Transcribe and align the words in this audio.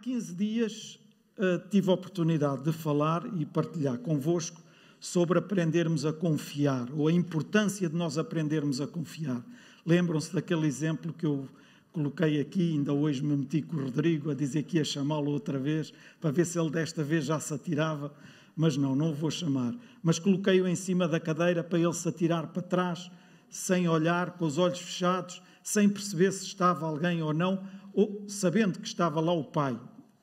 15 0.00 0.34
dias 0.34 0.98
uh, 1.36 1.68
tive 1.68 1.90
a 1.90 1.92
oportunidade 1.92 2.62
de 2.62 2.72
falar 2.72 3.22
e 3.38 3.44
partilhar 3.44 3.98
convosco 3.98 4.60
sobre 4.98 5.38
aprendermos 5.38 6.06
a 6.06 6.12
confiar, 6.12 6.88
ou 6.92 7.08
a 7.08 7.12
importância 7.12 7.88
de 7.88 7.94
nós 7.94 8.18
aprendermos 8.18 8.80
a 8.80 8.86
confiar. 8.86 9.42
Lembram-se 9.84 10.32
daquele 10.34 10.66
exemplo 10.66 11.12
que 11.12 11.24
eu 11.26 11.48
coloquei 11.92 12.40
aqui, 12.40 12.72
ainda 12.72 12.92
hoje 12.92 13.22
me 13.22 13.36
meti 13.36 13.62
com 13.62 13.76
o 13.76 13.84
Rodrigo 13.84 14.30
a 14.30 14.34
dizer 14.34 14.62
que 14.62 14.78
ia 14.78 14.84
chamá-lo 14.84 15.30
outra 15.30 15.58
vez, 15.58 15.92
para 16.20 16.30
ver 16.30 16.46
se 16.46 16.58
ele 16.58 16.70
desta 16.70 17.02
vez 17.02 17.24
já 17.26 17.38
se 17.38 17.52
atirava, 17.52 18.12
mas 18.56 18.76
não, 18.76 18.94
não 18.94 19.10
o 19.10 19.14
vou 19.14 19.30
chamar. 19.30 19.74
Mas 20.02 20.18
coloquei-o 20.18 20.68
em 20.68 20.76
cima 20.76 21.08
da 21.08 21.20
cadeira 21.20 21.62
para 21.62 21.78
ele 21.78 21.92
se 21.92 22.08
atirar 22.08 22.46
para 22.48 22.62
trás, 22.62 23.10
sem 23.48 23.88
olhar, 23.88 24.32
com 24.32 24.46
os 24.46 24.58
olhos 24.58 24.78
fechados, 24.78 25.42
sem 25.62 25.88
perceber 25.88 26.32
se 26.32 26.44
estava 26.44 26.86
alguém 26.86 27.22
ou 27.22 27.32
não, 27.32 27.62
ou 27.92 28.24
sabendo 28.28 28.78
que 28.78 28.86
estava 28.86 29.20
lá 29.20 29.32
o 29.32 29.44
pai, 29.44 29.78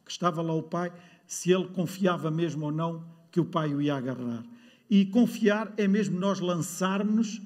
que 0.07 0.11
estava 0.13 0.41
lá 0.41 0.53
o 0.53 0.63
pai, 0.63 0.91
se 1.27 1.51
ele 1.51 1.67
confiava 1.67 2.31
mesmo 2.31 2.65
ou 2.65 2.71
não 2.71 3.05
que 3.31 3.39
o 3.39 3.45
pai 3.45 3.73
o 3.75 3.81
ia 3.81 3.95
agarrar. 3.95 4.43
E 4.89 5.05
confiar 5.05 5.73
é 5.77 5.87
mesmo 5.87 6.17
nós 6.19 6.39
lançarmos 6.39 7.41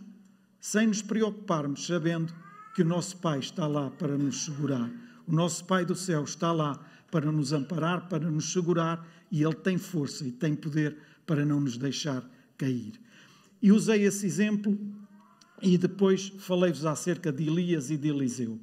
sem 0.60 0.86
nos 0.86 1.02
preocuparmos, 1.02 1.88
sabendo 1.88 2.32
que 2.76 2.84
o 2.84 2.86
nosso 2.86 3.18
Pai 3.18 3.40
está 3.40 3.66
lá 3.66 3.90
para 3.90 4.16
nos 4.16 4.46
segurar. 4.46 4.90
O 5.28 5.34
nosso 5.34 5.66
Pai 5.66 5.84
do 5.84 5.96
céu 5.96 6.24
está 6.24 6.52
lá 6.52 6.80
para 7.10 7.32
nos 7.32 7.52
amparar, 7.52 8.08
para 8.08 8.30
nos 8.30 8.54
segurar 8.54 9.06
e 9.32 9.44
Ele 9.44 9.56
tem 9.56 9.78
força 9.78 10.26
e 10.26 10.32
tem 10.32 10.56
poder 10.56 10.96
para 11.26 11.44
não 11.44 11.60
nos 11.60 11.78
deixar 11.78 12.24
cair. 12.58 12.94
E 13.62 13.72
usei 13.72 14.04
esse 14.04 14.26
exemplo 14.26 14.78
e 15.62 15.78
depois 15.78 16.32
falei-vos 16.40 16.86
acerca 16.86 17.32
de 17.32 17.48
Elias 17.48 17.90
e 17.90 17.98
de 17.98 18.10
Eliseu. 18.10 18.60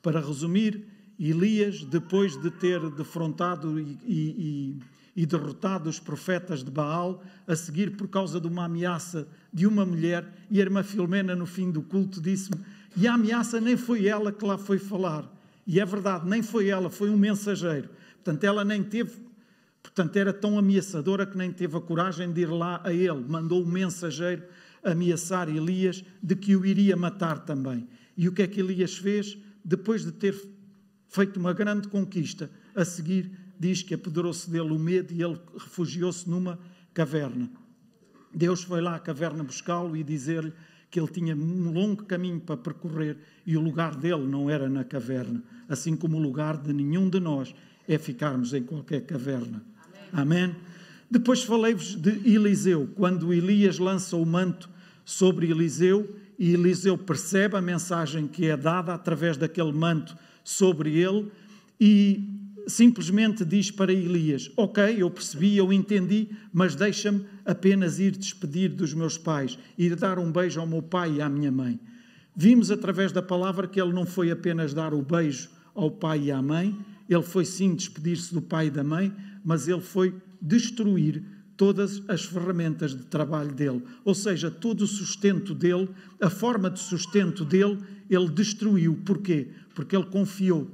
Para 0.00 0.20
resumir, 0.20 0.86
Elias, 1.20 1.84
depois 1.84 2.40
de 2.40 2.50
ter 2.50 2.80
defrontado 2.90 3.78
e, 3.78 3.98
e, 4.06 4.78
e, 5.14 5.26
derrotado 5.26 5.90
os 5.90 6.00
profetas 6.00 6.64
de 6.64 6.70
Baal, 6.70 7.22
a 7.46 7.54
seguir 7.54 7.94
por 7.94 8.08
causa 8.08 8.40
de 8.40 8.46
uma 8.46 8.64
ameaça 8.64 9.28
de 9.52 9.66
uma 9.66 9.84
mulher, 9.84 10.26
e 10.50 10.58
a 10.58 10.62
irmã 10.62 10.82
Filomena, 10.82 11.36
no 11.36 11.44
fim 11.44 11.70
do 11.70 11.82
culto, 11.82 12.22
disse-me: 12.22 12.58
e 12.96 13.06
a 13.06 13.14
ameaça 13.14 13.60
nem 13.60 13.76
foi 13.76 14.06
ela 14.06 14.32
que 14.32 14.44
lá 14.44 14.56
foi 14.56 14.78
falar. 14.78 15.30
E 15.66 15.78
é 15.78 15.84
verdade, 15.84 16.26
nem 16.28 16.42
foi 16.42 16.68
ela, 16.68 16.88
foi 16.88 17.10
um 17.10 17.18
mensageiro. 17.18 17.90
Portanto, 18.14 18.44
ela 18.44 18.64
nem 18.64 18.82
teve, 18.82 19.12
portanto, 19.82 20.16
era 20.16 20.32
tão 20.32 20.58
ameaçadora 20.58 21.26
que 21.26 21.36
nem 21.36 21.52
teve 21.52 21.76
a 21.76 21.80
coragem 21.80 22.32
de 22.32 22.40
ir 22.40 22.50
lá 22.50 22.80
a 22.82 22.92
ele. 22.92 23.24
Mandou 23.28 23.62
um 23.62 23.66
mensageiro 23.66 24.42
ameaçar 24.82 25.48
Elias 25.48 26.02
de 26.22 26.34
que 26.34 26.56
o 26.56 26.64
iria 26.64 26.96
matar 26.96 27.40
também. 27.40 27.86
E 28.16 28.26
o 28.26 28.32
que 28.32 28.42
é 28.42 28.46
que 28.46 28.60
Elias 28.60 28.96
fez? 28.96 29.38
Depois 29.64 30.04
de 30.04 30.12
ter 30.12 30.34
feito 31.10 31.38
uma 31.38 31.52
grande 31.52 31.88
conquista. 31.88 32.50
A 32.74 32.84
seguir, 32.84 33.30
diz 33.58 33.82
que 33.82 33.92
apoderou-se 33.92 34.48
dele 34.48 34.70
o 34.70 34.78
medo 34.78 35.12
e 35.12 35.22
ele 35.22 35.38
refugiou-se 35.52 36.30
numa 36.30 36.58
caverna. 36.94 37.50
Deus 38.32 38.62
foi 38.62 38.80
lá 38.80 38.94
à 38.94 38.98
caverna 38.98 39.44
buscá-lo 39.44 39.96
e 39.96 40.04
dizer-lhe 40.04 40.52
que 40.90 40.98
ele 40.98 41.08
tinha 41.08 41.36
um 41.36 41.70
longo 41.70 42.04
caminho 42.04 42.40
para 42.40 42.56
percorrer 42.56 43.18
e 43.44 43.56
o 43.56 43.60
lugar 43.60 43.94
dele 43.96 44.26
não 44.26 44.48
era 44.48 44.68
na 44.68 44.84
caverna, 44.84 45.42
assim 45.68 45.96
como 45.96 46.16
o 46.16 46.20
lugar 46.20 46.56
de 46.56 46.72
nenhum 46.72 47.08
de 47.08 47.20
nós 47.20 47.54
é 47.86 47.98
ficarmos 47.98 48.54
em 48.54 48.62
qualquer 48.62 49.02
caverna. 49.02 49.62
Amém? 50.12 50.44
Amém? 50.44 50.56
Depois 51.10 51.42
falei-vos 51.42 51.96
de 51.96 52.10
Eliseu, 52.24 52.88
quando 52.94 53.32
Elias 53.32 53.78
lança 53.78 54.16
o 54.16 54.24
manto 54.24 54.70
sobre 55.04 55.50
Eliseu 55.50 56.16
e 56.40 56.54
Eliseu 56.54 56.96
percebe 56.96 57.54
a 57.54 57.60
mensagem 57.60 58.26
que 58.26 58.46
é 58.46 58.56
dada 58.56 58.94
através 58.94 59.36
daquele 59.36 59.72
manto 59.72 60.16
sobre 60.42 60.96
ele 60.96 61.30
e 61.78 62.40
simplesmente 62.66 63.44
diz 63.44 63.70
para 63.70 63.92
Elias: 63.92 64.50
Ok, 64.56 64.82
eu 64.96 65.10
percebi, 65.10 65.58
eu 65.58 65.70
entendi, 65.70 66.30
mas 66.50 66.74
deixa-me 66.74 67.26
apenas 67.44 67.98
ir 67.98 68.12
despedir 68.12 68.70
dos 68.70 68.94
meus 68.94 69.18
pais, 69.18 69.58
ir 69.76 69.94
dar 69.94 70.18
um 70.18 70.32
beijo 70.32 70.58
ao 70.58 70.66
meu 70.66 70.80
pai 70.80 71.16
e 71.16 71.20
à 71.20 71.28
minha 71.28 71.52
mãe. 71.52 71.78
Vimos 72.34 72.70
através 72.70 73.12
da 73.12 73.20
palavra 73.20 73.68
que 73.68 73.78
ele 73.78 73.92
não 73.92 74.06
foi 74.06 74.30
apenas 74.30 74.72
dar 74.72 74.94
o 74.94 75.02
beijo 75.02 75.50
ao 75.74 75.90
pai 75.90 76.20
e 76.24 76.32
à 76.32 76.40
mãe, 76.40 76.74
ele 77.06 77.22
foi 77.22 77.44
sim 77.44 77.74
despedir-se 77.74 78.32
do 78.32 78.40
pai 78.40 78.68
e 78.68 78.70
da 78.70 78.82
mãe, 78.82 79.14
mas 79.44 79.68
ele 79.68 79.82
foi 79.82 80.14
destruir 80.40 81.22
todas 81.60 82.02
as 82.08 82.24
ferramentas 82.24 82.96
de 82.96 83.04
trabalho 83.04 83.52
dele, 83.52 83.82
ou 84.02 84.14
seja, 84.14 84.50
todo 84.50 84.80
o 84.80 84.86
sustento 84.86 85.54
dele, 85.54 85.90
a 86.18 86.30
forma 86.30 86.70
de 86.70 86.80
sustento 86.80 87.44
dele, 87.44 87.78
ele 88.08 88.30
destruiu. 88.30 88.98
Porquê? 89.04 89.48
Porque 89.74 89.94
ele 89.94 90.06
confiou 90.06 90.70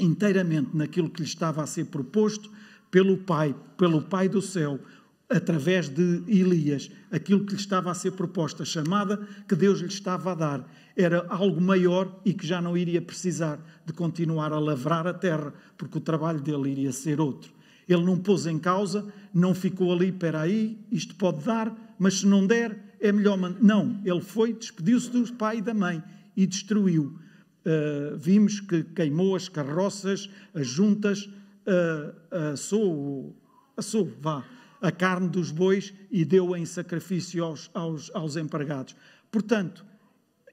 inteiramente 0.00 0.74
naquilo 0.74 1.10
que 1.10 1.20
lhe 1.20 1.28
estava 1.28 1.62
a 1.62 1.66
ser 1.66 1.84
proposto 1.84 2.50
pelo 2.90 3.18
Pai, 3.18 3.54
pelo 3.76 4.00
Pai 4.00 4.26
do 4.26 4.40
céu, 4.40 4.80
através 5.28 5.90
de 5.90 6.22
Elias, 6.26 6.90
aquilo 7.10 7.44
que 7.44 7.52
lhe 7.52 7.60
estava 7.60 7.90
a 7.90 7.94
ser 7.94 8.12
proposto, 8.12 8.62
a 8.62 8.64
chamada 8.64 9.18
que 9.46 9.54
Deus 9.54 9.80
lhe 9.80 9.88
estava 9.88 10.32
a 10.32 10.34
dar, 10.34 10.72
era 10.96 11.26
algo 11.28 11.60
maior 11.60 12.22
e 12.24 12.32
que 12.32 12.46
já 12.46 12.58
não 12.58 12.74
iria 12.74 13.02
precisar 13.02 13.62
de 13.84 13.92
continuar 13.92 14.50
a 14.50 14.58
lavrar 14.58 15.06
a 15.06 15.12
terra, 15.12 15.52
porque 15.76 15.98
o 15.98 16.00
trabalho 16.00 16.40
dele 16.40 16.70
iria 16.70 16.90
ser 16.90 17.20
outro. 17.20 17.51
Ele 17.88 18.04
não 18.04 18.18
pôs 18.18 18.46
em 18.46 18.58
causa, 18.58 19.06
não 19.32 19.54
ficou 19.54 19.92
ali, 19.92 20.08
espera 20.08 20.42
aí, 20.42 20.78
isto 20.90 21.14
pode 21.14 21.44
dar, 21.44 21.94
mas 21.98 22.20
se 22.20 22.26
não 22.26 22.46
der, 22.46 22.96
é 23.00 23.10
melhor. 23.10 23.36
Não, 23.60 24.00
ele 24.04 24.20
foi, 24.20 24.52
despediu-se 24.52 25.10
do 25.10 25.32
pai 25.34 25.58
e 25.58 25.62
da 25.62 25.74
mãe 25.74 26.02
e 26.36 26.46
destruiu. 26.46 27.18
Uh, 27.64 28.16
vimos 28.16 28.60
que 28.60 28.82
queimou 28.82 29.36
as 29.36 29.48
carroças, 29.48 30.28
as 30.54 30.66
juntas, 30.66 31.24
uh, 31.26 32.52
assou, 32.52 33.36
assou, 33.76 34.12
vá, 34.20 34.44
a 34.80 34.90
carne 34.90 35.28
dos 35.28 35.52
bois 35.52 35.94
e 36.10 36.24
deu 36.24 36.56
em 36.56 36.66
sacrifício 36.66 37.44
aos, 37.44 37.70
aos, 37.72 38.10
aos 38.14 38.36
empregados. 38.36 38.96
Portanto, 39.30 39.84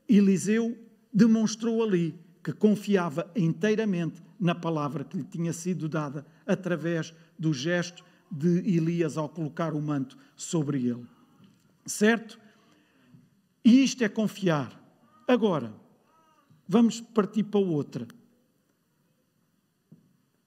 Eliseu 0.08 0.78
demonstrou 1.12 1.84
ali 1.84 2.14
que 2.44 2.54
confiava 2.54 3.30
inteiramente 3.36 4.22
na 4.40 4.56
palavra 4.56 5.04
que 5.04 5.18
lhe 5.18 5.24
tinha 5.24 5.52
sido 5.52 5.90
dada 5.90 6.26
através 6.46 7.14
do 7.38 7.54
gesto 7.54 8.04
de 8.32 8.60
Elias 8.60 9.18
ao 9.18 9.28
colocar 9.28 9.74
o 9.74 9.82
manto 9.82 10.18
sobre 10.36 10.86
ele. 10.86 11.06
Certo? 11.86 12.40
E 13.64 13.84
isto 13.84 14.04
é 14.04 14.10
confiar. 14.10 14.80
Agora, 15.28 15.74
vamos 16.68 17.02
partir 17.02 17.44
para 17.44 17.60
outra. 17.60 18.08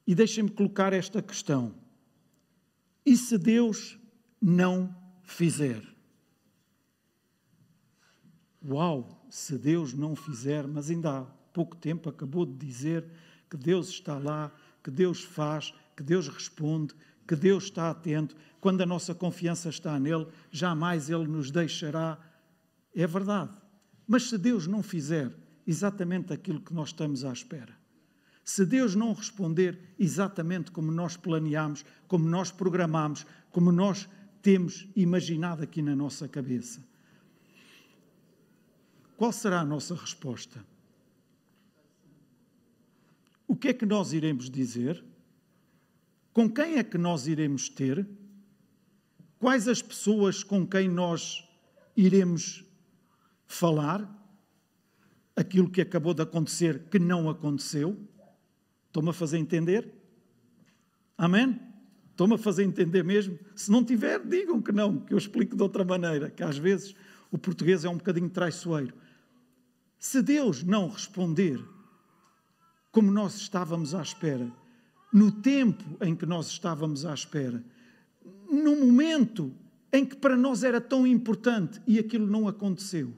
E 0.06 0.14
deixem-me 0.14 0.50
colocar 0.50 0.92
esta 0.92 1.20
questão. 1.20 1.74
E 3.04 3.16
se 3.16 3.36
Deus 3.36 3.98
não 4.40 4.94
fizer? 5.22 5.82
Uau, 8.64 9.26
se 9.28 9.58
Deus 9.58 9.92
não 9.92 10.14
fizer, 10.14 10.66
mas 10.68 10.88
ainda 10.88 11.20
há 11.20 11.26
pouco 11.52 11.76
tempo 11.76 12.08
acabou 12.08 12.46
de 12.46 12.54
dizer 12.54 13.04
que 13.48 13.56
Deus 13.56 13.88
está 13.88 14.18
lá, 14.18 14.50
que 14.82 14.90
Deus 14.90 15.22
faz, 15.22 15.74
que 15.96 16.02
Deus 16.02 16.28
responde, 16.28 16.94
que 17.26 17.36
Deus 17.36 17.64
está 17.64 17.90
atento. 17.90 18.36
Quando 18.60 18.80
a 18.80 18.86
nossa 18.86 19.14
confiança 19.14 19.68
está 19.68 19.98
nele, 19.98 20.26
jamais 20.50 21.10
ele 21.10 21.26
nos 21.26 21.50
deixará. 21.50 22.18
É 22.94 23.06
verdade. 23.06 23.52
Mas 24.06 24.28
se 24.28 24.38
Deus 24.38 24.66
não 24.66 24.82
fizer 24.82 25.32
exatamente 25.66 26.32
aquilo 26.32 26.60
que 26.60 26.74
nós 26.74 26.88
estamos 26.88 27.24
à 27.24 27.32
espera, 27.32 27.76
se 28.44 28.66
Deus 28.66 28.94
não 28.94 29.12
responder 29.12 29.78
exatamente 29.98 30.70
como 30.70 30.90
nós 30.90 31.16
planeamos, 31.16 31.84
como 32.08 32.28
nós 32.28 32.50
programamos, 32.50 33.24
como 33.50 33.70
nós 33.70 34.08
temos 34.42 34.88
imaginado 34.96 35.62
aqui 35.62 35.80
na 35.80 35.94
nossa 35.94 36.26
cabeça, 36.26 36.84
qual 39.16 39.30
será 39.30 39.60
a 39.60 39.64
nossa 39.64 39.94
resposta? 39.94 40.71
O 43.52 43.54
que 43.54 43.68
é 43.68 43.74
que 43.74 43.84
nós 43.84 44.14
iremos 44.14 44.48
dizer? 44.48 45.04
Com 46.32 46.48
quem 46.48 46.78
é 46.78 46.82
que 46.82 46.96
nós 46.96 47.26
iremos 47.26 47.68
ter? 47.68 48.08
Quais 49.38 49.68
as 49.68 49.82
pessoas 49.82 50.42
com 50.42 50.66
quem 50.66 50.88
nós 50.88 51.46
iremos 51.94 52.64
falar? 53.44 54.10
Aquilo 55.36 55.68
que 55.68 55.82
acabou 55.82 56.14
de 56.14 56.22
acontecer 56.22 56.84
que 56.84 56.98
não 56.98 57.28
aconteceu? 57.28 57.94
Estou-me 58.86 59.10
a 59.10 59.12
fazer 59.12 59.36
entender? 59.36 59.86
Amém? 61.18 61.60
Estou-me 62.10 62.36
a 62.36 62.38
fazer 62.38 62.64
entender 62.64 63.04
mesmo? 63.04 63.38
Se 63.54 63.70
não 63.70 63.84
tiver, 63.84 64.24
digam 64.24 64.62
que 64.62 64.72
não, 64.72 64.98
que 64.98 65.12
eu 65.12 65.18
explico 65.18 65.54
de 65.54 65.62
outra 65.62 65.84
maneira, 65.84 66.30
que 66.30 66.42
às 66.42 66.56
vezes 66.56 66.94
o 67.30 67.36
português 67.36 67.84
é 67.84 67.88
um 67.90 67.98
bocadinho 67.98 68.30
traiçoeiro. 68.30 68.94
Se 69.98 70.22
Deus 70.22 70.62
não 70.62 70.88
responder 70.88 71.62
como 72.92 73.10
nós 73.10 73.36
estávamos 73.36 73.94
à 73.94 74.02
espera, 74.02 74.52
no 75.10 75.32
tempo 75.32 75.82
em 76.02 76.14
que 76.14 76.26
nós 76.26 76.48
estávamos 76.48 77.06
à 77.06 77.14
espera, 77.14 77.64
no 78.50 78.76
momento 78.76 79.52
em 79.90 80.04
que 80.04 80.14
para 80.14 80.36
nós 80.36 80.62
era 80.62 80.80
tão 80.80 81.06
importante 81.06 81.80
e 81.86 81.98
aquilo 81.98 82.26
não 82.26 82.46
aconteceu, 82.46 83.12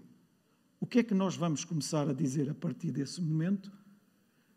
o 0.81 0.87
que 0.87 1.01
é 1.01 1.03
que 1.03 1.15
nós 1.15 1.35
vamos 1.35 1.65
começar 1.65 2.09
a 2.09 2.13
dizer 2.13 2.49
a 2.49 2.55
partir 2.55 2.93
desse 2.93 3.21
momento? 3.21 3.73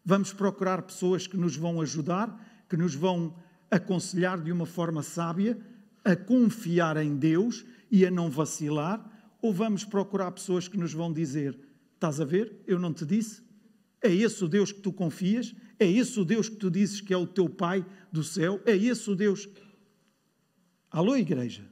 Vamos 0.06 0.31
procurar 0.31 0.81
pessoas 0.84 1.25
que 1.25 1.38
nos 1.38 1.56
vão 1.56 1.81
ajudar, 1.81 2.66
que 2.70 2.78
nos 2.78 2.94
vão 2.94 3.36
aconselhar 3.72 4.40
de 4.40 4.52
uma 4.52 4.66
forma 4.66 5.02
sábia 5.02 5.60
a 6.04 6.16
confiar 6.16 6.98
em 6.98 7.16
Deus 7.16 7.66
e 7.90 8.06
a 8.06 8.12
não 8.12 8.30
vacilar, 8.30 9.04
ou 9.42 9.54
vamos 9.54 9.84
procurar 9.84 10.31
pessoas 10.31 10.68
que 10.68 10.78
nos 10.78 10.94
vão 10.94 11.12
dizer: 11.12 11.58
Estás 11.94 12.20
a 12.20 12.25
ver? 12.25 12.62
Eu 12.68 12.78
não 12.78 12.94
te 12.94 13.06
disse? 13.06 13.47
É 14.02 14.14
esse 14.14 14.44
o 14.44 14.48
Deus 14.48 14.72
que 14.72 14.80
tu 14.80 14.92
confias? 14.94 15.56
É 15.80 15.90
esse 15.90 16.20
o 16.20 16.26
Deus 16.26 16.50
que 16.50 16.56
tu 16.56 16.70
dizes 16.70 17.02
que 17.02 17.14
é 17.14 17.18
o 17.18 17.28
teu 17.28 17.50
Pai 17.50 17.86
do 18.12 18.24
céu? 18.24 18.62
É 18.66 18.76
esse 18.76 19.10
o 19.10 19.16
Deus. 19.16 19.48
Alô, 20.90 21.16
igreja? 21.16 21.68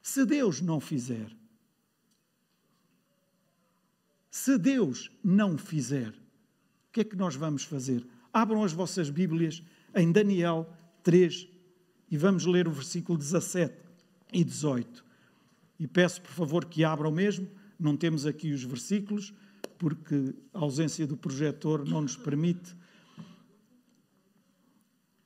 Se 0.00 0.24
Deus 0.24 0.60
não 0.60 0.80
fizer, 0.80 1.30
se 4.30 4.56
Deus 4.56 5.10
não 5.22 5.58
fizer, 5.58 6.10
o 6.10 6.92
que 6.92 7.00
é 7.00 7.04
que 7.04 7.16
nós 7.16 7.34
vamos 7.34 7.64
fazer? 7.64 8.06
Abram 8.32 8.64
as 8.64 8.72
vossas 8.72 9.10
Bíblias 9.10 9.62
em 9.94 10.10
Daniel 10.10 10.72
3 11.02 11.48
e 12.10 12.16
vamos 12.16 12.46
ler 12.46 12.66
o 12.66 12.72
versículo 12.72 13.18
17 13.18 13.74
e 14.32 14.42
18. 14.42 15.04
E 15.78 15.86
peço, 15.86 16.20
por 16.22 16.30
favor, 16.30 16.64
que 16.64 16.84
abram 16.84 17.10
mesmo. 17.10 17.48
Não 17.78 17.96
temos 17.96 18.26
aqui 18.26 18.52
os 18.52 18.62
versículos, 18.62 19.32
porque 19.80 20.34
a 20.52 20.58
ausência 20.58 21.06
do 21.06 21.16
projetor 21.16 21.88
não 21.88 22.02
nos 22.02 22.14
permite. 22.14 22.76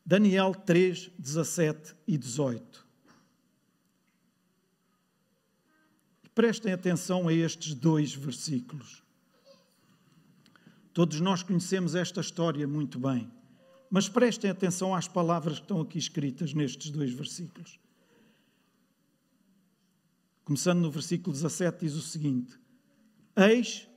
Daniel 0.07 0.55
3, 0.55 1.11
17 1.19 1.97
e 2.07 2.17
18. 2.17 2.87
Prestem 6.33 6.73
atenção 6.73 7.27
a 7.27 7.33
estes 7.33 7.75
dois 7.75 8.15
versículos. 8.15 9.03
Todos 10.93 11.19
nós 11.19 11.43
conhecemos 11.43 11.97
esta 11.97 12.21
história 12.21 12.69
muito 12.69 12.97
bem, 12.97 13.29
mas 13.91 14.09
prestem 14.09 14.53
atenção 14.53 14.95
às 14.95 15.09
palavras 15.09 15.57
que 15.59 15.65
estão 15.65 15.81
aqui 15.81 15.99
escritas 15.99 16.55
nestes 16.55 16.91
dois 16.91 17.13
versículos. 17.13 17.81
Começando 20.45 20.81
no 20.81 20.93
versículo 20.93 21.33
17, 21.33 21.81
diz 21.81 21.95
o 21.95 22.03
seguinte: 22.03 22.57
Eis 23.35 23.89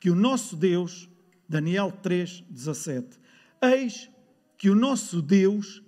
que 0.00 0.10
o 0.10 0.16
nosso 0.16 0.56
Deus, 0.56 1.08
Daniel 1.46 1.92
3, 1.92 2.44
17, 2.48 3.20
eis 3.60 4.10
que 4.56 4.70
o 4.70 4.74
nosso 4.74 5.20
Deus, 5.20 5.82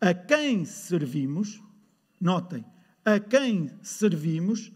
a 0.00 0.14
quem 0.14 0.64
servimos, 0.64 1.62
notem, 2.20 2.64
a 3.04 3.20
quem 3.20 3.70
servimos, 3.82 4.72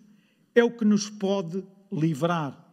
é 0.54 0.62
o 0.62 0.70
que 0.70 0.84
nos 0.84 1.08
pode 1.08 1.64
livrar. 1.90 2.64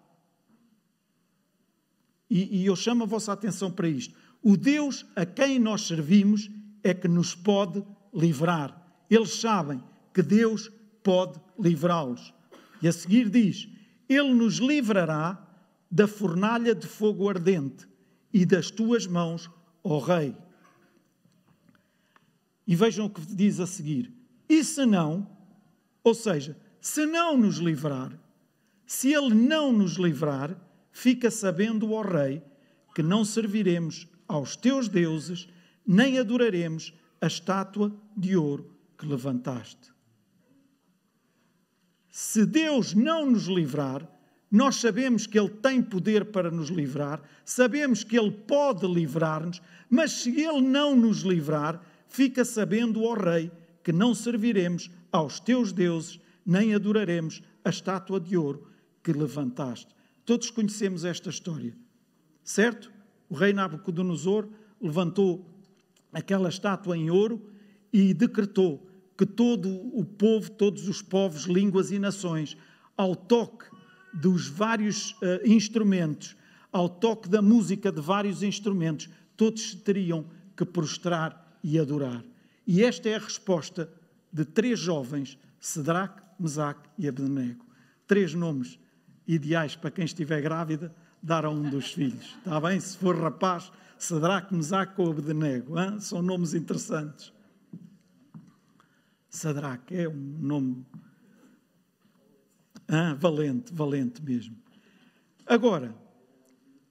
E, 2.30 2.62
e 2.62 2.66
eu 2.66 2.76
chamo 2.76 3.04
a 3.04 3.08
vossa 3.08 3.32
atenção 3.32 3.72
para 3.72 3.88
isto. 3.88 4.14
O 4.42 4.58
Deus 4.58 5.06
a 5.16 5.26
quem 5.26 5.60
nós 5.60 5.88
servimos 5.88 6.50
é 6.84 6.94
que 6.94 7.08
nos 7.08 7.34
pode 7.34 7.84
livrar. 8.14 9.04
Eles 9.10 9.36
sabem 9.36 9.82
que 10.14 10.22
Deus 10.22 10.70
pode 11.02 11.40
livrá-los. 11.60 12.34
E 12.82 12.88
a 12.88 12.92
seguir 12.92 13.30
diz: 13.30 13.70
Ele 14.10 14.34
nos 14.34 14.58
livrará 14.58 15.53
da 15.94 16.08
fornalha 16.08 16.74
de 16.74 16.88
fogo 16.88 17.30
ardente 17.30 17.88
e 18.34 18.48
das 18.48 18.72
tuas 18.72 19.06
mãos, 19.06 19.48
ó 19.84 20.00
Rei. 20.00 20.36
E 22.66 22.76
vejam 22.76 23.06
o 23.06 23.10
que 23.12 23.22
diz 23.22 23.60
a 23.60 23.68
seguir: 23.68 24.12
E 24.50 24.64
se 24.64 24.88
não, 24.88 25.30
ou 26.04 26.16
seja, 26.16 26.58
se 26.82 27.06
não 27.06 27.38
nos 27.38 27.58
livrar, 27.58 28.12
se 28.88 29.14
Ele 29.14 29.36
não 29.36 29.72
nos 29.72 29.98
livrar, 29.98 30.58
fica 30.92 31.30
sabendo, 31.30 31.92
ó 31.92 32.02
Rei, 32.02 32.42
que 32.96 33.04
não 33.04 33.24
serviremos 33.24 34.08
aos 34.28 34.56
teus 34.56 34.88
deuses, 34.88 35.48
nem 35.86 36.18
adoraremos 36.18 36.92
a 37.22 37.28
estátua 37.28 37.96
de 38.18 38.36
ouro 38.36 38.76
que 38.98 39.06
levantaste. 39.06 39.94
Se 42.10 42.48
Deus 42.48 42.96
não 42.96 43.30
nos 43.30 43.46
livrar, 43.46 44.10
nós 44.54 44.76
sabemos 44.76 45.26
que 45.26 45.40
Ele 45.40 45.50
tem 45.50 45.82
poder 45.82 46.26
para 46.26 46.52
nos 46.52 46.70
livrar, 46.70 47.20
sabemos 47.44 48.04
que 48.04 48.16
Ele 48.16 48.30
pode 48.30 48.86
livrar-nos, 48.86 49.60
mas 49.90 50.12
se 50.12 50.30
Ele 50.40 50.62
não 50.62 50.96
nos 50.96 51.22
livrar, 51.22 51.82
fica 52.08 52.46
sabendo, 52.46 53.02
ó 53.02 53.16
Rei, 53.16 53.52
que 53.84 53.92
não 53.92 54.14
serviremos 54.14 54.92
aos 55.12 55.40
teus 55.40 55.74
deuses, 55.74 56.20
nem 56.46 56.76
adoraremos 56.76 57.42
a 57.66 57.72
estátua 57.72 58.20
de 58.20 58.38
ouro 58.38 58.68
que 59.02 59.12
levantaste. 59.12 59.88
Todos 60.24 60.52
conhecemos 60.52 61.04
esta 61.04 61.32
história, 61.32 61.76
certo? 62.44 62.94
O 63.28 63.34
rei 63.34 63.54
Nabucodonosor 63.54 64.48
levantou 64.80 65.50
aquela 66.14 66.50
estátua 66.50 66.96
em 66.96 67.10
ouro 67.10 67.42
e 67.92 68.14
decretou 68.14 68.88
que 69.18 69.26
todo 69.26 69.68
o 69.98 70.06
povo, 70.06 70.52
todos 70.52 70.88
os 70.88 71.02
povos, 71.02 71.46
línguas 71.46 71.90
e 71.90 71.98
nações, 71.98 72.56
ao 72.96 73.16
toque 73.16 73.73
dos 74.14 74.48
vários 74.48 75.12
uh, 75.14 75.46
instrumentos, 75.46 76.36
ao 76.72 76.90
toque 76.90 77.30
da 77.30 77.42
música 77.42 77.92
de 77.92 78.02
vários 78.02 78.44
instrumentos, 78.44 79.10
todos 79.36 79.74
teriam 79.76 80.26
que 80.56 80.66
prostrar 80.66 81.58
e 81.64 81.80
adorar. 81.80 82.24
E 82.66 82.84
esta 82.84 83.10
é 83.10 83.16
a 83.16 83.20
resposta 83.20 83.90
de 84.32 84.46
três 84.46 84.80
jovens, 84.80 85.38
Sedraque, 85.60 86.22
Mesaque 86.40 86.90
e 86.98 87.08
Abednego. 87.08 87.66
Três 88.08 88.34
nomes 88.34 88.80
ideais 89.28 89.76
para 89.76 89.92
quem 89.92 90.06
estiver 90.06 90.42
grávida 90.42 90.94
dar 91.22 91.46
a 91.46 91.50
um 91.50 91.70
dos 91.70 91.94
filhos. 91.94 92.36
Está 92.40 92.60
bem? 92.60 92.80
Se 92.80 92.98
for 92.98 93.18
rapaz, 93.18 93.72
Sedraque, 93.98 94.54
Mesaque 94.54 95.00
ou 95.00 95.12
Abednego. 95.12 95.76
São 96.00 96.22
nomes 96.22 96.54
interessantes. 96.54 97.32
Sadraque 99.30 99.96
é 99.96 100.08
um 100.08 100.38
nome 100.40 100.86
ah, 102.88 103.14
valente, 103.14 103.74
valente 103.74 104.22
mesmo. 104.22 104.56
Agora, 105.46 105.96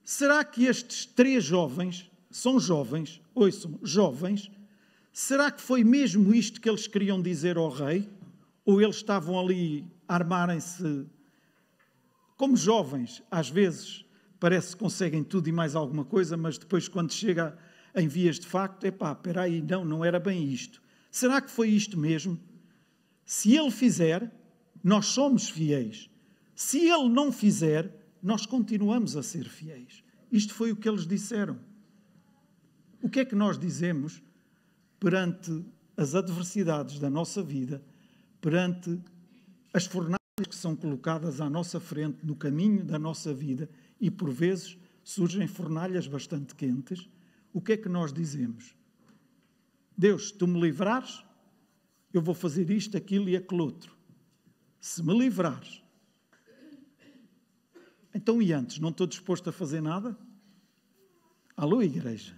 será 0.04 0.44
que 0.44 0.64
estes 0.64 1.06
três 1.06 1.44
jovens 1.44 2.10
são 2.30 2.58
jovens? 2.58 3.20
Ouçam, 3.34 3.78
jovens. 3.82 4.50
Será 5.12 5.50
que 5.50 5.60
foi 5.60 5.84
mesmo 5.84 6.34
isto 6.34 6.60
que 6.60 6.68
eles 6.68 6.86
queriam 6.86 7.20
dizer 7.20 7.56
ao 7.56 7.68
rei? 7.68 8.08
Ou 8.64 8.80
eles 8.80 8.96
estavam 8.96 9.38
ali 9.38 9.84
a 10.08 10.14
armarem-se 10.14 11.06
como 12.36 12.56
jovens? 12.56 13.22
Às 13.30 13.48
vezes 13.48 14.04
parece 14.40 14.74
que 14.74 14.82
conseguem 14.82 15.22
tudo 15.22 15.48
e 15.48 15.52
mais 15.52 15.76
alguma 15.76 16.04
coisa, 16.04 16.36
mas 16.36 16.58
depois, 16.58 16.88
quando 16.88 17.12
chega 17.12 17.56
em 17.94 18.08
vias 18.08 18.38
de 18.40 18.46
facto, 18.46 18.84
epá, 18.84 19.12
espera 19.12 19.42
aí, 19.42 19.62
não, 19.62 19.84
não 19.84 20.04
era 20.04 20.18
bem 20.18 20.44
isto. 20.44 20.82
Será 21.10 21.40
que 21.40 21.50
foi 21.50 21.68
isto 21.68 21.98
mesmo? 21.98 22.38
Se 23.24 23.54
ele 23.56 23.70
fizer, 23.70 24.32
nós 24.82 25.06
somos 25.06 25.48
fiéis. 25.48 26.10
Se 26.54 26.88
ele 26.88 27.08
não 27.08 27.30
fizer, 27.30 27.94
nós 28.22 28.46
continuamos 28.46 29.16
a 29.16 29.22
ser 29.22 29.48
fiéis. 29.48 30.02
Isto 30.30 30.54
foi 30.54 30.72
o 30.72 30.76
que 30.76 30.88
eles 30.88 31.06
disseram. 31.06 31.58
O 33.00 33.08
que 33.08 33.20
é 33.20 33.24
que 33.24 33.34
nós 33.34 33.58
dizemos 33.58 34.22
perante 34.98 35.64
as 35.96 36.14
adversidades 36.14 36.98
da 36.98 37.10
nossa 37.10 37.42
vida, 37.42 37.82
perante 38.40 38.98
as 39.72 39.86
fornalhas 39.86 40.18
que 40.48 40.54
são 40.54 40.74
colocadas 40.74 41.40
à 41.40 41.50
nossa 41.50 41.78
frente 41.78 42.24
no 42.24 42.34
caminho 42.34 42.84
da 42.84 42.98
nossa 42.98 43.32
vida 43.34 43.68
e 44.00 44.10
por 44.10 44.30
vezes 44.30 44.78
surgem 45.04 45.46
fornalhas 45.46 46.06
bastante 46.06 46.54
quentes? 46.54 47.08
O 47.52 47.60
que 47.60 47.72
é 47.72 47.76
que 47.76 47.88
nós 47.88 48.12
dizemos? 48.12 48.74
Deus, 49.96 50.32
tu 50.32 50.46
me 50.46 50.60
livrares, 50.60 51.22
eu 52.12 52.22
vou 52.22 52.34
fazer 52.34 52.70
isto, 52.70 52.96
aquilo 52.96 53.28
e 53.28 53.36
aquele 53.36 53.60
outro 53.60 54.01
se 54.82 55.00
me 55.00 55.16
livrares. 55.16 55.80
Então, 58.12 58.42
e 58.42 58.52
antes, 58.52 58.80
não 58.80 58.88
estou 58.88 59.06
disposto 59.06 59.48
a 59.48 59.52
fazer 59.52 59.80
nada? 59.80 60.18
Alô, 61.56 61.80
igreja. 61.80 62.36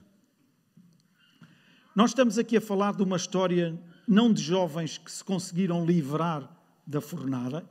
Nós 1.97 2.11
estamos 2.11 2.37
aqui 2.37 2.59
a 2.59 2.61
falar 2.61 2.95
de 2.95 3.03
uma 3.03 3.17
história 3.17 3.81
não 4.07 4.31
de 4.31 4.43
jovens 4.43 4.99
que 4.99 5.11
se 5.11 5.25
conseguiram 5.25 5.87
livrar 5.87 6.55
da 6.87 7.01
fornalha, 7.01 7.65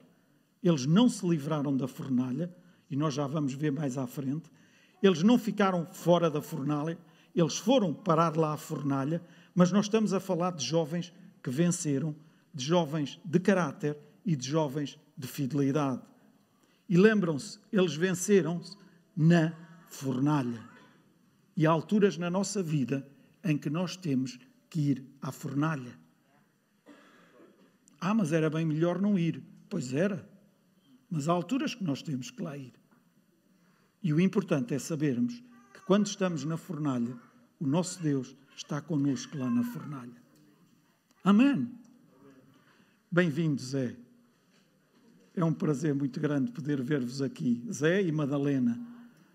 eles 0.64 0.88
não 0.88 1.08
se 1.08 1.24
livraram 1.28 1.78
da 1.78 1.88
fornalha, 1.88 2.52
e 2.90 2.96
nós 2.96 3.14
já 3.14 3.28
vamos 3.28 3.54
ver 3.54 3.72
mais 3.72 3.96
à 3.96 4.08
frente. 4.08 4.50
Eles 5.04 5.22
não 5.22 5.38
ficaram 5.38 5.86
fora 5.86 6.32
da 6.32 6.42
fornalha, 6.42 6.98
eles 7.36 7.58
foram 7.58 7.94
parar 7.94 8.36
lá 8.36 8.54
a 8.54 8.58
fornalha, 8.58 9.22
mas 9.54 9.72
nós 9.72 9.86
estamos 9.86 10.14
a 10.14 10.20
falar 10.20 10.52
de 10.54 10.66
jovens 10.66 11.14
que 11.44 11.52
venceram, 11.52 12.16
de 12.52 12.66
jovens 12.66 13.20
de 13.24 13.40
caráter 13.40 13.96
e 14.26 14.36
de 14.36 14.48
jovens 14.48 14.98
de 15.18 15.28
fidelidade. 15.28 16.02
E 16.88 16.98
lembram-se, 16.98 17.60
eles 17.72 17.96
venceram-se 17.96 18.76
na 19.16 19.54
fornalha. 19.88 20.64
E 21.56 21.68
há 21.68 21.72
alturas 21.72 22.18
na 22.18 22.30
nossa 22.30 22.64
vida 22.64 23.08
em 23.44 23.58
que 23.58 23.70
nós 23.70 23.96
temos 23.96 24.40
que 24.70 24.80
ir 24.80 25.06
à 25.22 25.32
fornalha. 25.32 25.98
Ah, 28.00 28.14
mas 28.14 28.34
era 28.34 28.50
bem 28.50 28.66
melhor 28.66 29.00
não 29.00 29.18
ir. 29.18 29.44
Pois 29.70 29.94
era. 29.94 30.28
Mas 31.10 31.30
há 31.30 31.32
alturas 31.32 31.74
que 31.74 31.84
nós 31.84 32.02
temos 32.02 32.30
que 32.30 32.42
lá 32.42 32.58
ir. 32.58 32.74
E 34.02 34.14
o 34.14 34.20
importante 34.20 34.74
é 34.74 34.80
sabermos 34.80 35.42
que 35.74 35.82
quando 35.86 36.08
estamos 36.08 36.44
na 36.44 36.58
fornalha, 36.58 37.16
o 37.60 37.66
nosso 37.66 38.02
Deus 38.02 38.36
está 38.56 38.82
connosco 38.82 39.38
lá 39.38 39.50
na 39.50 39.64
fornalha. 39.64 40.22
Amém. 41.24 41.72
Bem-vindo, 43.10 43.62
Zé. 43.62 43.96
É 45.36 45.44
um 45.44 45.54
prazer 45.54 45.96
muito 45.96 46.20
grande 46.20 46.52
poder 46.52 46.82
ver-vos 46.82 47.22
aqui. 47.22 47.64
Zé 47.72 48.02
e 48.04 48.12
Madalena. 48.12 48.80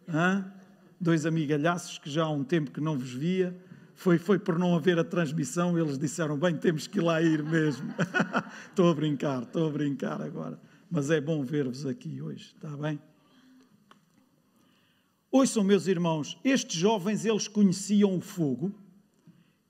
Hã? 0.08 0.52
Dois 1.00 1.26
amigalhaços 1.26 1.98
que 1.98 2.08
já 2.08 2.24
há 2.24 2.30
um 2.30 2.44
tempo 2.44 2.70
que 2.70 2.80
não 2.80 2.96
vos 2.96 3.12
via. 3.12 3.56
Foi, 3.94 4.16
foi 4.16 4.38
por 4.38 4.56
não 4.56 4.76
haver 4.76 4.96
a 4.96 5.02
transmissão, 5.02 5.76
eles 5.76 5.98
disseram, 5.98 6.38
bem, 6.38 6.56
temos 6.56 6.86
que 6.86 6.98
ir 6.98 7.02
lá 7.02 7.20
ir 7.20 7.42
mesmo. 7.42 7.92
estou 8.70 8.92
a 8.92 8.94
brincar, 8.94 9.42
estou 9.42 9.66
a 9.66 9.72
brincar 9.72 10.22
agora. 10.22 10.56
Mas 10.88 11.10
é 11.10 11.20
bom 11.20 11.42
ver-vos 11.42 11.84
aqui 11.84 12.22
hoje, 12.22 12.54
está 12.54 12.76
bem? 12.76 13.00
Ouçam, 15.32 15.64
meus 15.64 15.88
irmãos, 15.88 16.38
estes 16.44 16.78
jovens, 16.78 17.24
eles 17.24 17.48
conheciam 17.48 18.16
o 18.16 18.20
fogo, 18.20 18.72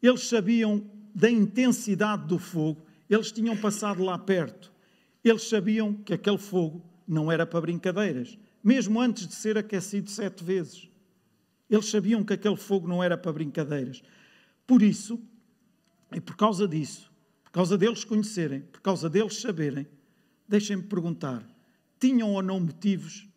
eles 0.02 0.28
sabiam 0.28 0.84
da 1.14 1.30
intensidade 1.30 2.26
do 2.28 2.38
fogo, 2.38 2.84
eles 3.08 3.32
tinham 3.32 3.56
passado 3.56 4.04
lá 4.04 4.18
perto, 4.18 4.70
eles 5.28 5.48
sabiam 5.48 5.94
que 5.94 6.14
aquele 6.14 6.38
fogo 6.38 6.84
não 7.06 7.30
era 7.30 7.46
para 7.46 7.60
brincadeiras, 7.60 8.38
mesmo 8.62 9.00
antes 9.00 9.26
de 9.26 9.34
ser 9.34 9.56
aquecido 9.56 10.10
sete 10.10 10.44
vezes. 10.44 10.88
Eles 11.68 11.86
sabiam 11.86 12.24
que 12.24 12.32
aquele 12.32 12.56
fogo 12.56 12.88
não 12.88 13.02
era 13.02 13.16
para 13.16 13.32
brincadeiras. 13.32 14.02
Por 14.66 14.82
isso, 14.82 15.20
e 16.12 16.20
por 16.20 16.36
causa 16.36 16.66
disso, 16.66 17.10
por 17.44 17.50
causa 17.52 17.76
deles 17.76 18.04
conhecerem, 18.04 18.60
por 18.60 18.80
causa 18.80 19.08
deles 19.08 19.40
saberem, 19.40 19.86
deixem-me 20.46 20.82
perguntar: 20.82 21.46
tinham 21.98 22.32
ou 22.32 22.42
não 22.42 22.60
motivos 22.60 23.28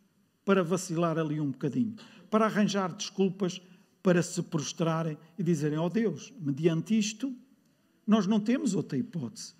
para 0.45 0.63
vacilar 0.63 1.17
ali 1.17 1.39
um 1.39 1.51
bocadinho, 1.51 1.95
para 2.29 2.45
arranjar 2.45 2.93
desculpas 2.93 3.61
para 4.03 4.21
se 4.21 4.41
prostrarem 4.41 5.17
e 5.37 5.43
dizerem: 5.43 5.77
oh 5.77 5.89
Deus, 5.89 6.33
mediante 6.39 6.97
isto, 6.97 7.35
nós 8.05 8.25
não 8.25 8.39
temos 8.39 8.73
outra 8.73 8.97
hipótese. 8.97 9.53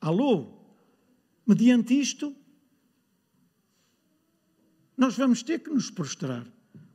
Alô? 0.00 0.59
Mediante 1.50 1.98
isto, 1.98 2.32
nós 4.96 5.16
vamos 5.16 5.42
ter 5.42 5.58
que 5.58 5.68
nos 5.68 5.90
prostrar, 5.90 6.46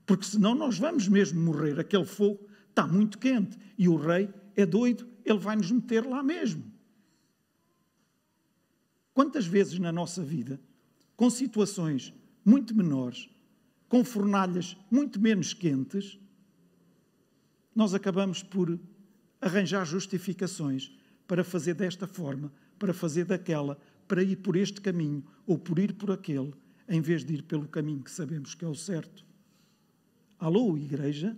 porque 0.06 0.24
senão 0.24 0.56
nós 0.56 0.80
vamos 0.80 1.10
mesmo 1.10 1.42
morrer. 1.42 1.78
Aquele 1.78 2.06
fogo 2.06 2.48
está 2.70 2.88
muito 2.88 3.18
quente 3.20 3.60
e 3.78 3.90
o 3.90 3.98
rei 3.98 4.34
é 4.56 4.66
doido, 4.66 5.06
ele 5.26 5.40
vai 5.40 5.58
nos 5.58 5.70
meter 5.70 6.06
lá 6.06 6.24
mesmo. 6.24 6.72
Quantas 9.14 9.46
vezes 9.46 9.78
na 9.78 9.92
nossa 9.92 10.24
vida, 10.24 10.58
com 11.18 11.30
situações 11.30 12.14
muito 12.46 12.74
menores, 12.74 13.30
com 13.90 14.06
fornalhas 14.06 14.78
muito 14.90 15.20
menos 15.20 15.54
quentes, 15.54 16.18
nós 17.76 17.94
acabamos 17.94 18.42
por 18.42 18.80
arranjar 19.42 19.84
justificações 19.84 20.98
para 21.28 21.44
fazer 21.44 21.74
desta 21.74 22.08
forma, 22.08 22.54
para 22.80 22.94
fazer 22.94 23.26
daquela, 23.26 23.78
para 24.08 24.24
ir 24.24 24.38
por 24.38 24.56
este 24.56 24.82
caminho 24.82 25.24
ou 25.46 25.58
por 25.58 25.80
ir 25.80 25.94
por 25.94 26.12
aquele, 26.12 26.54
em 26.88 27.02
vez 27.02 27.24
de 27.24 27.34
ir 27.34 27.44
pelo 27.44 27.68
caminho 27.68 28.04
que 28.04 28.12
sabemos 28.12 28.54
que 28.54 28.64
é 28.64 28.68
o 28.68 28.76
certo. 28.76 29.26
Alô, 30.38 30.78
igreja? 30.78 31.36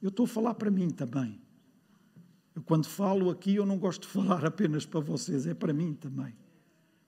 Eu 0.00 0.08
estou 0.08 0.24
a 0.24 0.28
falar 0.28 0.54
para 0.54 0.70
mim 0.70 0.90
também. 0.90 1.40
Eu, 2.54 2.62
quando 2.62 2.86
falo 2.86 3.30
aqui, 3.30 3.54
eu 3.54 3.64
não 3.64 3.78
gosto 3.78 4.02
de 4.02 4.08
falar 4.08 4.44
apenas 4.44 4.84
para 4.84 5.00
vocês, 5.00 5.46
é 5.46 5.54
para 5.54 5.72
mim 5.72 5.94
também. 5.94 6.34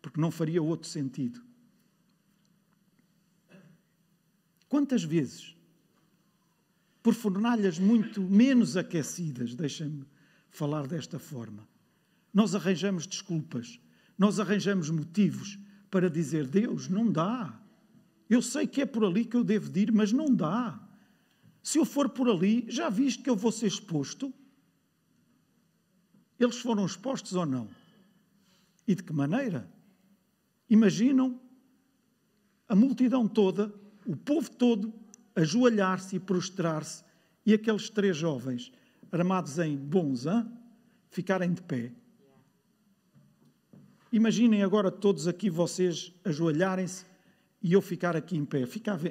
Porque 0.01 0.21
não 0.21 0.31
faria 0.31 0.63
outro 0.63 0.89
sentido. 0.89 1.43
Quantas 4.69 5.05
vezes, 5.05 5.55
por 7.03 7.15
fornalhas 7.15 7.79
muito 7.79 8.23
menos 8.23 8.77
aquecidas, 8.77 9.55
deixem-me 9.55 10.05
falar 10.51 10.87
desta 10.87 11.19
forma, 11.19 11.67
nós 12.33 12.55
arranjamos 12.55 13.07
desculpas, 13.07 13.79
nós 14.19 14.39
arranjamos 14.39 14.91
motivos 14.91 15.59
para 15.91 16.11
dizer: 16.11 16.47
Deus, 16.47 16.89
não 16.89 17.11
dá. 17.11 17.61
Eu 18.29 18.41
sei 18.41 18.67
que 18.67 18.83
é 18.83 18.87
por 18.87 19.05
ali 19.05 19.25
que 19.25 19.37
eu 19.37 19.45
devo 19.45 19.77
ir, 19.79 19.93
mas 19.93 20.13
não 20.13 20.35
dá. 20.35 20.81
Se 21.63 21.79
eu 21.79 21.85
for 21.85 22.09
por 22.09 22.29
ali, 22.29 22.65
já 22.69 22.89
viste 22.89 23.23
que 23.23 23.31
eu 23.31 23.37
vou 23.37 23.53
ser 23.53 23.67
exposto? 23.67 24.33
Eles 26.39 26.59
foram 26.59 26.85
expostos 26.85 27.35
ou 27.35 27.47
não? 27.47 27.69
E 28.87 28.95
de 28.95 29.03
que 29.03 29.13
maneira? 29.13 29.71
Imaginam 30.69 31.41
a 32.69 32.75
multidão 32.75 33.29
toda 33.29 33.73
o 34.07 34.17
povo 34.17 34.51
todo 34.51 34.93
ajoelhar-se 35.35 36.17
e 36.17 36.21
prostrar-se 36.21 37.03
e 37.45 37.53
aqueles 37.53 37.91
três 37.91 38.17
jovens, 38.17 38.73
armados 39.11 39.59
em 39.59 39.73
hein, 39.73 40.47
ficarem 41.11 41.53
de 41.53 41.63
pé. 41.63 41.93
Imaginem 44.15 44.63
agora 44.63 44.93
todos 44.93 45.27
aqui 45.27 45.51
vocês 45.51 46.13
ajoelharem-se 46.25 47.05
e 47.61 47.73
eu 47.73 47.83
ficar 47.83 48.15
aqui 48.15 48.37
em 48.37 48.45
pé. 48.45 48.63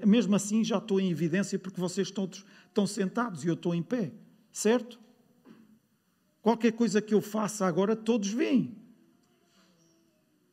Mesmo 0.08 0.34
assim 0.34 0.64
já 0.64 0.78
estou 0.78 0.98
em 0.98 1.12
evidência 1.12 1.60
porque 1.60 1.78
vocês 1.78 2.10
todos 2.10 2.46
estão 2.68 2.88
sentados 2.88 3.44
e 3.44 3.50
eu 3.50 3.54
estou 3.54 3.76
em 3.76 3.84
pé, 3.84 4.14
certo? 4.50 4.98
Qualquer 6.42 6.72
coisa 6.72 7.02
que 7.02 7.14
eu 7.14 7.20
faça 7.20 7.66
agora, 7.66 7.98
todos 7.98 8.30
veem. 8.30 8.78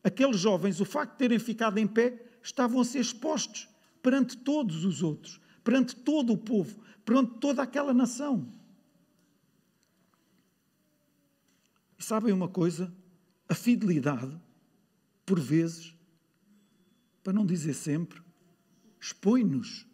Aqueles 0.02 0.40
jovens, 0.40 0.80
o 0.80 0.84
facto 0.84 1.12
de 1.12 1.18
terem 1.18 1.38
ficado 1.38 1.78
em 1.78 1.86
pé, 1.86 2.20
estavam 2.42 2.80
a 2.80 2.84
ser 2.84 2.98
expostos 2.98 3.68
perante 4.02 4.36
todos 4.36 4.84
os 4.84 5.00
outros, 5.00 5.40
perante 5.62 5.94
todo 5.94 6.32
o 6.32 6.36
povo, 6.36 6.82
perante 7.04 7.34
toda 7.38 7.62
aquela 7.62 7.94
nação. 7.94 8.52
E 11.96 12.02
sabem 12.02 12.32
uma 12.32 12.48
coisa? 12.48 12.92
A 13.50 13.54
fidelidade, 13.54 14.40
por 15.26 15.40
vezes, 15.40 15.92
para 17.20 17.32
não 17.32 17.44
dizer 17.44 17.74
sempre, 17.74 18.22
expõe-nos, 19.00 19.88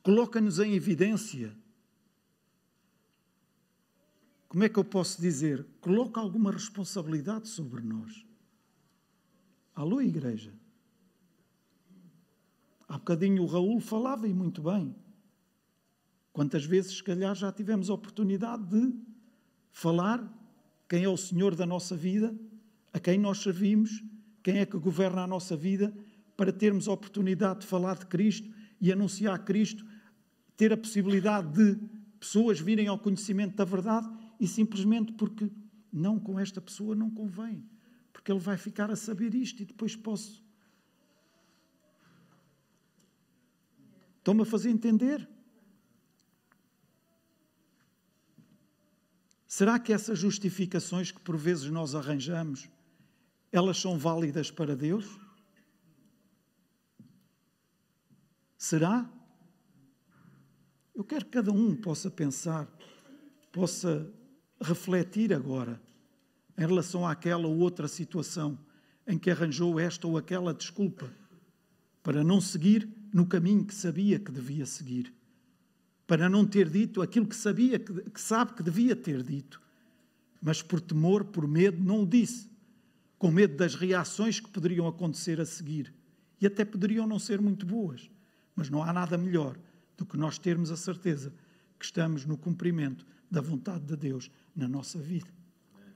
coloca-nos 0.00 0.60
em 0.60 0.74
evidência. 0.74 1.52
Como 4.48 4.62
é 4.62 4.68
que 4.68 4.78
eu 4.78 4.84
posso 4.84 5.20
dizer? 5.20 5.66
Coloca 5.80 6.20
alguma 6.20 6.52
responsabilidade 6.52 7.48
sobre 7.48 7.82
nós. 7.82 8.24
Alô, 9.74 10.00
igreja? 10.00 10.54
Há 12.86 12.96
bocadinho 12.96 13.42
o 13.42 13.46
Raul 13.46 13.80
falava 13.80 14.28
e 14.28 14.32
muito 14.32 14.62
bem. 14.62 14.94
Quantas 16.32 16.64
vezes, 16.64 16.98
se 16.98 17.02
calhar, 17.02 17.34
já 17.34 17.50
tivemos 17.50 17.90
a 17.90 17.94
oportunidade 17.94 18.64
de 18.70 18.96
falar 19.72 20.45
quem 20.88 21.04
é 21.04 21.08
o 21.08 21.16
Senhor 21.16 21.54
da 21.54 21.66
nossa 21.66 21.96
vida, 21.96 22.34
a 22.92 23.00
quem 23.00 23.18
nós 23.18 23.38
servimos, 23.38 24.02
quem 24.42 24.58
é 24.58 24.66
que 24.66 24.78
governa 24.78 25.22
a 25.22 25.26
nossa 25.26 25.56
vida, 25.56 25.94
para 26.36 26.52
termos 26.52 26.86
a 26.86 26.92
oportunidade 26.92 27.60
de 27.60 27.66
falar 27.66 27.98
de 27.98 28.06
Cristo 28.06 28.48
e 28.80 28.92
anunciar 28.92 29.44
Cristo, 29.44 29.84
ter 30.56 30.72
a 30.72 30.76
possibilidade 30.76 31.52
de 31.52 31.80
pessoas 32.20 32.60
virem 32.60 32.88
ao 32.88 32.98
conhecimento 32.98 33.56
da 33.56 33.64
verdade 33.64 34.08
e 34.38 34.46
simplesmente 34.46 35.12
porque 35.12 35.50
não 35.92 36.18
com 36.18 36.38
esta 36.38 36.60
pessoa 36.60 36.94
não 36.94 37.10
convém, 37.10 37.64
porque 38.12 38.30
ele 38.30 38.40
vai 38.40 38.56
ficar 38.56 38.90
a 38.90 38.96
saber 38.96 39.34
isto 39.34 39.62
e 39.62 39.66
depois 39.66 39.96
posso 39.96 40.44
Estão-me 44.26 44.42
a 44.42 44.44
fazer 44.44 44.70
entender? 44.70 45.28
Será 49.56 49.78
que 49.78 49.90
essas 49.90 50.18
justificações 50.18 51.10
que 51.10 51.18
por 51.18 51.34
vezes 51.34 51.70
nós 51.70 51.94
arranjamos, 51.94 52.68
elas 53.50 53.78
são 53.78 53.98
válidas 53.98 54.50
para 54.50 54.76
Deus? 54.76 55.18
Será? 58.58 59.10
Eu 60.94 61.02
quero 61.02 61.24
que 61.24 61.30
cada 61.30 61.50
um 61.52 61.74
possa 61.74 62.10
pensar, 62.10 62.70
possa 63.50 64.06
refletir 64.60 65.32
agora 65.32 65.80
em 66.58 66.60
relação 66.60 67.06
àquela 67.06 67.46
ou 67.46 67.56
outra 67.56 67.88
situação 67.88 68.58
em 69.06 69.18
que 69.18 69.30
arranjou 69.30 69.80
esta 69.80 70.06
ou 70.06 70.18
aquela 70.18 70.52
desculpa 70.52 71.10
para 72.02 72.22
não 72.22 72.42
seguir 72.42 72.86
no 73.10 73.24
caminho 73.24 73.64
que 73.64 73.74
sabia 73.74 74.20
que 74.20 74.30
devia 74.30 74.66
seguir, 74.66 75.15
para 76.06 76.28
não 76.28 76.46
ter 76.46 76.68
dito 76.68 77.02
aquilo 77.02 77.26
que 77.26 77.36
sabia, 77.36 77.78
que, 77.78 78.20
sabe 78.20 78.52
que 78.54 78.62
devia 78.62 78.94
ter 78.94 79.22
dito, 79.22 79.60
mas 80.40 80.62
por 80.62 80.80
temor, 80.80 81.24
por 81.24 81.46
medo, 81.48 81.82
não 81.82 82.02
o 82.02 82.06
disse, 82.06 82.48
com 83.18 83.30
medo 83.30 83.56
das 83.56 83.74
reações 83.74 84.38
que 84.38 84.48
poderiam 84.48 84.86
acontecer 84.86 85.40
a 85.40 85.46
seguir. 85.46 85.92
E 86.40 86.46
até 86.46 86.64
poderiam 86.64 87.06
não 87.06 87.18
ser 87.18 87.40
muito 87.40 87.64
boas, 87.64 88.10
mas 88.54 88.68
não 88.68 88.82
há 88.82 88.92
nada 88.92 89.16
melhor 89.16 89.58
do 89.96 90.04
que 90.04 90.16
nós 90.16 90.38
termos 90.38 90.70
a 90.70 90.76
certeza 90.76 91.32
que 91.78 91.84
estamos 91.84 92.24
no 92.24 92.36
cumprimento 92.36 93.06
da 93.30 93.40
vontade 93.40 93.84
de 93.84 93.96
Deus 93.96 94.30
na 94.54 94.68
nossa 94.68 94.98
vida. 94.98 95.28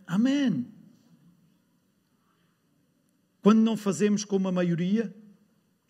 Amém. 0.07 0.67
Quando 3.43 3.61
não 3.61 3.77
fazemos 3.77 4.25
como 4.25 4.49
a 4.49 4.53
maioria, 4.53 5.15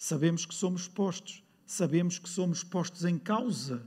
Sabemos 0.03 0.47
que 0.47 0.55
somos 0.55 0.89
postos, 0.89 1.45
sabemos 1.67 2.19
que 2.19 2.27
somos 2.27 2.65
postos 2.65 3.05
em 3.05 3.19
causa, 3.19 3.87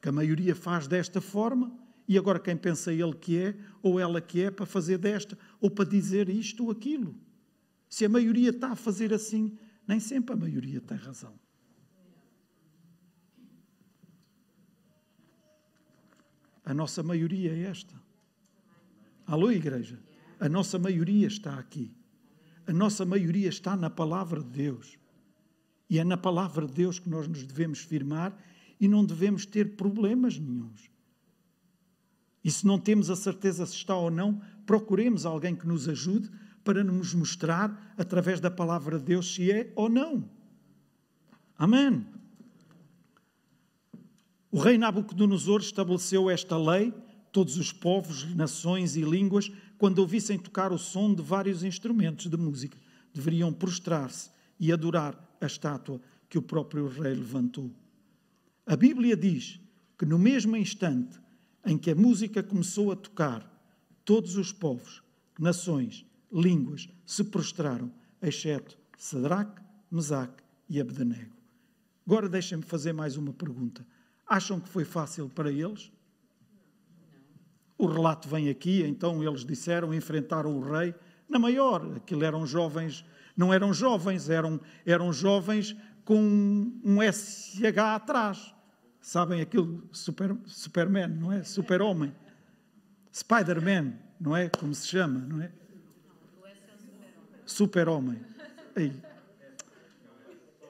Porque 0.00 0.08
a 0.08 0.12
maioria 0.12 0.56
faz 0.56 0.88
desta 0.88 1.20
forma 1.20 1.70
e 2.08 2.16
agora 2.16 2.40
quem 2.40 2.56
pensa 2.56 2.90
ele 2.90 3.12
que 3.12 3.36
é 3.36 3.54
ou 3.82 4.00
ela 4.00 4.18
que 4.18 4.40
é 4.40 4.50
para 4.50 4.64
fazer 4.64 4.96
desta 4.96 5.36
ou 5.60 5.70
para 5.70 5.84
dizer 5.84 6.30
isto 6.30 6.64
ou 6.64 6.70
aquilo. 6.70 7.14
Se 7.86 8.06
a 8.06 8.08
maioria 8.08 8.48
está 8.48 8.72
a 8.72 8.76
fazer 8.76 9.12
assim, 9.12 9.58
nem 9.86 10.00
sempre 10.00 10.32
a 10.32 10.38
maioria 10.38 10.80
tem 10.80 10.96
razão. 10.96 11.38
A 16.64 16.72
nossa 16.72 17.02
maioria 17.02 17.52
é 17.52 17.64
esta. 17.64 17.94
Alô, 19.26 19.52
igreja? 19.52 20.00
A 20.38 20.48
nossa 20.48 20.78
maioria 20.78 21.26
está 21.26 21.58
aqui. 21.58 21.94
A 22.66 22.72
nossa 22.72 23.04
maioria 23.04 23.50
está 23.50 23.76
na 23.76 23.90
palavra 23.90 24.42
de 24.42 24.48
Deus. 24.48 24.98
E 25.90 25.98
é 25.98 26.04
na 26.04 26.16
palavra 26.16 26.66
de 26.66 26.72
Deus 26.72 26.98
que 26.98 27.10
nós 27.10 27.28
nos 27.28 27.44
devemos 27.44 27.80
firmar 27.80 28.34
e 28.80 28.88
não 28.88 29.04
devemos 29.04 29.44
ter 29.44 29.76
problemas 29.76 30.38
nenhums. 30.38 30.90
E 32.42 32.50
se 32.50 32.66
não 32.66 32.78
temos 32.78 33.10
a 33.10 33.16
certeza 33.16 33.66
se 33.66 33.74
está 33.74 33.94
ou 33.94 34.10
não, 34.10 34.40
procuremos 34.64 35.26
alguém 35.26 35.54
que 35.54 35.66
nos 35.66 35.88
ajude 35.88 36.30
para 36.64 36.82
nos 36.82 37.12
mostrar, 37.12 37.94
através 37.96 38.40
da 38.40 38.50
palavra 38.50 38.98
de 38.98 39.04
Deus, 39.04 39.34
se 39.34 39.50
é 39.52 39.72
ou 39.76 39.88
não. 39.88 40.28
Amém. 41.58 42.06
O 44.50 44.58
rei 44.58 44.78
Nabucodonosor 44.78 45.60
estabeleceu 45.60 46.30
esta 46.30 46.56
lei, 46.56 46.92
todos 47.30 47.56
os 47.56 47.72
povos, 47.72 48.34
nações 48.34 48.96
e 48.96 49.02
línguas, 49.02 49.50
quando 49.78 50.00
ouvissem 50.00 50.38
tocar 50.38 50.72
o 50.72 50.78
som 50.78 51.14
de 51.14 51.22
vários 51.22 51.62
instrumentos 51.62 52.26
de 52.26 52.36
música, 52.36 52.76
deveriam 53.12 53.52
prostrar-se 53.52 54.30
e 54.58 54.72
adorar 54.72 55.14
a 55.40 55.46
estátua 55.46 56.00
que 56.28 56.38
o 56.38 56.42
próprio 56.42 56.88
rei 56.88 57.14
levantou. 57.14 57.70
A 58.70 58.76
Bíblia 58.76 59.16
diz 59.16 59.58
que 59.98 60.06
no 60.06 60.16
mesmo 60.16 60.56
instante 60.56 61.18
em 61.66 61.76
que 61.76 61.90
a 61.90 61.94
música 61.96 62.40
começou 62.40 62.92
a 62.92 62.94
tocar, 62.94 63.44
todos 64.04 64.36
os 64.36 64.52
povos, 64.52 65.02
nações, 65.36 66.06
línguas 66.32 66.88
se 67.04 67.24
prostraram, 67.24 67.90
exceto 68.22 68.78
Sadraque, 68.96 69.60
Mesaque 69.90 70.44
e 70.68 70.80
Abdenego. 70.80 71.34
Agora 72.06 72.28
deixem-me 72.28 72.62
fazer 72.62 72.92
mais 72.92 73.16
uma 73.16 73.32
pergunta. 73.32 73.84
Acham 74.24 74.60
que 74.60 74.68
foi 74.68 74.84
fácil 74.84 75.28
para 75.28 75.50
eles? 75.50 75.90
O 77.76 77.88
relato 77.88 78.28
vem 78.28 78.48
aqui, 78.48 78.84
então 78.84 79.20
eles 79.20 79.44
disseram, 79.44 79.92
enfrentaram 79.92 80.56
o 80.56 80.60
rei. 80.60 80.94
Na 81.28 81.40
maior, 81.40 81.96
aquilo 81.96 82.22
eram 82.22 82.46
jovens, 82.46 83.04
não 83.36 83.52
eram 83.52 83.74
jovens, 83.74 84.30
eram, 84.30 84.60
eram 84.86 85.12
jovens 85.12 85.76
com 86.04 86.72
um 86.84 86.98
SH 87.02 87.76
atrás. 87.76 88.59
Sabem 89.00 89.40
aquilo, 89.40 89.82
super, 89.92 90.36
Superman, 90.46 91.08
não 91.08 91.32
é? 91.32 91.42
Super-homem. 91.42 92.14
Spider-Man, 93.12 93.94
não 94.20 94.36
é? 94.36 94.48
Como 94.48 94.74
se 94.74 94.86
chama, 94.86 95.20
não 95.20 95.42
é? 95.42 95.50
Super-homem. 97.46 98.24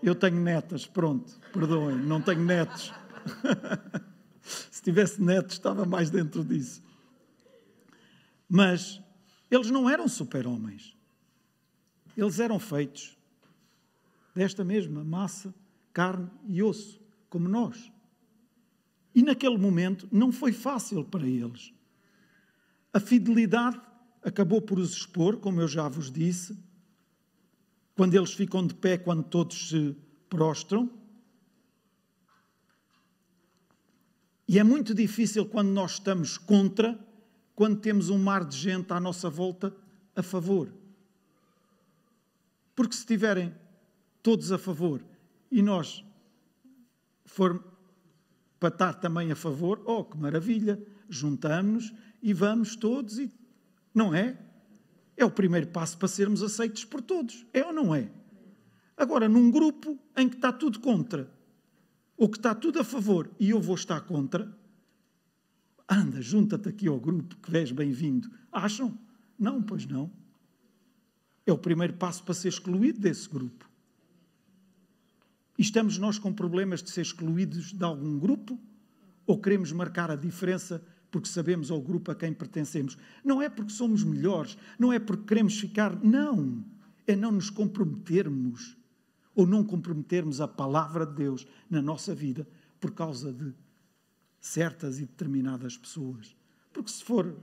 Eu 0.03 0.15
tenho 0.15 0.41
netas, 0.41 0.87
pronto, 0.87 1.39
perdoem, 1.53 1.97
não 1.97 2.23
tenho 2.23 2.43
netos. 2.43 2.93
Se 4.43 4.83
tivesse 4.83 5.21
netos, 5.21 5.53
estava 5.55 5.85
mais 5.85 6.09
dentro 6.09 6.43
disso. 6.43 6.83
Mas 8.49 9.01
eles 9.51 9.71
não 9.71 9.89
eram 9.89 10.09
super-homens. 10.09 10.97
Eles 12.17 12.41
eram 12.41 12.59
feitos 12.59 13.17
desta 14.35 14.65
mesma 14.65 15.05
massa, 15.05 15.55
carne 15.93 16.31
e 16.47 16.63
osso, 16.63 17.01
como 17.29 17.49
nós. 17.49 17.93
E 19.15 19.23
naquele 19.23 19.59
momento 19.59 20.09
não 20.11 20.31
foi 20.31 20.53
fácil 20.53 21.05
para 21.05 21.27
eles. 21.27 21.73
A 22.93 23.01
fidelidade 23.01 23.81
acabou 24.23 24.61
por 24.61 24.79
os 24.79 24.93
expor, 24.93 25.39
como 25.39 25.61
eu 25.61 25.69
já 25.69 25.89
vos 25.89 26.11
disse, 26.11 26.57
quando 27.95 28.15
eles 28.15 28.33
ficam 28.33 28.67
de 28.67 28.75
pé, 28.75 28.99
quando 28.99 29.23
todos 29.25 29.69
se 29.69 29.97
prostram. 30.29 30.91
E 34.47 34.59
é 34.59 34.65
muito 34.65 34.95
difícil 34.95 35.47
quando 35.47 35.69
nós 35.69 35.93
estamos 35.93 36.37
contra, 36.37 36.99
quando 37.55 37.81
temos 37.81 38.11
um 38.11 38.19
mar 38.19 38.45
de 38.45 38.57
gente 38.57 38.93
à 38.93 38.99
nossa 38.99 39.31
volta 39.31 39.75
a 40.15 40.23
favor. 40.23 40.73
Porque 42.75 42.95
se 42.95 43.01
estiverem 43.01 43.55
todos 44.23 44.51
a 44.51 44.59
favor 44.59 45.05
e 45.51 45.63
nós 45.63 46.05
for 47.25 47.63
para 48.61 48.69
estar 48.69 48.93
também 48.95 49.33
a 49.33 49.37
favor, 49.37 49.83
oh, 49.87 50.05
que 50.05 50.19
maravilha, 50.19 50.81
juntamos-nos 51.09 51.93
e 52.23 52.35
vamos 52.35 52.77
todos 52.77 53.19
e 53.19 53.33
não 53.95 54.15
é? 54.15 54.39
É 55.17 55.25
o 55.25 55.31
primeiro 55.31 55.69
passo 55.69 55.97
para 55.97 56.07
sermos 56.07 56.43
aceitos 56.43 56.85
por 56.85 57.01
todos, 57.01 57.47
é 57.55 57.65
ou 57.65 57.73
não 57.73 57.95
é? 57.95 58.11
Agora, 58.97 59.27
num 59.29 59.51
grupo 59.51 59.99
em 60.15 60.29
que 60.29 60.37
está 60.37 60.53
tudo 60.53 60.79
contra, 60.79 61.33
ou 62.19 62.29
que 62.29 62.37
está 62.37 62.55
tudo 62.55 62.79
a 62.79 62.85
favor 62.85 63.31
e 63.41 63.49
eu 63.49 63.61
vou 63.61 63.75
estar 63.75 64.03
contra, 64.03 64.55
anda, 65.89 66.21
junta-te 66.21 66.69
aqui 66.69 66.87
ao 66.87 67.01
grupo 67.01 67.35
que 67.37 67.57
és 67.57 67.73
bem-vindo. 67.73 68.31
Acham? 68.53 68.97
Não, 69.39 69.63
pois 69.63 69.87
não. 69.87 70.13
É 71.47 71.53
o 71.53 71.57
primeiro 71.57 71.95
passo 71.95 72.23
para 72.23 72.35
ser 72.35 72.49
excluído 72.49 73.01
desse 73.01 73.27
grupo. 73.27 73.70
Estamos 75.61 75.99
nós 75.99 76.19
com 76.19 76.33
problemas 76.33 76.83
de 76.83 76.89
ser 76.89 77.03
excluídos 77.03 77.75
de 77.75 77.85
algum 77.85 78.19
grupo? 78.19 78.59
Ou 79.27 79.39
queremos 79.39 79.71
marcar 79.73 80.11
a 80.11 80.17
diferença 80.17 80.83
porque 81.11 81.29
sabemos 81.29 81.71
ao 81.71 81.83
grupo 81.83 82.11
a 82.11 82.15
quem 82.15 82.33
pertencemos? 82.33 82.97
Não 83.23 83.43
é 83.43 83.49
porque 83.51 83.71
somos 83.71 84.03
melhores, 84.03 84.57
não 84.79 84.91
é 84.91 84.99
porque 84.99 85.27
queremos 85.27 85.61
ficar. 85.61 86.03
Não! 86.03 86.65
É 87.07 87.15
não 87.15 87.31
nos 87.31 87.51
comprometermos 87.51 88.75
ou 89.35 89.47
não 89.47 89.63
comprometermos 89.63 90.41
a 90.41 90.49
palavra 90.49 91.05
de 91.05 91.13
Deus 91.13 91.47
na 91.69 91.83
nossa 91.83 92.15
vida 92.15 92.49
por 92.81 92.93
causa 92.93 93.31
de 93.31 93.53
certas 94.41 94.99
e 94.99 95.03
determinadas 95.03 95.77
pessoas. 95.77 96.35
Porque 96.73 96.91
se 96.91 97.05
for 97.05 97.37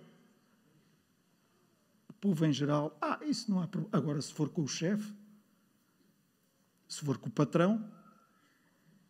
o 2.10 2.14
povo 2.14 2.44
em 2.48 2.52
geral, 2.52 2.98
ah, 3.00 3.20
isso 3.22 3.52
não 3.52 3.62
há 3.62 3.68
problema. 3.68 3.96
Agora, 3.96 4.20
se 4.20 4.34
for 4.34 4.50
com 4.50 4.64
o 4.64 4.68
chefe, 4.68 5.14
se 6.88 7.06
for 7.06 7.20
com 7.20 7.30
o 7.30 7.32
patrão, 7.32 7.96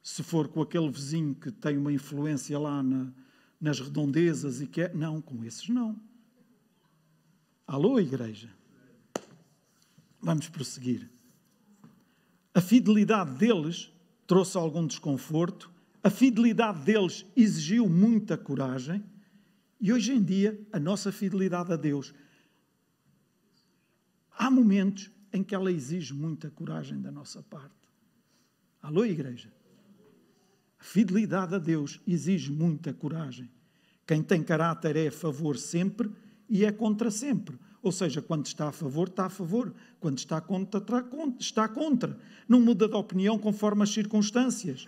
se 0.08 0.24
for 0.24 0.48
com 0.48 0.62
aquele 0.62 0.90
vizinho 0.90 1.36
que 1.36 1.52
tem 1.52 1.78
uma 1.78 1.92
influência 1.92 2.58
lá 2.58 2.82
na, 2.82 3.12
nas 3.60 3.82
redondezas 3.82 4.62
e 4.62 4.66
que 4.66 4.84
é. 4.84 4.94
Não, 4.94 5.22
com 5.22 5.44
esses 5.44 5.68
não. 5.68 6.02
Alô, 7.68 8.00
igreja? 8.00 8.50
Vamos 10.22 10.48
prosseguir. 10.48 11.12
A 12.54 12.62
fidelidade 12.62 13.38
deles 13.38 13.92
trouxe 14.26 14.58
algum 14.58 14.88
desconforto, 14.88 15.70
a 16.02 16.10
fidelidade 16.10 16.86
deles 16.86 17.26
exigiu 17.36 17.90
muita 17.90 18.38
coragem, 18.38 19.04
e 19.78 19.92
hoje 19.92 20.14
em 20.14 20.24
dia 20.24 20.58
a 20.72 20.80
nossa 20.80 21.12
fidelidade 21.12 21.74
a 21.74 21.76
Deus 21.76 22.14
há 24.32 24.50
momentos 24.50 25.12
em 25.34 25.44
que 25.44 25.54
ela 25.54 25.70
exige 25.70 26.14
muita 26.14 26.50
coragem 26.50 27.02
da 27.02 27.12
nossa 27.12 27.44
parte. 27.44 27.76
Alô, 28.82 29.04
igreja? 29.04 29.57
A 30.80 30.84
fidelidade 30.84 31.56
a 31.56 31.58
Deus 31.58 32.00
exige 32.08 32.52
muita 32.52 32.94
coragem. 32.94 33.50
Quem 34.06 34.22
tem 34.24 34.44
caráter 34.44 34.96
é 34.96 35.08
a 35.08 35.12
favor 35.12 35.58
sempre 35.58 36.10
e 36.50 36.64
é 36.64 36.72
contra 36.72 37.12
sempre. 37.12 37.58
Ou 37.82 37.92
seja, 37.92 38.22
quando 38.22 38.46
está 38.46 38.70
a 38.70 38.72
favor, 38.72 39.08
está 39.08 39.26
a 39.26 39.30
favor. 39.30 39.74
Quando 40.00 40.18
está 40.18 40.42
contra, 40.42 40.84
está 41.40 41.68
contra. 41.68 42.18
Não 42.48 42.60
muda 42.60 42.88
de 42.88 42.96
opinião 42.96 43.38
conforme 43.38 43.84
as 43.84 43.90
circunstâncias. 43.90 44.88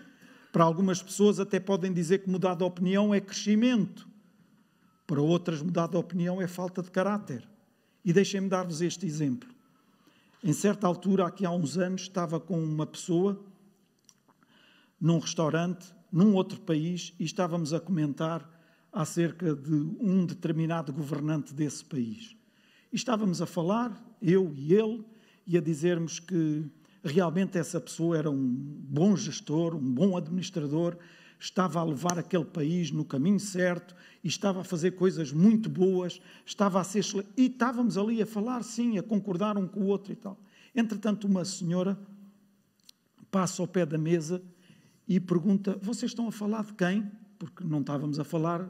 Para 0.52 0.64
algumas 0.64 1.02
pessoas, 1.02 1.40
até 1.40 1.60
podem 1.60 1.94
dizer 1.94 2.20
que 2.20 2.30
mudar 2.30 2.56
de 2.56 2.64
opinião 2.64 3.14
é 3.14 3.20
crescimento. 3.20 4.08
Para 5.06 5.22
outras, 5.22 5.62
mudar 5.62 5.88
de 5.88 5.98
opinião 5.98 6.42
é 6.42 6.48
falta 6.48 6.82
de 6.82 6.92
caráter. 6.92 7.48
E 8.04 8.14
deixem-me 8.14 8.50
dar-vos 8.50 8.82
este 8.82 9.06
exemplo. 9.06 9.50
Em 10.44 10.54
certa 10.54 10.88
altura, 10.88 11.28
aqui 11.28 11.46
há 11.46 11.52
uns 11.52 11.78
anos, 11.78 12.02
estava 12.02 12.40
com 12.40 12.62
uma 12.62 12.86
pessoa 12.86 13.44
num 15.00 15.20
restaurante, 15.20 15.94
num 16.12 16.34
outro 16.34 16.60
país, 16.60 17.14
e 17.20 17.24
estávamos 17.24 17.74
a 17.74 17.80
comentar 17.80 18.50
acerca 18.92 19.56
de 19.56 19.74
um 20.00 20.26
determinado 20.26 20.92
governante 20.92 21.54
desse 21.54 21.86
país. 21.86 22.36
E 22.92 22.96
estávamos 22.96 23.42
a 23.42 23.46
falar, 23.46 23.94
eu 24.22 24.52
e 24.56 24.74
ele, 24.74 25.06
e 25.46 25.58
a 25.58 25.62
dizermos 25.62 26.20
que 26.20 26.66
realmente 27.04 27.58
essa 27.58 27.80
pessoa 27.80 28.18
era 28.18 28.30
um 28.30 28.38
bom 28.38 29.16
gestor, 29.16 29.76
um 29.76 29.94
bom 29.94 30.18
administrador, 30.18 30.98
estava 31.40 31.80
a 31.80 31.84
levar 31.84 32.20
aquele 32.20 32.46
país 32.46 32.92
no 32.92 33.06
caminho 33.06 33.40
certo 33.40 33.96
e 34.24 34.28
estava 34.28 34.62
a 34.62 34.64
fazer 34.64 34.92
coisas 34.92 35.32
muito 35.32 35.70
boas, 35.70 36.20
estava 36.46 36.82
a 36.82 36.84
ser. 36.84 37.06
E 37.38 37.46
estávamos 37.46 37.98
ali 37.98 38.22
a 38.22 38.26
falar, 38.26 38.64
sim, 38.64 38.98
a 38.98 39.04
concordar 39.04 39.58
um 39.58 39.68
com 39.68 39.82
o 39.82 39.86
outro 39.86 40.12
e 40.12 40.16
tal. 40.16 40.38
Entretanto, 40.76 41.26
uma 41.28 41.46
senhora 41.46 41.98
passa 43.32 43.62
ao 43.62 43.68
pé 43.68 43.86
da 43.86 43.98
mesa 43.98 44.42
e 45.10 45.20
pergunta: 45.20 45.78
Vocês 45.82 46.12
estão 46.12 46.30
a 46.30 46.32
falar 46.32 46.64
de 46.64 46.74
quem? 46.74 47.12
porque 47.40 47.64
não 47.64 47.80
estávamos 47.80 48.20
a 48.20 48.24
falar 48.26 48.70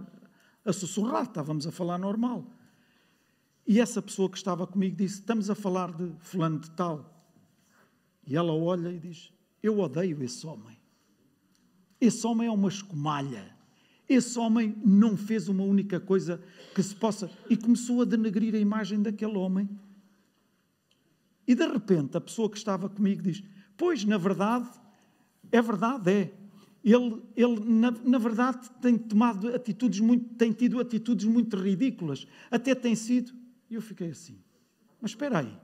a 0.64 0.72
sussurrar, 0.72 1.24
estávamos 1.24 1.66
a 1.66 1.72
falar 1.72 1.98
normal. 1.98 2.46
E 3.68 3.80
essa 3.80 4.02
pessoa 4.02 4.30
que 4.30 4.38
estava 4.38 4.66
comigo 4.68 4.96
disse: 4.96 5.16
Estamos 5.16 5.50
a 5.50 5.56
falar 5.56 5.92
de 5.92 6.14
fulano 6.20 6.60
de 6.60 6.70
tal. 6.72 7.28
E 8.26 8.38
ela 8.38 8.54
olha 8.54 8.90
e 8.90 9.00
diz: 9.00 9.34
Eu 9.62 9.80
odeio 9.80 10.22
esse 10.24 10.46
homem. 10.46 10.78
Esse 12.00 12.26
homem 12.26 12.48
é 12.48 12.52
uma 12.52 12.70
escumalha. 12.70 13.58
Esse 14.08 14.40
homem 14.40 14.76
não 14.86 15.18
fez 15.18 15.50
uma 15.50 15.64
única 15.64 16.00
coisa 16.00 16.42
que 16.74 16.82
se 16.82 16.96
possa. 16.96 17.30
E 17.50 17.58
começou 17.58 18.02
a 18.02 18.06
denegrir 18.06 18.56
a 18.56 18.60
imagem 18.60 19.02
daquele 19.02 19.38
homem. 19.38 19.68
E 21.48 21.56
de 21.56 21.68
repente 21.68 22.16
a 22.16 22.22
pessoa 22.22 22.50
que 22.50 22.58
estava 22.58 22.88
comigo 22.88 23.24
diz: 23.24 23.44
Pois, 23.76 24.06
na 24.06 24.18
verdade, 24.18 24.70
é 25.52 25.62
verdade, 25.62 26.12
é. 26.12 26.34
Ele, 26.84 27.22
ele 27.36 27.60
na, 27.66 27.92
na, 27.92 28.18
verdade, 28.18 28.70
tem 28.82 28.98
tomado 28.98 29.54
atitudes 29.54 30.00
muito, 30.00 30.34
tem 30.36 30.52
tido 30.54 30.80
atitudes 30.80 31.26
muito 31.26 31.58
ridículas. 31.58 32.26
Até 32.50 32.74
tem 32.74 32.96
sido. 32.96 33.34
E 33.70 33.76
eu 33.76 33.82
fiquei 33.82 34.10
assim. 34.12 34.40
Mas 35.02 35.12
espera 35.12 35.40
aí. 35.40 35.58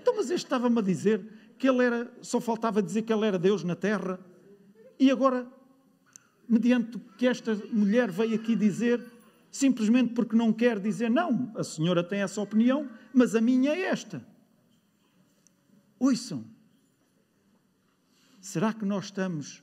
Então, 0.00 0.16
mas 0.16 0.30
este 0.30 0.46
estava-me 0.46 0.78
a 0.78 0.82
dizer 0.82 1.22
que 1.58 1.68
ele 1.68 1.84
era, 1.84 2.10
só 2.22 2.40
faltava 2.40 2.82
dizer 2.82 3.02
que 3.02 3.12
ele 3.12 3.26
era 3.26 3.38
Deus 3.38 3.62
na 3.64 3.76
terra. 3.76 4.18
E 4.98 5.10
agora 5.10 5.46
mediante 6.50 6.96
o 6.96 7.00
que 7.16 7.28
esta 7.28 7.54
mulher 7.70 8.10
veio 8.10 8.34
aqui 8.34 8.56
dizer, 8.56 9.00
simplesmente 9.52 10.14
porque 10.14 10.34
não 10.34 10.52
quer 10.52 10.80
dizer, 10.80 11.08
não, 11.08 11.52
a 11.54 11.62
senhora 11.62 12.02
tem 12.02 12.22
essa 12.22 12.40
opinião, 12.40 12.88
mas 13.14 13.36
a 13.36 13.40
minha 13.40 13.70
é 13.70 13.82
esta. 13.82 14.26
Ouçam. 15.96 16.44
Será 18.40 18.72
que 18.72 18.84
nós 18.84 19.06
estamos 19.06 19.62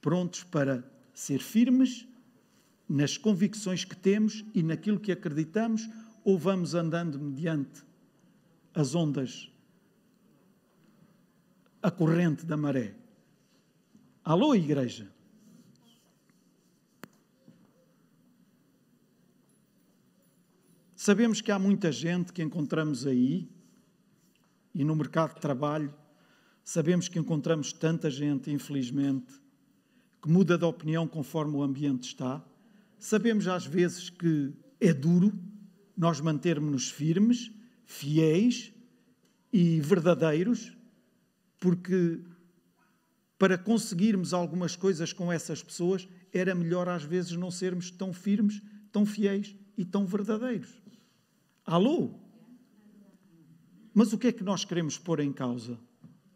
prontos 0.00 0.42
para 0.42 0.82
ser 1.12 1.40
firmes 1.40 2.08
nas 2.88 3.18
convicções 3.18 3.84
que 3.84 3.94
temos 3.94 4.44
e 4.54 4.62
naquilo 4.62 4.98
que 4.98 5.12
acreditamos, 5.12 5.88
ou 6.24 6.38
vamos 6.38 6.74
andando 6.74 7.18
mediante 7.18 7.84
as 8.74 8.94
ondas, 8.94 9.52
a 11.82 11.90
corrente 11.90 12.46
da 12.46 12.56
maré? 12.56 12.94
Alô, 14.24 14.54
igreja? 14.54 15.12
Sabemos 20.96 21.40
que 21.40 21.52
há 21.52 21.58
muita 21.58 21.92
gente 21.92 22.32
que 22.32 22.42
encontramos 22.42 23.06
aí 23.06 23.48
e 24.74 24.84
no 24.84 24.94
mercado 24.94 25.34
de 25.34 25.40
trabalho, 25.40 25.94
sabemos 26.68 27.08
que 27.08 27.18
encontramos 27.18 27.72
tanta 27.72 28.10
gente, 28.10 28.50
infelizmente, 28.50 29.32
que 30.20 30.28
muda 30.28 30.58
de 30.58 30.66
opinião 30.66 31.08
conforme 31.08 31.56
o 31.56 31.62
ambiente 31.62 32.08
está. 32.08 32.44
Sabemos 32.98 33.48
às 33.48 33.64
vezes 33.64 34.10
que 34.10 34.52
é 34.78 34.92
duro 34.92 35.32
nós 35.96 36.20
mantermos-nos 36.20 36.90
firmes, 36.90 37.50
fiéis 37.86 38.70
e 39.50 39.80
verdadeiros, 39.80 40.76
porque 41.58 42.20
para 43.38 43.56
conseguirmos 43.56 44.34
algumas 44.34 44.76
coisas 44.76 45.10
com 45.10 45.32
essas 45.32 45.62
pessoas 45.62 46.06
era 46.30 46.54
melhor 46.54 46.86
às 46.86 47.02
vezes 47.02 47.32
não 47.32 47.50
sermos 47.50 47.90
tão 47.90 48.12
firmes, 48.12 48.60
tão 48.92 49.06
fiéis 49.06 49.56
e 49.74 49.86
tão 49.86 50.04
verdadeiros. 50.04 50.82
Alô? 51.64 52.10
Mas 53.94 54.12
o 54.12 54.18
que 54.18 54.26
é 54.26 54.32
que 54.32 54.44
nós 54.44 54.66
queremos 54.66 54.98
pôr 54.98 55.20
em 55.20 55.32
causa? 55.32 55.87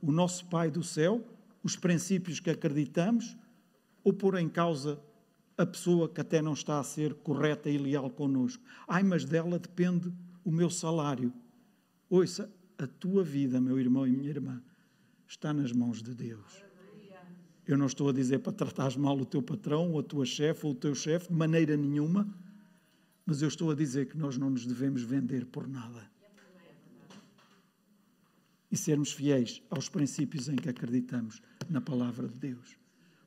O 0.03 0.11
nosso 0.11 0.45
Pai 0.47 0.69
do 0.69 0.83
céu, 0.83 1.25
os 1.62 1.77
princípios 1.77 2.41
que 2.41 2.51
acreditamos, 2.51 3.37
ou 4.03 4.12
pôr 4.12 4.37
em 4.38 4.49
causa 4.49 5.01
a 5.57 5.65
pessoa 5.65 6.09
que 6.09 6.21
até 6.21 6.43
não 6.43 6.55
está 6.55 6.81
a 6.81 6.83
ser 6.83 7.15
correta 7.15 7.71
e 7.71 7.79
leal 7.79 8.11
connosco? 8.11 8.62
Ai, 8.88 9.05
mas 9.05 9.25
dela 9.25 9.61
depende 9.61 10.12
o 10.45 10.51
meu 10.51 10.69
salário. 10.69 11.33
Ouça, 12.11 12.53
a 12.77 12.87
tua 12.87 13.23
vida, 13.23 13.61
meu 13.61 13.79
irmão 13.79 14.05
e 14.05 14.11
minha 14.11 14.31
irmã, 14.31 14.61
está 15.29 15.53
nas 15.53 15.71
mãos 15.71 16.03
de 16.03 16.12
Deus. 16.12 16.65
Eu 17.65 17.79
não 17.79 17.87
estou 17.87 18.09
a 18.09 18.12
dizer 18.12 18.41
para 18.41 18.53
tratares 18.53 18.97
mal 18.97 19.17
o 19.17 19.25
teu 19.25 19.41
patrão, 19.41 19.93
ou 19.93 20.01
a 20.01 20.03
tua 20.03 20.27
chefe, 20.27 20.67
ou 20.67 20.73
o 20.73 20.75
teu 20.75 20.97
chefe, 20.97 21.29
de 21.29 21.35
maneira 21.35 21.77
nenhuma. 21.77 22.27
Mas 23.25 23.41
eu 23.41 23.47
estou 23.47 23.71
a 23.71 23.75
dizer 23.75 24.09
que 24.09 24.19
nós 24.19 24.37
não 24.37 24.51
nos 24.51 24.67
devemos 24.67 25.03
vender 25.03 25.47
por 25.47 25.69
nada. 25.69 26.11
E 28.73 28.77
sermos 28.77 29.13
fiéis 29.13 29.63
aos 29.69 29.91
princípios 29.91 30.49
em 30.49 30.57
que 30.57 30.71
acreditamos 30.71 31.43
na 31.69 31.83
palavra 31.83 32.27
de 32.27 32.39
Deus. 32.39 32.79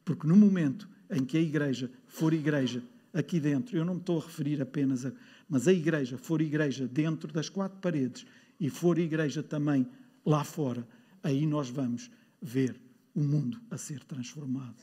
Porque 0.04 0.26
no 0.28 0.36
momento 0.36 0.90
em 1.08 1.24
que 1.24 1.38
a 1.38 1.42
igreja 1.42 1.92
for 2.08 2.34
igreja 2.34 2.84
aqui 3.14 3.40
dentro, 3.40 3.78
eu 3.78 3.86
não 3.86 3.94
me 3.94 4.00
estou 4.00 4.20
a 4.20 4.26
referir 4.26 4.60
apenas 4.60 5.06
a. 5.06 5.12
Mas 5.48 5.68
a 5.68 5.74
igreja 5.74 6.18
for 6.18 6.42
igreja 6.42 6.88
dentro 6.88 7.32
das 7.32 7.48
quatro 7.48 7.78
paredes 7.80 8.26
e 8.60 8.72
for 8.72 8.98
igreja 8.98 9.44
também 9.44 9.88
lá 10.26 10.44
fora, 10.44 10.88
aí 11.22 11.46
nós 11.46 11.70
vamos 11.70 12.10
ver 12.42 12.82
o 13.14 13.22
mundo 13.22 13.62
a 13.70 13.78
ser 13.78 14.04
transformado. 14.04 14.82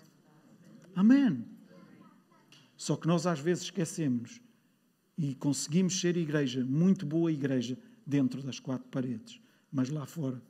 Amém. 0.95 1.45
Só 2.77 2.95
que 2.95 3.09
nós 3.09 3.27
às 3.27 3.41
vezes 3.41 3.65
esquecemos 3.65 4.41
e 5.19 5.35
conseguimos 5.35 6.01
ser 6.01 6.17
igreja, 6.17 6.65
muito 6.65 7.05
boa 7.05 7.33
igreja, 7.33 7.77
dentro 8.07 8.43
das 8.43 8.61
quatro 8.61 8.89
paredes. 8.89 9.41
Mas 9.71 9.89
lá 9.89 10.07
fora 10.07 10.43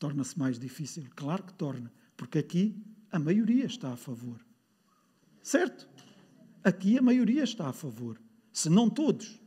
torna-se 0.00 0.36
mais 0.36 0.58
difícil. 0.58 1.04
Claro 1.14 1.44
que 1.44 1.54
torna, 1.54 1.92
porque 2.16 2.40
aqui 2.40 2.84
a 3.12 3.20
maioria 3.20 3.66
está 3.66 3.92
a 3.92 3.96
favor. 3.96 4.44
Certo? 5.40 5.88
Aqui 6.64 6.98
a 6.98 7.02
maioria 7.02 7.44
está 7.44 7.68
a 7.68 7.72
favor, 7.72 8.20
se 8.52 8.68
não 8.68 8.90
todos. 8.90 9.40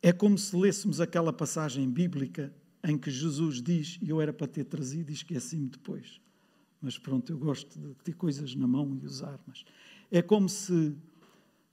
É 0.00 0.12
como 0.12 0.38
se 0.38 0.56
lêssemos 0.56 1.00
aquela 1.00 1.32
passagem 1.32 1.90
bíblica 1.90 2.54
em 2.84 2.96
que 2.96 3.10
Jesus 3.10 3.60
diz, 3.60 3.98
e 4.00 4.08
eu 4.08 4.20
era 4.20 4.32
para 4.32 4.46
ter 4.46 4.64
trazido 4.64 5.10
e 5.10 5.14
esqueci-me 5.14 5.68
depois 5.68 6.20
mas 6.80 6.98
pronto, 6.98 7.32
eu 7.32 7.38
gosto 7.38 7.78
de 7.78 7.94
ter 8.04 8.14
coisas 8.14 8.54
na 8.54 8.66
mão 8.66 8.96
e 8.96 9.04
usar. 9.04 9.38
Mas 9.46 9.64
é 10.10 10.22
como 10.22 10.48
se 10.48 10.96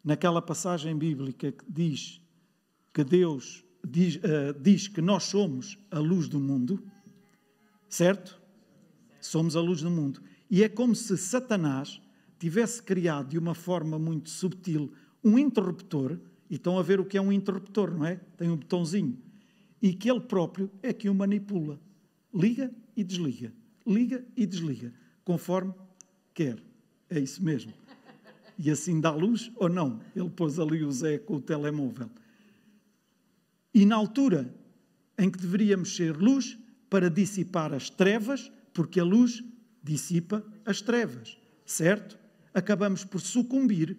naquela 0.06 0.42
passagem 0.42 0.96
bíblica 0.96 1.52
que 1.52 1.66
diz 1.68 2.22
que 2.94 3.04
Deus 3.04 3.66
diz, 3.84 4.18
uh, 4.18 4.58
diz 4.62 4.88
que 4.88 5.02
nós 5.02 5.24
somos 5.24 5.78
a 5.92 6.00
luz 6.00 6.30
do 6.30 6.40
mundo, 6.40 6.82
certo? 7.90 8.40
Somos 9.20 9.56
a 9.56 9.62
luz 9.62 9.82
do 9.82 9.90
mundo. 9.90 10.22
E 10.50 10.64
é 10.64 10.70
como 10.70 10.96
se 10.96 11.18
Satanás 11.18 12.00
tivesse 12.40 12.82
criado 12.82 13.30
de 13.30 13.40
uma 13.40 13.56
forma 13.56 13.98
muito 13.98 14.30
subtil 14.30 14.94
um 15.24 15.40
interruptor, 15.40 16.20
e 16.48 16.56
estão 16.56 16.78
a 16.78 16.84
ver 16.84 17.00
o 17.00 17.06
que 17.06 17.18
é 17.18 17.22
um 17.22 17.32
interruptor, 17.32 17.92
não 17.92 18.06
é? 18.06 18.18
Tem 18.38 18.48
um 18.50 18.56
botãozinho. 18.56 19.18
E 19.82 19.92
que 19.92 20.10
ele 20.10 20.22
próprio 20.22 20.70
é 20.84 20.94
que 20.94 21.10
o 21.10 21.16
manipula. 21.16 21.80
Liga 22.32 22.72
e 22.96 23.04
desliga 23.04 23.52
liga 23.86 24.26
e 24.36 24.46
desliga, 24.46 24.92
conforme 25.24 25.74
quer. 26.34 26.58
É 27.10 27.20
isso 27.20 27.44
mesmo. 27.44 27.72
E 28.58 28.72
assim 28.72 29.00
dá 29.00 29.12
luz 29.12 29.52
ou 29.56 29.70
não? 29.70 30.02
Ele 30.16 30.30
pôs 30.30 30.60
ali 30.60 30.84
o 30.84 30.92
Zé 30.92 31.18
com 31.18 31.36
o 31.36 31.42
telemóvel. 31.42 32.10
E 33.74 33.86
na 33.86 33.96
altura 33.96 34.54
em 35.18 35.30
que 35.30 35.38
deveríamos 35.38 35.96
ser 35.96 36.16
luz 36.16 36.58
para 36.90 37.10
dissipar 37.10 37.74
as 37.74 37.90
trevas, 37.90 38.52
porque 38.74 39.00
a 39.00 39.04
luz 39.04 39.44
dissipa 39.84 40.46
as 40.66 40.82
trevas, 40.82 41.38
certo? 41.66 42.18
Acabamos 42.54 43.04
por 43.04 43.20
sucumbir 43.20 43.98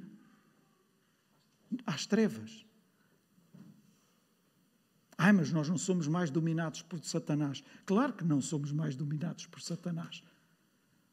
às 1.85 2.07
trevas. 2.07 2.65
Ai, 5.19 5.33
mas 5.33 5.51
nós 5.51 5.69
não 5.69 5.79
somos 5.79 6.07
mais 6.09 6.31
dominados 6.31 6.83
por 6.83 7.03
Satanás. 7.03 7.63
Claro 7.87 8.13
que 8.13 8.25
não 8.25 8.41
somos 8.41 8.73
mais 8.73 8.95
dominados 8.95 9.47
por 9.47 9.63
Satanás. 9.63 10.23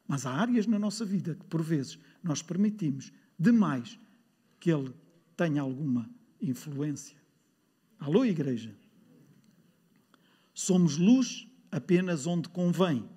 Mas 0.06 0.26
há 0.26 0.32
áreas 0.32 0.66
na 0.66 0.78
nossa 0.78 1.04
vida 1.04 1.34
que, 1.34 1.44
por 1.44 1.62
vezes, 1.62 1.98
nós 2.22 2.42
permitimos 2.42 3.12
demais 3.38 3.98
que 4.60 4.70
ele 4.70 4.92
tenha 5.36 5.62
alguma 5.62 6.08
influência. 6.40 7.16
Alô, 7.98 8.24
igreja? 8.24 8.74
Somos 10.52 10.96
luz 10.96 11.46
apenas 11.70 12.26
onde 12.26 12.48
convém. 12.48 13.08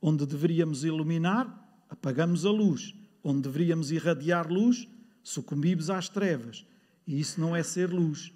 Onde 0.00 0.26
deveríamos 0.26 0.84
iluminar, 0.84 1.84
apagamos 1.88 2.44
a 2.44 2.50
luz. 2.50 2.94
Onde 3.22 3.42
deveríamos 3.42 3.90
irradiar 3.90 4.50
luz, 4.50 4.88
sucumbimos 5.22 5.90
às 5.90 6.08
trevas. 6.08 6.64
E 7.06 7.18
isso 7.18 7.40
não 7.40 7.54
é 7.54 7.62
ser 7.62 7.90
luz 7.90 8.32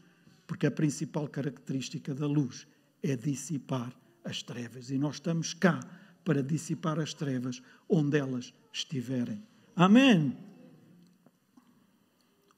porque 0.46 0.66
a 0.66 0.70
principal 0.70 1.26
característica 1.28 2.14
da 2.14 2.26
luz 2.26 2.66
é 3.02 3.16
dissipar 3.16 3.92
as 4.24 4.42
trevas. 4.42 4.90
E 4.90 4.98
nós 4.98 5.14
estamos 5.14 5.54
cá 5.54 5.80
para 6.24 6.42
dissipar 6.42 7.00
as 7.00 7.14
trevas 7.14 7.62
onde 7.88 8.18
elas 8.18 8.52
estiverem. 8.72 9.42
Amém. 9.74 10.36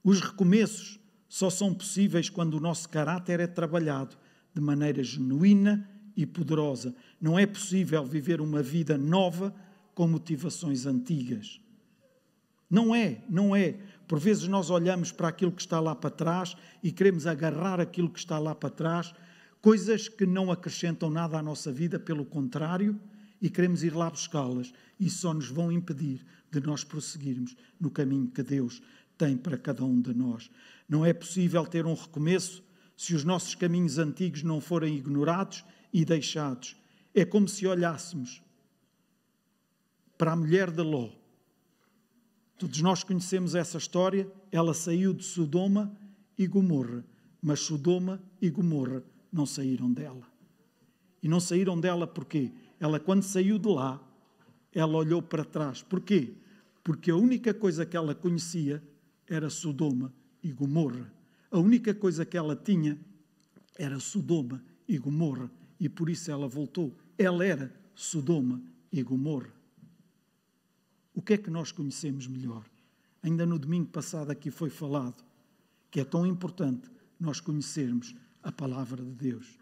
Os 0.04 0.20
recomeços 0.20 1.00
só 1.26 1.48
são 1.48 1.72
possíveis 1.72 2.28
quando 2.28 2.54
o 2.54 2.60
nosso 2.60 2.88
caráter 2.90 3.40
é 3.40 3.46
trabalhado 3.46 4.16
de 4.54 4.60
maneira 4.60 5.02
genuína 5.02 5.88
e 6.14 6.26
poderosa. 6.26 6.94
Não 7.18 7.38
é 7.38 7.46
possível 7.46 8.04
viver 8.04 8.40
uma 8.40 8.62
vida 8.62 8.98
nova 8.98 9.54
com 9.94 10.06
motivações 10.06 10.84
antigas. 10.84 11.58
Não 12.68 12.94
é, 12.94 13.22
não 13.30 13.56
é. 13.56 13.78
Por 14.06 14.18
vezes 14.18 14.46
nós 14.46 14.68
olhamos 14.68 15.10
para 15.10 15.28
aquilo 15.28 15.52
que 15.52 15.62
está 15.62 15.80
lá 15.80 15.94
para 15.94 16.10
trás 16.10 16.54
e 16.82 16.92
queremos 16.92 17.26
agarrar 17.26 17.80
aquilo 17.80 18.10
que 18.10 18.18
está 18.18 18.38
lá 18.38 18.54
para 18.54 18.68
trás, 18.68 19.14
coisas 19.62 20.08
que 20.08 20.26
não 20.26 20.52
acrescentam 20.52 21.08
nada 21.08 21.38
à 21.38 21.42
nossa 21.42 21.72
vida, 21.72 21.98
pelo 21.98 22.26
contrário, 22.26 23.00
e 23.40 23.48
queremos 23.48 23.82
ir 23.82 23.94
lá 23.94 24.10
buscá-las 24.10 24.72
e 25.00 25.08
só 25.08 25.32
nos 25.32 25.48
vão 25.48 25.72
impedir 25.72 26.24
de 26.50 26.60
nós 26.60 26.84
prosseguirmos 26.84 27.56
no 27.80 27.90
caminho 27.90 28.28
que 28.28 28.42
Deus 28.42 28.80
tem 29.16 29.36
para 29.36 29.56
cada 29.56 29.84
um 29.84 30.00
de 30.00 30.14
nós. 30.14 30.50
Não 30.88 31.04
é 31.04 31.12
possível 31.12 31.64
ter 31.66 31.86
um 31.86 31.94
recomeço 31.94 32.62
se 32.96 33.14
os 33.14 33.24
nossos 33.24 33.54
caminhos 33.54 33.98
antigos 33.98 34.42
não 34.42 34.60
forem 34.60 34.96
ignorados 34.96 35.64
e 35.92 36.04
deixados. 36.04 36.76
É 37.14 37.24
como 37.24 37.48
se 37.48 37.66
olhássemos 37.66 38.42
para 40.16 40.32
a 40.32 40.36
mulher 40.36 40.70
de 40.70 40.82
Ló. 40.82 41.10
Todos 42.58 42.80
nós 42.80 43.02
conhecemos 43.02 43.54
essa 43.54 43.78
história. 43.78 44.30
Ela 44.50 44.74
saiu 44.74 45.12
de 45.12 45.24
Sodoma 45.24 45.96
e 46.38 46.46
Gomorra, 46.46 47.04
mas 47.42 47.60
Sodoma 47.60 48.22
e 48.40 48.50
Gomorra 48.50 49.02
não 49.32 49.46
saíram 49.46 49.92
dela. 49.92 50.26
E 51.22 51.28
não 51.28 51.40
saíram 51.40 51.78
dela 51.80 52.06
porquê? 52.06 52.52
Ela, 52.78 53.00
quando 53.00 53.22
saiu 53.22 53.58
de 53.58 53.68
lá, 53.68 54.00
ela 54.72 54.96
olhou 54.96 55.22
para 55.22 55.44
trás. 55.44 55.82
Porquê? 55.82 56.34
Porque 56.82 57.10
a 57.10 57.16
única 57.16 57.54
coisa 57.54 57.86
que 57.86 57.96
ela 57.96 58.14
conhecia 58.14 58.82
era 59.28 59.48
Sodoma 59.50 60.12
e 60.42 60.52
Gomorra. 60.52 61.12
A 61.50 61.58
única 61.58 61.94
coisa 61.94 62.24
que 62.24 62.36
ela 62.36 62.56
tinha 62.56 62.98
era 63.76 63.98
Sodoma 63.98 64.62
e 64.88 64.98
Gomorra. 64.98 65.50
E 65.78 65.88
por 65.88 66.08
isso 66.08 66.30
ela 66.30 66.48
voltou. 66.48 66.96
Ela 67.16 67.44
era 67.44 67.74
Sodoma 67.94 68.62
e 68.92 69.02
Gomorra. 69.02 69.52
O 71.14 71.22
que 71.22 71.34
é 71.34 71.38
que 71.38 71.50
nós 71.50 71.70
conhecemos 71.70 72.26
melhor? 72.26 72.64
Ainda 73.22 73.46
no 73.46 73.58
domingo 73.58 73.88
passado 73.88 74.30
aqui 74.30 74.50
foi 74.50 74.68
falado 74.68 75.24
que 75.90 76.00
é 76.00 76.04
tão 76.04 76.26
importante 76.26 76.90
nós 77.18 77.40
conhecermos 77.40 78.14
a 78.42 78.50
palavra 78.50 79.02
de 79.02 79.12
Deus. 79.12 79.58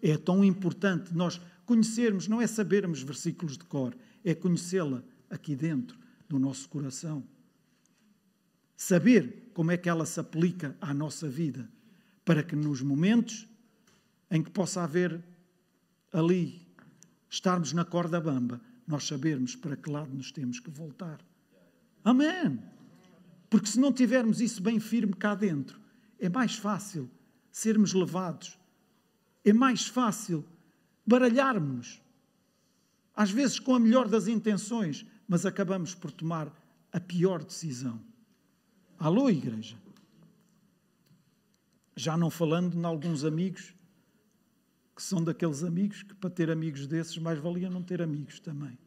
É 0.00 0.16
tão 0.16 0.44
importante 0.44 1.12
nós 1.14 1.40
conhecermos, 1.66 2.28
não 2.28 2.40
é 2.40 2.46
sabermos 2.46 3.02
versículos 3.02 3.58
de 3.58 3.64
cor, 3.64 3.96
é 4.24 4.34
conhecê-la 4.34 5.02
aqui 5.28 5.56
dentro 5.56 5.98
do 6.28 6.38
nosso 6.38 6.68
coração. 6.68 7.26
Saber 8.76 9.50
como 9.54 9.70
é 9.70 9.76
que 9.76 9.88
ela 9.88 10.04
se 10.04 10.20
aplica 10.20 10.76
à 10.80 10.92
nossa 10.92 11.28
vida, 11.28 11.68
para 12.24 12.42
que 12.42 12.54
nos 12.54 12.82
momentos 12.82 13.48
em 14.30 14.42
que 14.42 14.50
possa 14.50 14.82
haver 14.82 15.22
ali, 16.12 16.66
estarmos 17.28 17.72
na 17.72 17.84
corda 17.84 18.20
bamba, 18.20 18.60
nós 18.86 19.04
sabermos 19.06 19.56
para 19.56 19.76
que 19.76 19.90
lado 19.90 20.14
nos 20.14 20.30
temos 20.30 20.60
que 20.60 20.70
voltar. 20.70 21.20
Amém! 22.04 22.62
Porque 23.48 23.66
se 23.66 23.80
não 23.80 23.92
tivermos 23.92 24.40
isso 24.40 24.62
bem 24.62 24.78
firme 24.78 25.14
cá 25.14 25.34
dentro, 25.34 25.80
é 26.18 26.28
mais 26.28 26.56
fácil 26.56 27.10
sermos 27.50 27.92
levados, 27.92 28.58
é 29.44 29.52
mais 29.52 29.86
fácil 29.86 30.44
baralharmos, 31.06 32.02
às 33.14 33.30
vezes 33.30 33.58
com 33.58 33.74
a 33.74 33.80
melhor 33.80 34.08
das 34.08 34.26
intenções, 34.26 35.06
mas 35.26 35.46
acabamos 35.46 35.94
por 35.94 36.10
tomar 36.10 36.52
a 36.92 37.00
pior 37.00 37.42
decisão. 37.42 38.00
Alô, 38.98 39.28
igreja? 39.28 39.76
Já 41.94 42.16
não 42.16 42.30
falando 42.30 42.74
em 42.74 42.84
alguns 42.84 43.24
amigos 43.24 43.74
que 44.94 45.02
são 45.02 45.22
daqueles 45.22 45.62
amigos 45.62 46.02
que, 46.02 46.14
para 46.14 46.30
ter 46.30 46.50
amigos 46.50 46.86
desses, 46.86 47.18
mais 47.18 47.38
valia 47.38 47.68
não 47.68 47.82
ter 47.82 48.00
amigos 48.00 48.40
também. 48.40 48.78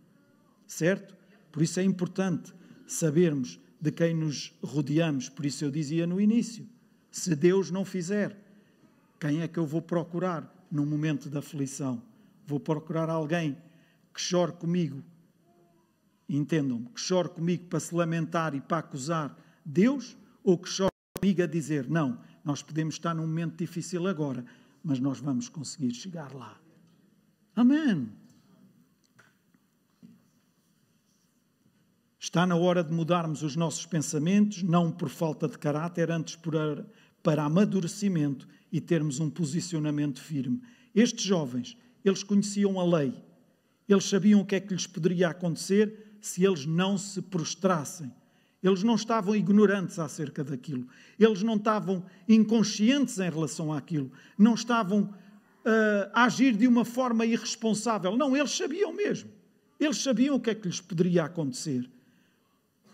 Certo? 0.66 1.16
Por 1.52 1.62
isso 1.62 1.80
é 1.80 1.84
importante 1.84 2.52
sabermos 2.88 3.60
de 3.80 3.92
quem 3.92 4.16
nos 4.16 4.52
rodeamos. 4.64 5.30
Por 5.30 5.46
isso 5.46 5.64
eu 5.64 5.70
dizia 5.70 6.08
no 6.08 6.20
início: 6.20 6.68
se 7.12 7.36
Deus 7.36 7.70
não 7.70 7.86
fizer, 7.86 8.36
quem 9.20 9.42
é 9.42 9.48
que 9.48 9.60
eu 9.60 9.66
vou 9.66 9.82
procurar 9.82 10.52
num 10.72 10.88
momento 10.88 11.30
de 11.30 11.38
aflição? 11.38 12.02
Vou 12.48 12.60
procurar 12.60 13.12
alguém 13.12 13.56
que 14.12 14.20
chore 14.20 14.54
comigo. 14.54 15.04
Entendam-me, 16.28 16.88
que 16.88 17.00
chore 17.00 17.30
comigo 17.30 17.66
para 17.66 17.80
se 17.80 17.94
lamentar 17.94 18.56
e 18.56 18.62
para 18.62 18.80
acusar 18.80 19.38
Deus 19.70 20.18
ou 20.44 20.58
que 20.58 20.68
chore 20.68 20.92
comigo 21.20 21.44
a 21.44 21.48
dizer: 21.48 21.88
não, 21.90 22.20
nós 22.44 22.64
podemos 22.64 22.96
estar 22.96 23.14
num 23.14 23.28
momento 23.28 23.58
difícil 23.58 24.08
agora, 24.08 24.44
mas 24.84 25.00
nós 25.00 25.20
vamos 25.20 25.48
conseguir 25.48 25.94
chegar 25.94 26.34
lá. 26.34 26.60
Amém. 27.56 28.10
Está 32.20 32.46
na 32.46 32.56
hora 32.56 32.84
de 32.84 32.92
mudarmos 32.92 33.44
os 33.44 33.56
nossos 33.56 33.86
pensamentos, 33.86 34.62
não 34.62 34.92
por 34.92 35.10
falta 35.10 35.48
de 35.48 35.58
caráter, 35.58 36.12
antes 36.12 36.36
por, 36.36 36.54
para 37.24 37.44
amadurecimento 37.44 38.48
e 38.72 38.82
termos 38.82 39.20
um 39.20 39.30
posicionamento 39.30 40.22
firme. 40.22 40.62
Estes 40.94 41.24
jovens, 41.24 41.78
eles 42.04 42.24
conheciam 42.24 42.80
a 42.80 42.86
lei, 42.86 43.14
eles 43.88 44.06
sabiam 44.06 44.42
o 44.42 44.46
que 44.46 44.56
é 44.56 44.60
que 44.60 44.74
lhes 44.74 44.86
poderia 44.86 45.30
acontecer 45.30 46.18
se 46.22 46.46
eles 46.46 46.66
não 46.66 46.98
se 46.98 47.22
prostrassem. 47.22 48.12
Eles 48.62 48.84
não 48.84 48.96
estavam 48.96 49.36
ignorantes 49.36 49.98
acerca 50.00 50.44
daquilo. 50.44 50.88
Eles 51.18 51.42
não 51.44 51.56
estavam 51.56 52.04
inconscientes 52.28 53.18
em 53.18 53.30
relação 53.30 53.72
àquilo. 53.72 54.12
Não 54.38 54.54
estavam 54.54 55.04
uh, 55.04 56.12
a 56.14 56.26
agir 56.26 56.56
de 56.56 56.68
uma 56.68 56.84
forma 56.84 57.26
irresponsável. 57.26 58.18
Não, 58.18 58.36
eles 58.36 58.52
sabiam 58.52 58.94
mesmo. 58.94 59.30
Eles 59.80 59.98
sabiam 59.98 60.36
o 60.36 60.40
que 60.40 60.50
é 60.50 60.56
que 60.56 60.68
lhes 60.68 60.82
poderia 60.82 61.24
acontecer. 61.24 61.90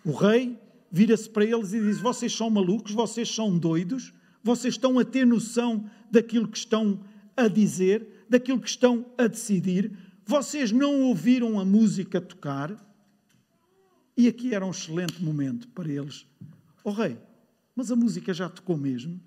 O 0.04 0.12
rei 0.12 0.60
vira-se 0.92 1.28
para 1.28 1.44
eles 1.44 1.74
e 1.74 1.82
diz: 1.82 2.00
Vocês 2.00 2.32
são 2.32 2.50
malucos, 2.50 2.92
vocês 2.92 3.34
são 3.34 3.58
doidos, 3.58 4.14
vocês 4.44 4.76
estão 4.76 5.00
a 5.00 5.04
ter 5.04 5.26
noção 5.26 5.90
daquilo 6.12 6.48
que 6.48 6.60
estão 6.60 7.00
a 7.36 7.48
dizer, 7.48 8.26
daquilo 8.30 8.60
que 8.60 8.70
estão 8.70 9.04
a 9.18 9.26
decidir. 9.26 9.92
Vocês 10.24 10.72
não 10.72 11.02
ouviram 11.02 11.60
a 11.60 11.66
música 11.66 12.22
tocar. 12.22 12.85
E 14.18 14.28
aqui 14.28 14.56
era 14.56 14.66
um 14.66 14.72
excelente 14.72 15.22
momento 15.22 15.68
para 15.70 15.90
eles. 15.90 16.26
Oh 16.84 16.92
rei, 16.92 17.18
mas 17.76 17.92
a 17.92 17.96
música 17.96 18.34
já 18.34 18.48
tocou 18.48 18.78
mesmo? 18.78 19.20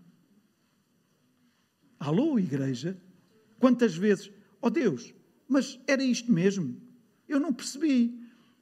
Alô, 1.98 2.38
igreja? 2.38 2.96
Quantas 3.58 3.96
vezes? 3.96 4.30
Oh 4.62 4.70
Deus, 4.70 5.12
mas 5.46 5.78
era 5.86 6.02
isto 6.02 6.32
mesmo? 6.32 6.80
Eu 7.28 7.38
não 7.38 7.52
percebi. 7.52 8.18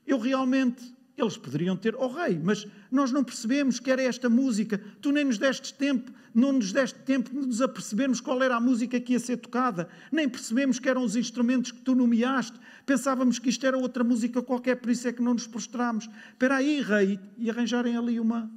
Eu 0.07 0.19
realmente 0.19 0.96
eles 1.17 1.37
poderiam 1.37 1.77
ter, 1.77 1.95
oh 1.97 2.09
rei, 2.09 2.39
mas 2.43 2.67
nós 2.91 3.11
não 3.11 3.25
percebemos 3.25 3.81
que 3.81 3.91
era 3.91 4.03
esta 4.03 4.29
música, 4.29 4.79
tu 5.01 5.11
nem 5.11 5.25
nos 5.25 5.39
deste 5.39 5.73
tempo, 5.73 6.13
não 6.35 6.53
nos 6.53 6.73
deste 6.73 6.99
tempo 7.01 7.31
de 7.31 7.47
nos 7.47 7.63
apercebermos 7.63 8.21
qual 8.21 8.43
era 8.43 8.57
a 8.57 8.61
música 8.61 9.01
que 9.01 9.15
ia 9.15 9.19
ser 9.19 9.39
tocada, 9.39 9.89
nem 10.13 10.29
percebemos 10.29 10.79
que 10.79 10.89
eram 10.89 11.03
os 11.03 11.17
instrumentos 11.17 11.73
que 11.73 11.81
tu 11.81 11.95
nomeaste, 11.95 12.61
pensávamos 12.85 13.39
que 13.39 13.49
isto 13.49 13.67
era 13.67 13.79
outra 13.79 14.05
música 14.05 14.43
qualquer, 14.43 14.77
por 14.77 14.91
isso 14.91 15.09
é 15.09 15.13
que 15.13 15.23
não 15.23 15.33
nos 15.33 15.47
prostramos. 15.47 16.09
Espera 16.29 16.57
aí, 16.57 16.83
rei, 16.83 17.19
e 17.39 17.49
arranjarem 17.49 17.97
ali 17.97 18.21
uma. 18.21 18.51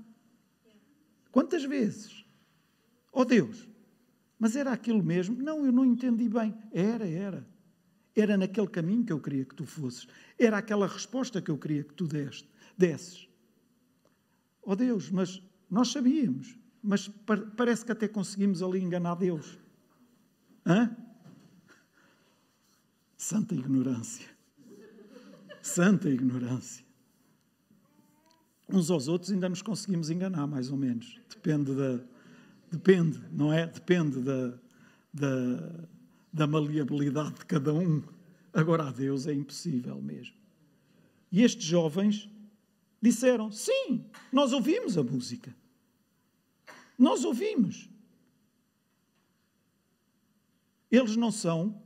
Quantas 1.31 1.63
vezes? 1.63 2.25
Oh 3.13 3.23
Deus, 3.23 3.67
mas 4.37 4.55
era 4.55 4.71
aquilo 4.71 5.03
mesmo? 5.03 5.41
Não, 5.41 5.65
eu 5.65 5.71
não 5.71 5.85
entendi 5.85 6.27
bem. 6.27 6.53
Era, 6.71 7.07
era. 7.07 7.47
Era 8.15 8.37
naquele 8.37 8.67
caminho 8.67 9.05
que 9.05 9.13
eu 9.13 9.19
queria 9.19 9.45
que 9.45 9.55
tu 9.55 9.65
fosses. 9.65 10.07
Era 10.39 10.57
aquela 10.57 10.87
resposta 10.87 11.41
que 11.41 11.51
eu 11.51 11.57
queria 11.57 11.83
que 11.83 11.93
tu 11.93 12.07
deste, 12.07 12.49
desses. 12.77 13.27
Oh 14.61 14.75
Deus, 14.75 15.09
mas 15.11 15.41
nós 15.69 15.91
sabíamos, 15.91 16.57
mas 16.81 17.09
parece 17.57 17.85
que 17.85 17.91
até 17.91 18.07
conseguimos 18.07 18.63
ali 18.63 18.79
enganar 18.79 19.15
Deus. 19.15 19.59
Hã? 20.65 20.95
Santa 23.17 23.53
ignorância. 23.53 24.27
Santa 25.61 26.09
ignorância. 26.09 26.85
Uns 28.69 28.89
aos 28.89 29.07
outros 29.07 29.31
ainda 29.31 29.49
nos 29.49 29.61
conseguimos 29.61 30.09
enganar, 30.09 30.47
mais 30.47 30.71
ou 30.71 30.77
menos. 30.77 31.19
Depende 31.29 31.75
da. 31.75 31.99
Depende, 32.71 33.19
não 33.31 33.51
é? 33.51 33.65
Depende 33.65 34.21
da, 34.21 34.53
da 35.11 35.87
da 36.31 36.47
maleabilidade 36.47 37.35
de 37.35 37.45
cada 37.45 37.73
um. 37.73 38.01
Agora 38.53 38.87
a 38.87 38.91
Deus 38.91 39.27
é 39.27 39.33
impossível 39.33 40.01
mesmo. 40.01 40.35
E 41.31 41.43
estes 41.43 41.65
jovens 41.65 42.29
disseram: 43.01 43.51
Sim, 43.51 44.05
nós 44.31 44.51
ouvimos 44.51 44.97
a 44.97 45.03
música. 45.03 45.55
Nós 46.97 47.23
ouvimos. 47.23 47.89
Eles 50.91 51.15
não 51.15 51.31
são, 51.31 51.81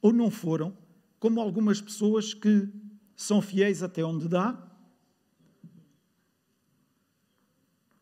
ou 0.00 0.12
não 0.12 0.30
foram, 0.30 0.76
como 1.18 1.40
algumas 1.40 1.80
pessoas 1.80 2.32
que 2.32 2.68
são 3.16 3.42
fiéis 3.42 3.82
até 3.82 4.04
onde 4.04 4.28
dá, 4.28 4.62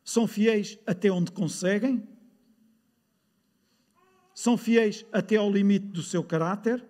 são 0.04 0.26
fiéis 0.26 0.78
até 0.86 1.10
onde 1.10 1.32
conseguem, 1.32 2.06
são 4.34 4.58
fiéis 4.58 5.06
até 5.12 5.36
ao 5.36 5.50
limite 5.50 5.86
do 5.86 6.02
seu 6.02 6.22
caráter, 6.22 6.84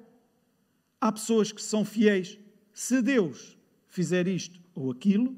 há 1.05 1.13
pessoas 1.13 1.53
que 1.53 1.63
são 1.63 1.85
fiéis. 1.85 2.39
Se 2.73 3.03
Deus 3.03 3.59
fizer 3.89 4.27
isto 4.27 4.59
ou 4.75 4.91
aquilo, 4.91 5.37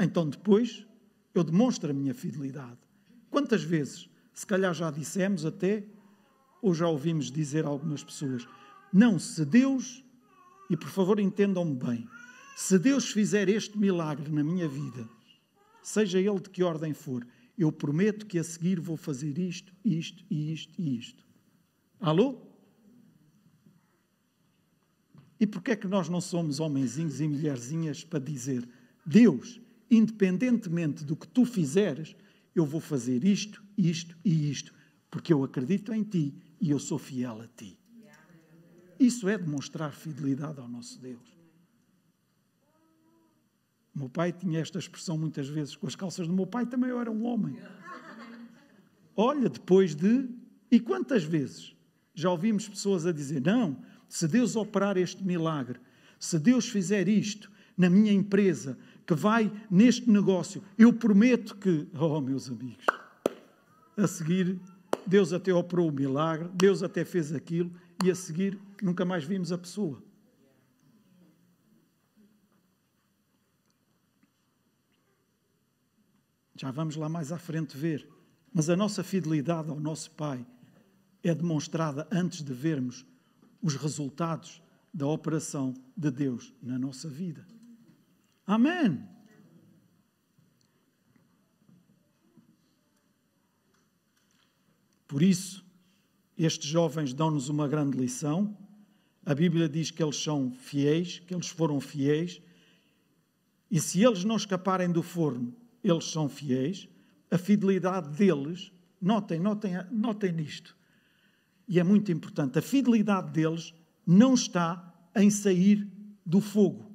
então 0.00 0.26
depois 0.26 0.86
eu 1.34 1.44
demonstro 1.44 1.90
a 1.90 1.92
minha 1.92 2.14
fidelidade. 2.14 2.78
Quantas 3.28 3.62
vezes, 3.62 4.08
se 4.32 4.46
calhar 4.46 4.72
já 4.72 4.90
dissemos 4.90 5.44
até, 5.44 5.84
ou 6.62 6.72
já 6.72 6.88
ouvimos 6.88 7.30
dizer 7.30 7.66
algumas 7.66 8.02
pessoas, 8.02 8.48
não, 8.90 9.18
se 9.18 9.44
Deus, 9.44 10.02
e 10.70 10.78
por 10.78 10.88
favor 10.88 11.20
entendam-me 11.20 11.76
bem, 11.76 12.08
se 12.56 12.78
Deus 12.78 13.12
fizer 13.12 13.50
este 13.50 13.76
milagre 13.76 14.32
na 14.32 14.42
minha 14.42 14.66
vida, 14.66 15.06
seja 15.82 16.18
ele 16.18 16.40
de 16.40 16.48
que 16.48 16.62
ordem 16.62 16.94
for, 16.94 17.26
eu 17.58 17.70
prometo 17.70 18.24
que 18.24 18.38
a 18.38 18.44
seguir 18.44 18.80
vou 18.80 18.96
fazer 18.96 19.36
isto, 19.36 19.74
isto 19.84 20.24
isto 20.30 20.72
e 20.80 20.96
isto. 20.96 21.22
Alô? 22.00 22.47
E 25.40 25.46
porquê 25.46 25.72
é 25.72 25.76
que 25.76 25.86
nós 25.86 26.08
não 26.08 26.20
somos 26.20 26.60
homenzinhos 26.60 27.20
e 27.20 27.28
mulherzinhas 27.28 28.04
para 28.04 28.18
dizer, 28.18 28.68
Deus, 29.06 29.60
independentemente 29.90 31.04
do 31.04 31.16
que 31.16 31.28
tu 31.28 31.44
fizeres, 31.44 32.16
eu 32.54 32.66
vou 32.66 32.80
fazer 32.80 33.24
isto, 33.24 33.62
isto 33.76 34.16
e 34.24 34.50
isto, 34.50 34.74
porque 35.10 35.32
eu 35.32 35.44
acredito 35.44 35.92
em 35.92 36.02
ti 36.02 36.34
e 36.60 36.70
eu 36.70 36.78
sou 36.78 36.98
fiel 36.98 37.40
a 37.40 37.46
ti. 37.46 37.78
Isso 38.98 39.28
é 39.28 39.38
demonstrar 39.38 39.92
fidelidade 39.92 40.58
ao 40.58 40.68
nosso 40.68 41.00
Deus. 41.00 41.38
O 43.94 43.98
meu 44.00 44.08
pai 44.08 44.32
tinha 44.32 44.60
esta 44.60 44.78
expressão 44.78 45.16
muitas 45.16 45.48
vezes 45.48 45.76
com 45.76 45.86
as 45.86 45.94
calças 45.94 46.26
do 46.26 46.32
meu 46.32 46.46
pai, 46.46 46.66
também 46.66 46.90
eu 46.90 47.00
era 47.00 47.10
um 47.10 47.24
homem. 47.24 47.56
Olha, 49.16 49.48
depois 49.48 49.94
de. 49.94 50.28
E 50.70 50.78
quantas 50.78 51.24
vezes 51.24 51.74
já 52.14 52.30
ouvimos 52.30 52.68
pessoas 52.68 53.06
a 53.06 53.12
dizer: 53.12 53.40
não, 53.40 53.80
se 54.08 54.26
Deus 54.26 54.56
operar 54.56 54.96
este 54.96 55.22
milagre, 55.22 55.78
se 56.18 56.38
Deus 56.38 56.68
fizer 56.68 57.08
isto 57.08 57.50
na 57.76 57.88
minha 57.88 58.12
empresa, 58.12 58.76
que 59.06 59.14
vai 59.14 59.52
neste 59.70 60.10
negócio, 60.10 60.62
eu 60.76 60.92
prometo 60.92 61.56
que. 61.56 61.88
Oh, 61.94 62.20
meus 62.20 62.48
amigos, 62.48 62.84
a 63.96 64.06
seguir, 64.06 64.58
Deus 65.06 65.32
até 65.32 65.52
operou 65.52 65.88
o 65.88 65.92
milagre, 65.92 66.48
Deus 66.54 66.82
até 66.82 67.04
fez 67.04 67.32
aquilo, 67.32 67.70
e 68.04 68.10
a 68.10 68.14
seguir 68.14 68.58
nunca 68.82 69.04
mais 69.04 69.24
vimos 69.24 69.52
a 69.52 69.58
pessoa. 69.58 70.02
Já 76.56 76.72
vamos 76.72 76.96
lá 76.96 77.08
mais 77.08 77.30
à 77.30 77.38
frente 77.38 77.76
ver. 77.76 78.08
Mas 78.52 78.68
a 78.68 78.76
nossa 78.76 79.04
fidelidade 79.04 79.70
ao 79.70 79.78
nosso 79.78 80.10
Pai 80.10 80.44
é 81.22 81.32
demonstrada 81.32 82.08
antes 82.10 82.42
de 82.42 82.52
vermos 82.52 83.06
os 83.62 83.74
resultados 83.74 84.62
da 84.92 85.06
operação 85.06 85.74
de 85.96 86.10
Deus 86.10 86.54
na 86.62 86.78
nossa 86.78 87.08
vida. 87.08 87.46
Amém. 88.46 89.06
Por 95.06 95.22
isso, 95.22 95.64
estes 96.36 96.68
jovens 96.68 97.12
dão-nos 97.12 97.48
uma 97.48 97.66
grande 97.66 97.98
lição. 97.98 98.56
A 99.24 99.34
Bíblia 99.34 99.68
diz 99.68 99.90
que 99.90 100.02
eles 100.02 100.16
são 100.16 100.52
fiéis, 100.52 101.18
que 101.18 101.34
eles 101.34 101.48
foram 101.48 101.80
fiéis. 101.80 102.40
E 103.70 103.80
se 103.80 104.04
eles 104.04 104.24
não 104.24 104.36
escaparem 104.36 104.90
do 104.90 105.02
forno, 105.02 105.54
eles 105.82 106.04
são 106.04 106.28
fiéis. 106.28 106.88
A 107.30 107.36
fidelidade 107.36 108.08
deles, 108.10 108.72
notem, 109.00 109.40
notem, 109.40 109.72
notem 109.90 110.32
nisto, 110.32 110.76
e 111.68 111.78
é 111.78 111.84
muito 111.84 112.10
importante, 112.10 112.58
a 112.58 112.62
fidelidade 112.62 113.30
deles 113.30 113.74
não 114.06 114.32
está 114.34 114.92
em 115.14 115.28
sair 115.28 115.86
do 116.24 116.40
fogo, 116.40 116.90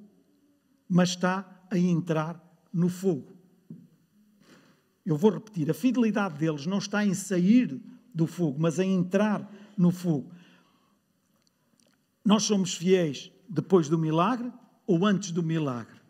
mas 0.90 1.10
está 1.10 1.66
em 1.72 1.92
entrar 1.92 2.42
no 2.74 2.90
fogo. 2.90 3.38
Eu 5.06 5.16
vou 5.16 5.32
repetir, 5.32 5.70
a 5.70 5.74
fidelidade 5.74 6.40
deles 6.40 6.66
não 6.66 6.80
está 6.80 7.06
em 7.06 7.14
sair 7.14 7.80
do 8.14 8.26
fogo, 8.26 8.60
mas 8.60 8.80
em 8.80 8.94
entrar 8.94 9.50
no 9.78 9.92
fogo. 9.92 10.32
Nós 12.26 12.44
somos 12.44 12.74
fiéis 12.74 13.32
depois 13.50 13.90
do 13.90 13.98
milagre 13.98 14.52
ou 14.88 15.06
antes 15.06 15.32
do 15.32 15.44
milagre? 15.44 16.02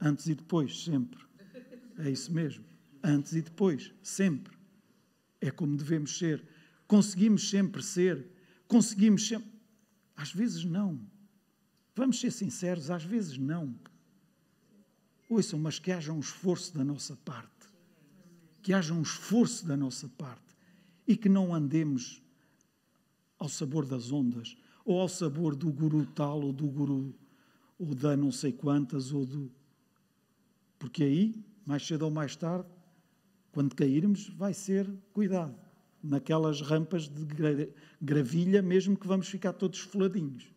Antes 0.00 0.26
e 0.26 0.34
depois, 0.34 0.82
sempre. 0.82 1.24
É 1.98 2.10
isso 2.10 2.32
mesmo. 2.32 2.64
Antes 3.02 3.32
e 3.34 3.42
depois, 3.42 3.94
sempre. 4.02 4.51
É 5.42 5.50
como 5.50 5.76
devemos 5.76 6.16
ser. 6.16 6.46
Conseguimos 6.86 7.50
sempre 7.50 7.82
ser. 7.82 8.30
Conseguimos 8.68 9.26
sempre. 9.26 9.50
Às 10.14 10.32
vezes 10.32 10.64
não. 10.64 11.04
Vamos 11.96 12.20
ser 12.20 12.30
sinceros, 12.30 12.90
às 12.90 13.02
vezes 13.02 13.36
não. 13.36 13.74
Ouçam, 15.28 15.58
mas 15.58 15.80
que 15.80 15.90
haja 15.90 16.12
um 16.12 16.20
esforço 16.20 16.72
da 16.72 16.84
nossa 16.84 17.16
parte. 17.16 17.50
Que 18.62 18.72
haja 18.72 18.94
um 18.94 19.02
esforço 19.02 19.66
da 19.66 19.76
nossa 19.76 20.08
parte. 20.08 20.56
E 21.08 21.16
que 21.16 21.28
não 21.28 21.52
andemos 21.52 22.22
ao 23.36 23.48
sabor 23.48 23.84
das 23.84 24.12
ondas, 24.12 24.56
ou 24.84 25.00
ao 25.00 25.08
sabor 25.08 25.56
do 25.56 25.72
guru 25.72 26.06
tal, 26.06 26.40
ou 26.40 26.52
do 26.52 26.68
guru, 26.68 27.12
ou 27.76 27.92
da 27.92 28.16
não 28.16 28.30
sei 28.30 28.52
quantas, 28.52 29.12
ou 29.12 29.26
do. 29.26 29.50
Porque 30.78 31.02
aí, 31.02 31.44
mais 31.66 31.84
cedo 31.84 32.02
ou 32.02 32.10
mais 32.10 32.36
tarde, 32.36 32.68
quando 33.52 33.76
cairmos, 33.76 34.28
vai 34.30 34.54
ser 34.54 34.90
cuidado. 35.12 35.54
Naquelas 36.02 36.60
rampas 36.62 37.08
de 37.08 37.24
gravilha, 38.00 38.60
mesmo 38.60 38.96
que 38.96 39.06
vamos 39.06 39.28
ficar 39.28 39.52
todos 39.52 39.78
esfoladinhos. 39.78 40.50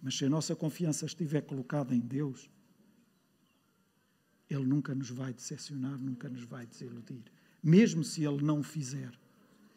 Mas 0.00 0.16
se 0.16 0.24
a 0.24 0.30
nossa 0.30 0.54
confiança 0.54 1.06
estiver 1.06 1.40
colocada 1.42 1.94
em 1.94 2.00
Deus, 2.00 2.50
Ele 4.48 4.64
nunca 4.64 4.94
nos 4.94 5.10
vai 5.10 5.32
decepcionar, 5.32 5.98
nunca 5.98 6.28
nos 6.28 6.44
vai 6.44 6.66
desiludir. 6.66 7.24
Mesmo 7.62 8.04
se 8.04 8.24
Ele 8.24 8.44
não 8.44 8.62
fizer, 8.62 9.12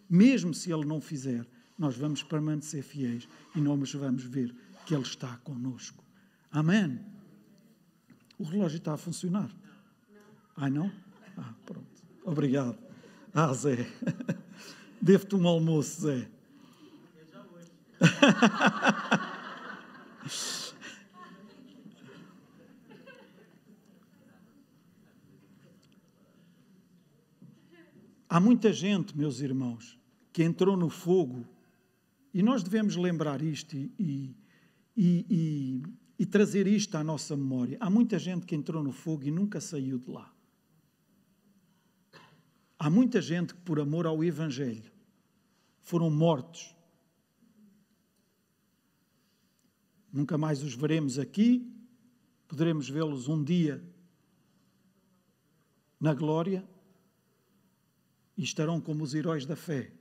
mesmo 0.09 0.53
se 0.53 0.71
Ele 0.71 0.85
não 0.85 0.99
fizer, 0.99 1.47
nós 1.77 1.97
vamos 1.97 2.21
permanecer 2.21 2.83
fiéis 2.83 3.27
e 3.55 3.61
nós 3.61 3.93
vamos 3.93 4.23
ver 4.23 4.55
que 4.85 4.93
Ele 4.93 5.03
está 5.03 5.37
conosco. 5.37 6.03
Amém. 6.51 6.99
O 8.37 8.43
relógio 8.43 8.77
está 8.77 8.93
a 8.93 8.97
funcionar. 8.97 9.49
Ai, 10.57 10.69
não? 10.69 10.91
Ah, 11.37 11.53
pronto. 11.65 11.85
Obrigado. 12.23 12.77
Ah, 13.33 13.53
Zé. 13.53 13.87
Devo-te 15.01 15.35
um 15.35 15.47
almoço, 15.47 16.01
Zé. 16.01 16.29
Há 28.35 28.39
muita 28.41 28.73
gente, 28.73 29.17
meus 29.17 29.39
irmãos, 29.39 29.97
que 30.33 30.43
entrou 30.43 30.75
no 30.75 30.89
fogo, 30.89 31.45
e 32.33 32.43
nós 32.43 32.61
devemos 32.61 32.97
lembrar 32.97 33.41
isto 33.41 33.77
e, 33.77 33.89
e, 33.97 34.35
e, 34.97 35.83
e, 36.19 36.25
trazer 36.25 36.67
isto 36.67 36.95
à 36.95 37.03
nossa 37.03 37.37
memória. 37.37 37.77
Há 37.79 37.89
muita 37.89 38.19
gente 38.19 38.45
que 38.45 38.53
entrou 38.53 38.83
no 38.83 38.91
fogo 38.91 39.23
e 39.23 39.31
nunca 39.31 39.61
saiu 39.61 39.97
de 39.97 40.11
lá. 40.11 40.34
Há 42.85 42.89
muita 42.91 43.19
gente 43.19 43.55
que, 43.55 43.61
por 43.61 43.79
amor 43.79 44.05
ao 44.05 44.23
Evangelho, 44.23 44.91
foram 45.81 46.11
mortos. 46.11 46.75
Nunca 50.13 50.37
mais 50.37 50.61
os 50.61 50.75
veremos 50.75 51.17
aqui, 51.17 51.67
poderemos 52.47 52.87
vê-los 52.87 53.27
um 53.27 53.43
dia 53.43 53.83
na 55.99 56.13
glória 56.13 56.63
e 58.37 58.43
estarão 58.43 58.79
como 58.79 59.03
os 59.03 59.15
heróis 59.15 59.47
da 59.47 59.55
fé. 59.55 59.91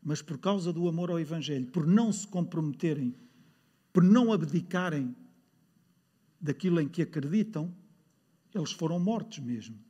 Mas 0.00 0.22
por 0.22 0.38
causa 0.38 0.72
do 0.72 0.88
amor 0.88 1.10
ao 1.10 1.18
Evangelho, 1.18 1.66
por 1.66 1.84
não 1.84 2.12
se 2.12 2.28
comprometerem, 2.28 3.12
por 3.92 4.04
não 4.04 4.32
abdicarem 4.32 5.16
daquilo 6.40 6.80
em 6.80 6.88
que 6.88 7.02
acreditam, 7.02 7.74
eles 8.54 8.70
foram 8.70 9.00
mortos 9.00 9.40
mesmo. 9.40 9.82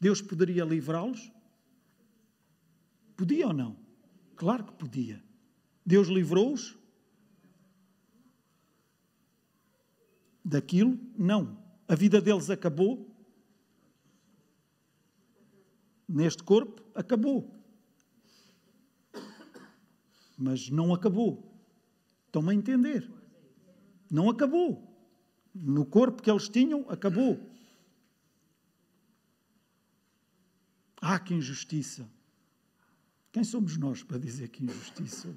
Deus 0.00 0.20
poderia 0.20 0.64
livrá-los? 0.64 1.32
Podia 3.16 3.48
ou 3.48 3.52
não? 3.52 3.76
Claro 4.36 4.64
que 4.64 4.72
podia. 4.74 5.22
Deus 5.84 6.08
livrou-os 6.08 6.76
daquilo? 10.44 10.98
Não. 11.16 11.58
A 11.88 11.94
vida 11.94 12.20
deles 12.20 12.50
acabou? 12.50 13.10
Neste 16.08 16.42
corpo, 16.42 16.82
acabou. 16.94 17.52
Mas 20.36 20.68
não 20.68 20.92
acabou. 20.92 21.52
Estão-me 22.26 22.50
a 22.50 22.54
entender? 22.54 23.10
Não 24.10 24.28
acabou. 24.28 24.94
No 25.54 25.86
corpo 25.86 26.22
que 26.22 26.30
eles 26.30 26.48
tinham, 26.48 26.84
acabou. 26.90 27.40
Ah, 31.08 31.20
que 31.20 31.32
injustiça! 31.32 32.10
Quem 33.30 33.44
somos 33.44 33.76
nós 33.76 34.02
para 34.02 34.18
dizer 34.18 34.48
que 34.48 34.64
injustiça? 34.64 35.32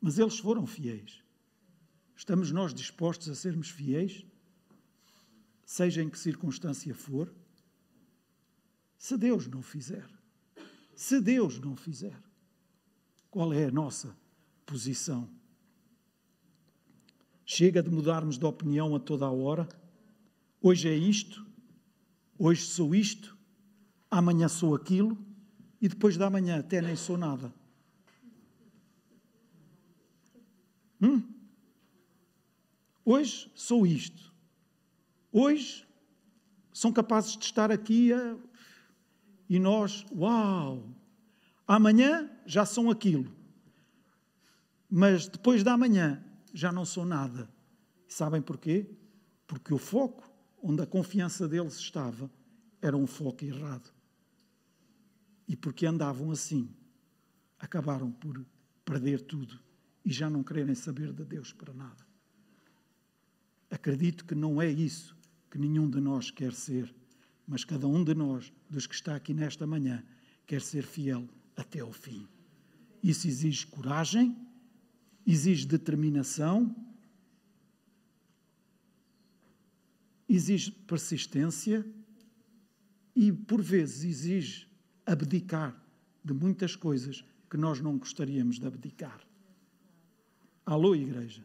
Mas 0.00 0.18
eles 0.18 0.38
foram 0.38 0.66
fiéis. 0.66 1.22
Estamos 2.16 2.50
nós 2.50 2.72
dispostos 2.72 3.28
a 3.28 3.34
sermos 3.34 3.68
fiéis? 3.68 4.24
Seja 5.62 6.02
em 6.02 6.08
que 6.08 6.18
circunstância 6.18 6.94
for? 6.94 7.30
Se 8.96 9.14
Deus 9.18 9.46
não 9.46 9.60
fizer, 9.60 10.08
se 10.96 11.20
Deus 11.20 11.60
não 11.60 11.76
fizer, 11.76 12.18
qual 13.30 13.52
é 13.52 13.66
a 13.66 13.70
nossa 13.70 14.16
posição? 14.64 15.28
Chega 17.44 17.82
de 17.82 17.90
mudarmos 17.90 18.38
de 18.38 18.46
opinião 18.46 18.96
a 18.96 19.00
toda 19.00 19.26
a 19.26 19.30
hora? 19.30 19.68
Hoje 20.62 20.88
é 20.88 20.96
isto, 20.96 21.46
hoje 22.38 22.62
sou 22.62 22.94
isto, 22.94 23.36
amanhã 24.10 24.48
sou 24.48 24.74
aquilo 24.74 25.16
e 25.80 25.88
depois 25.88 26.16
da 26.16 26.28
manhã 26.30 26.60
até 26.60 26.80
nem 26.80 26.96
sou 26.96 27.16
nada. 27.16 27.52
Hum? 31.00 31.22
Hoje 33.04 33.50
sou 33.54 33.86
isto. 33.86 34.32
Hoje 35.32 35.86
são 36.72 36.92
capazes 36.92 37.36
de 37.36 37.44
estar 37.44 37.70
aqui 37.70 38.12
a... 38.12 38.36
e 39.48 39.58
nós, 39.58 40.04
uau! 40.12 40.84
Amanhã 41.66 42.30
já 42.46 42.64
são 42.64 42.90
aquilo. 42.90 43.30
Mas 44.90 45.28
depois 45.28 45.62
da 45.62 45.76
manhã 45.76 46.24
já 46.52 46.72
não 46.72 46.84
sou 46.84 47.04
nada. 47.04 47.48
sabem 48.08 48.40
porquê? 48.40 48.86
Porque 49.46 49.72
o 49.72 49.78
foco 49.78 50.28
onde 50.62 50.82
a 50.82 50.86
confiança 50.86 51.46
deles 51.46 51.76
estava 51.76 52.30
era 52.80 52.96
um 52.96 53.06
foco 53.06 53.44
errado. 53.44 53.97
E 55.48 55.56
porque 55.56 55.86
andavam 55.86 56.30
assim, 56.30 56.68
acabaram 57.58 58.12
por 58.12 58.44
perder 58.84 59.22
tudo 59.22 59.58
e 60.04 60.12
já 60.12 60.30
não 60.30 60.44
quererem 60.44 60.74
saber 60.74 61.12
de 61.12 61.24
Deus 61.24 61.52
para 61.52 61.72
nada. 61.72 62.06
Acredito 63.70 64.24
que 64.24 64.34
não 64.34 64.60
é 64.60 64.70
isso 64.70 65.16
que 65.50 65.58
nenhum 65.58 65.88
de 65.88 66.00
nós 66.00 66.30
quer 66.30 66.52
ser, 66.52 66.94
mas 67.46 67.64
cada 67.64 67.86
um 67.88 68.04
de 68.04 68.14
nós, 68.14 68.52
dos 68.68 68.86
que 68.86 68.94
está 68.94 69.16
aqui 69.16 69.32
nesta 69.32 69.66
manhã, 69.66 70.04
quer 70.46 70.60
ser 70.60 70.84
fiel 70.84 71.28
até 71.56 71.80
ao 71.80 71.92
fim. 71.92 72.28
Isso 73.02 73.26
exige 73.26 73.66
coragem, 73.66 74.36
exige 75.26 75.66
determinação, 75.66 76.74
exige 80.28 80.70
persistência 80.70 81.86
e, 83.14 83.32
por 83.32 83.62
vezes, 83.62 84.04
exige 84.04 84.67
abdicar 85.08 85.74
de 86.22 86.34
muitas 86.34 86.76
coisas 86.76 87.24
que 87.48 87.56
nós 87.56 87.80
não 87.80 87.96
gostaríamos 87.96 88.58
de 88.58 88.66
abdicar. 88.66 89.20
Alô, 90.66 90.94
igreja. 90.94 91.42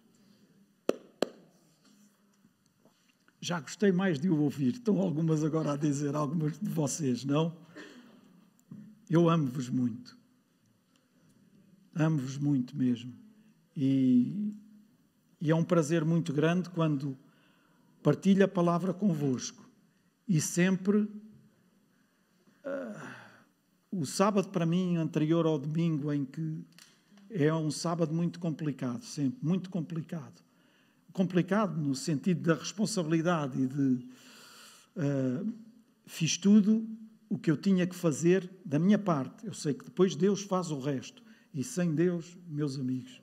Já 3.39 3.61
gostei 3.61 3.91
mais 3.91 4.20
de 4.20 4.30
o 4.30 4.38
ouvir. 4.41 4.74
Estão 4.74 4.99
algumas 4.99 5.43
agora 5.43 5.74
a 5.74 5.78
dizer, 5.78 6.14
algumas 6.14 6.59
de 6.59 6.70
vocês, 6.70 7.24
não? 7.24 7.55
Eu 9.09 9.30
amo-vos 9.30 9.70
muito. 9.70 10.18
Amo-vos 11.95 12.38
muito 12.38 12.76
mesmo. 12.76 13.14
E, 13.76 14.53
e 15.39 15.51
é 15.51 15.55
um 15.55 15.64
prazer 15.64 16.03
muito 16.03 16.34
grande 16.34 16.70
quando 16.70 17.18
partilho 18.01 18.43
a 18.43 18.47
palavra 18.47 18.93
convosco. 18.93 19.64
E 20.28 20.41
sempre. 20.41 21.07
O 23.96 24.08
sábado, 24.08 24.50
para 24.50 24.66
mim, 24.66 24.98
anterior 24.98 25.46
ao 25.46 25.60
domingo, 25.60 26.12
em 26.12 26.26
que 26.26 26.66
é 27.30 27.54
um 27.54 27.70
sábado 27.70 28.12
muito 28.12 28.39
complicado, 28.39 29.04
sempre, 29.04 29.38
muito 29.46 29.70
complicado. 29.70 30.41
Complicado 31.12 31.80
no 31.80 31.94
sentido 31.94 32.41
da 32.41 32.56
responsabilidade 32.56 33.62
e 33.62 33.68
de. 33.68 34.08
Uh, 34.96 35.54
fiz 36.08 36.39
tudo 36.39 36.89
o 37.30 37.38
que 37.38 37.52
eu 37.52 37.56
tinha 37.56 37.86
que 37.86 37.96
fazer 37.96 38.50
da 38.66 38.80
minha 38.80 38.98
parte. 38.98 39.46
Eu 39.46 39.54
sei 39.54 39.76
que 39.76 39.86
depois 39.86 40.16
Deus 40.16 40.41
faz 40.41 40.72
o 40.72 40.80
resto. 40.80 41.22
E 41.54 41.64
sem 41.64 41.94
Deus, 41.94 42.36
meus 42.48 42.80
amigos. 42.80 43.22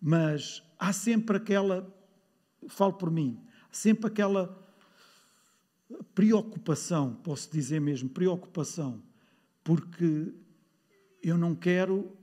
Mas 0.00 0.62
há 0.78 0.92
sempre 0.92 1.38
aquela. 1.38 1.92
Falo 2.68 2.92
por 2.92 3.10
mim. 3.10 3.36
Sempre 3.72 4.06
aquela 4.06 4.56
preocupação, 6.14 7.16
posso 7.16 7.50
dizer 7.50 7.80
mesmo, 7.80 8.08
preocupação 8.08 9.09
porque 9.62 10.32
eu 11.22 11.36
não 11.36 11.54
quero 11.54 12.16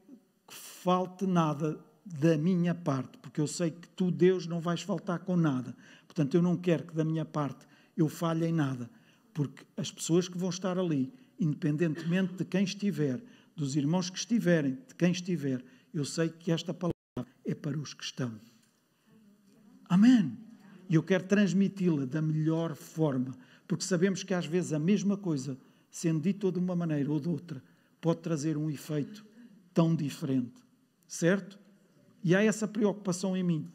que 0.47 0.53
falte 0.53 1.25
nada 1.25 1.79
da 2.05 2.37
minha 2.37 2.73
parte, 2.73 3.17
porque 3.17 3.41
eu 3.41 3.47
sei 3.47 3.71
que 3.71 3.87
tu, 3.89 4.09
Deus, 4.09 4.47
não 4.47 4.61
vais 4.61 4.81
faltar 4.81 5.19
com 5.19 5.35
nada. 5.35 5.75
Portanto, 6.05 6.35
eu 6.35 6.41
não 6.41 6.55
quero 6.55 6.85
que 6.85 6.95
da 6.95 7.03
minha 7.03 7.25
parte 7.25 7.67
eu 7.95 8.07
falhe 8.07 8.45
em 8.45 8.53
nada, 8.53 8.89
porque 9.33 9.65
as 9.75 9.91
pessoas 9.91 10.29
que 10.29 10.37
vão 10.37 10.49
estar 10.49 10.79
ali, 10.79 11.13
independentemente 11.39 12.35
de 12.35 12.45
quem 12.45 12.63
estiver, 12.63 13.21
dos 13.55 13.75
irmãos 13.75 14.09
que 14.09 14.17
estiverem, 14.17 14.77
de 14.87 14.95
quem 14.95 15.11
estiver, 15.11 15.63
eu 15.93 16.05
sei 16.05 16.29
que 16.29 16.51
esta 16.51 16.73
palavra 16.73 16.95
é 17.43 17.53
para 17.53 17.77
os 17.77 17.93
que 17.93 18.03
estão. 18.03 18.39
Amém. 19.89 20.37
E 20.89 20.95
eu 20.95 21.03
quero 21.03 21.25
transmiti-la 21.25 22.05
da 22.05 22.21
melhor 22.21 22.75
forma, 22.75 23.35
porque 23.67 23.83
sabemos 23.83 24.23
que 24.23 24.33
às 24.33 24.45
vezes 24.45 24.71
a 24.71 24.79
mesma 24.79 25.17
coisa 25.17 25.57
sendo 25.97 26.21
dito 26.21 26.51
de 26.51 26.59
uma 26.59 26.75
maneira 26.75 27.11
ou 27.11 27.19
de 27.19 27.27
outra, 27.27 27.63
pode 27.99 28.19
trazer 28.21 28.55
um 28.55 28.69
efeito 28.69 29.25
tão 29.73 29.95
diferente. 29.95 30.61
Certo? 31.07 31.57
E 32.23 32.35
há 32.35 32.43
essa 32.43 32.67
preocupação 32.67 33.35
em 33.35 33.41
mim. 33.41 33.71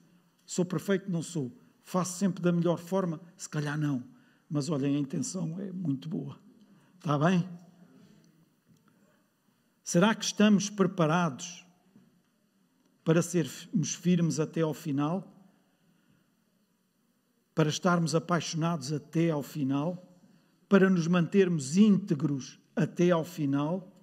Sou 0.46 0.64
perfeito? 0.64 1.10
Não 1.10 1.20
sou. 1.20 1.50
Faço 1.82 2.18
sempre 2.18 2.40
da 2.40 2.52
melhor 2.52 2.78
forma? 2.78 3.20
Se 3.36 3.48
calhar 3.48 3.76
não. 3.76 4.04
Mas 4.48 4.68
olhem, 4.68 4.94
a 4.94 5.00
intenção 5.00 5.58
é 5.58 5.72
muito 5.72 6.08
boa. 6.08 6.38
Está 6.94 7.18
bem? 7.18 7.48
Será 9.82 10.14
que 10.14 10.24
estamos 10.24 10.70
preparados 10.70 11.66
para 13.02 13.20
sermos 13.20 13.96
firmes 13.96 14.38
até 14.38 14.60
ao 14.60 14.72
final? 14.72 15.28
Para 17.52 17.68
estarmos 17.68 18.14
apaixonados 18.14 18.92
até 18.92 19.30
ao 19.30 19.42
final? 19.42 20.11
Para 20.72 20.88
nos 20.88 21.06
mantermos 21.06 21.76
íntegros 21.76 22.58
até 22.74 23.10
ao 23.10 23.26
final, 23.26 23.94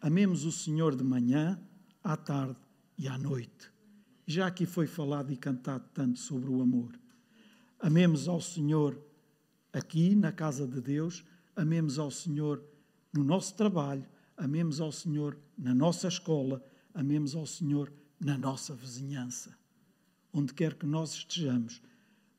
amemos 0.00 0.44
o 0.44 0.50
Senhor 0.50 0.96
de 0.96 1.04
manhã, 1.04 1.56
à 2.02 2.16
tarde 2.16 2.58
e 2.98 3.06
à 3.06 3.16
noite. 3.16 3.70
Já 4.26 4.48
aqui 4.48 4.66
foi 4.66 4.88
falado 4.88 5.32
e 5.32 5.36
cantado 5.36 5.84
tanto 5.94 6.18
sobre 6.18 6.50
o 6.50 6.60
amor. 6.60 6.98
Amemos 7.78 8.26
ao 8.26 8.40
Senhor 8.40 9.00
aqui 9.72 10.16
na 10.16 10.32
casa 10.32 10.66
de 10.66 10.80
Deus, 10.80 11.24
amemos 11.54 11.96
ao 11.96 12.10
Senhor 12.10 12.60
no 13.12 13.22
nosso 13.22 13.54
trabalho, 13.54 14.04
amemos 14.36 14.80
ao 14.80 14.90
Senhor 14.90 15.38
na 15.56 15.72
nossa 15.72 16.08
escola, 16.08 16.60
amemos 16.92 17.36
ao 17.36 17.46
Senhor 17.46 17.92
na 18.18 18.36
nossa 18.36 18.74
vizinhança. 18.74 19.56
Onde 20.32 20.52
quer 20.54 20.74
que 20.74 20.86
nós 20.86 21.12
estejamos, 21.12 21.80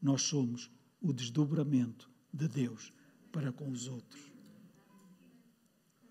nós 0.01 0.23
somos 0.23 0.69
o 1.01 1.13
desdobramento 1.13 2.11
de 2.33 2.45
Deus 2.45 2.98
para 3.39 3.53
com 3.53 3.69
os 3.69 3.87
outros. 3.87 4.21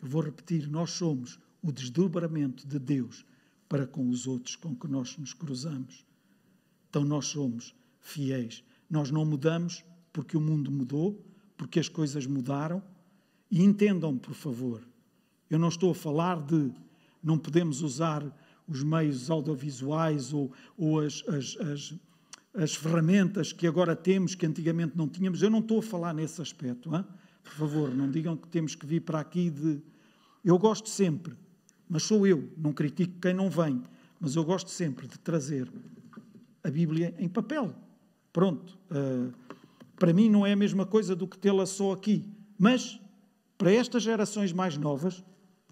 Eu 0.01 0.09
vou 0.09 0.23
repetir: 0.23 0.67
nós 0.67 0.93
somos 0.93 1.39
o 1.61 1.71
desdobramento 1.71 2.67
de 2.67 2.79
Deus 2.79 3.27
para 3.69 3.87
com 3.87 4.09
os 4.09 4.27
outros 4.27 4.57
com 4.57 4.75
que 4.75 4.89
nós 4.89 5.15
nos 5.19 5.35
cruzamos. 5.35 6.07
Então 6.89 7.05
nós 7.05 7.27
somos 7.27 7.75
fiéis. 8.01 8.65
Nós 8.89 9.11
não 9.11 9.27
mudamos 9.27 9.85
porque 10.11 10.39
o 10.39 10.41
mundo 10.41 10.71
mudou, 10.71 11.23
porque 11.55 11.79
as 11.79 11.89
coisas 11.89 12.25
mudaram. 12.25 12.83
E 13.51 13.63
entendam, 13.63 14.17
por 14.17 14.33
favor, 14.33 14.83
eu 15.51 15.59
não 15.59 15.69
estou 15.69 15.91
a 15.91 15.95
falar 15.95 16.41
de 16.41 16.73
não 17.23 17.39
podemos 17.39 17.83
usar 17.83 18.25
os 18.67 18.83
meios 18.83 19.31
audiovisuais 19.31 20.33
ou, 20.33 20.51
ou 20.79 21.01
as, 21.01 21.23
as, 21.29 21.57
as, 21.59 21.95
as 22.59 22.75
ferramentas 22.75 23.53
que 23.53 23.69
agora 23.69 23.95
temos, 23.95 24.35
que 24.35 24.45
antigamente 24.45 24.97
não 24.97 25.09
tínhamos. 25.09 25.43
Eu 25.43 25.49
não 25.49 25.61
estou 25.61 25.79
a 25.79 25.83
falar 25.83 26.13
nesse 26.13 26.43
aspecto. 26.43 26.95
Hein? 26.95 27.05
Por 27.45 27.53
favor, 27.53 27.95
não 27.95 28.11
digam 28.11 28.37
que 28.37 28.49
temos 28.49 28.75
que 28.75 28.85
vir 28.85 29.01
para 29.01 29.21
aqui 29.21 29.49
de. 29.49 29.81
Eu 30.45 30.59
gosto 30.59 30.89
sempre, 30.89 31.35
mas 31.89 32.03
sou 32.03 32.27
eu, 32.27 32.51
não 32.57 32.73
critico 32.73 33.21
quem 33.21 33.33
não 33.33 33.49
vem, 33.49 33.83
mas 34.21 34.35
eu 34.35 34.45
gosto 34.45 34.71
sempre 34.71 35.07
de 35.07 35.19
trazer 35.19 35.71
a 36.65 36.71
Bíblia 36.71 37.15
em 37.19 37.29
papel. 37.29 37.73
Pronto. 38.33 38.77
Uh, 38.91 39.33
para 39.97 40.13
mim 40.13 40.29
não 40.29 40.45
é 40.45 40.53
a 40.53 40.57
mesma 40.57 40.85
coisa 40.85 41.15
do 41.15 41.27
que 41.27 41.39
tê-la 41.39 41.67
só 41.67 41.93
aqui. 41.93 42.25
Mas, 42.59 43.01
para 43.57 43.73
estas 43.73 44.03
gerações 44.03 44.53
mais 44.53 44.77
novas, 44.77 45.25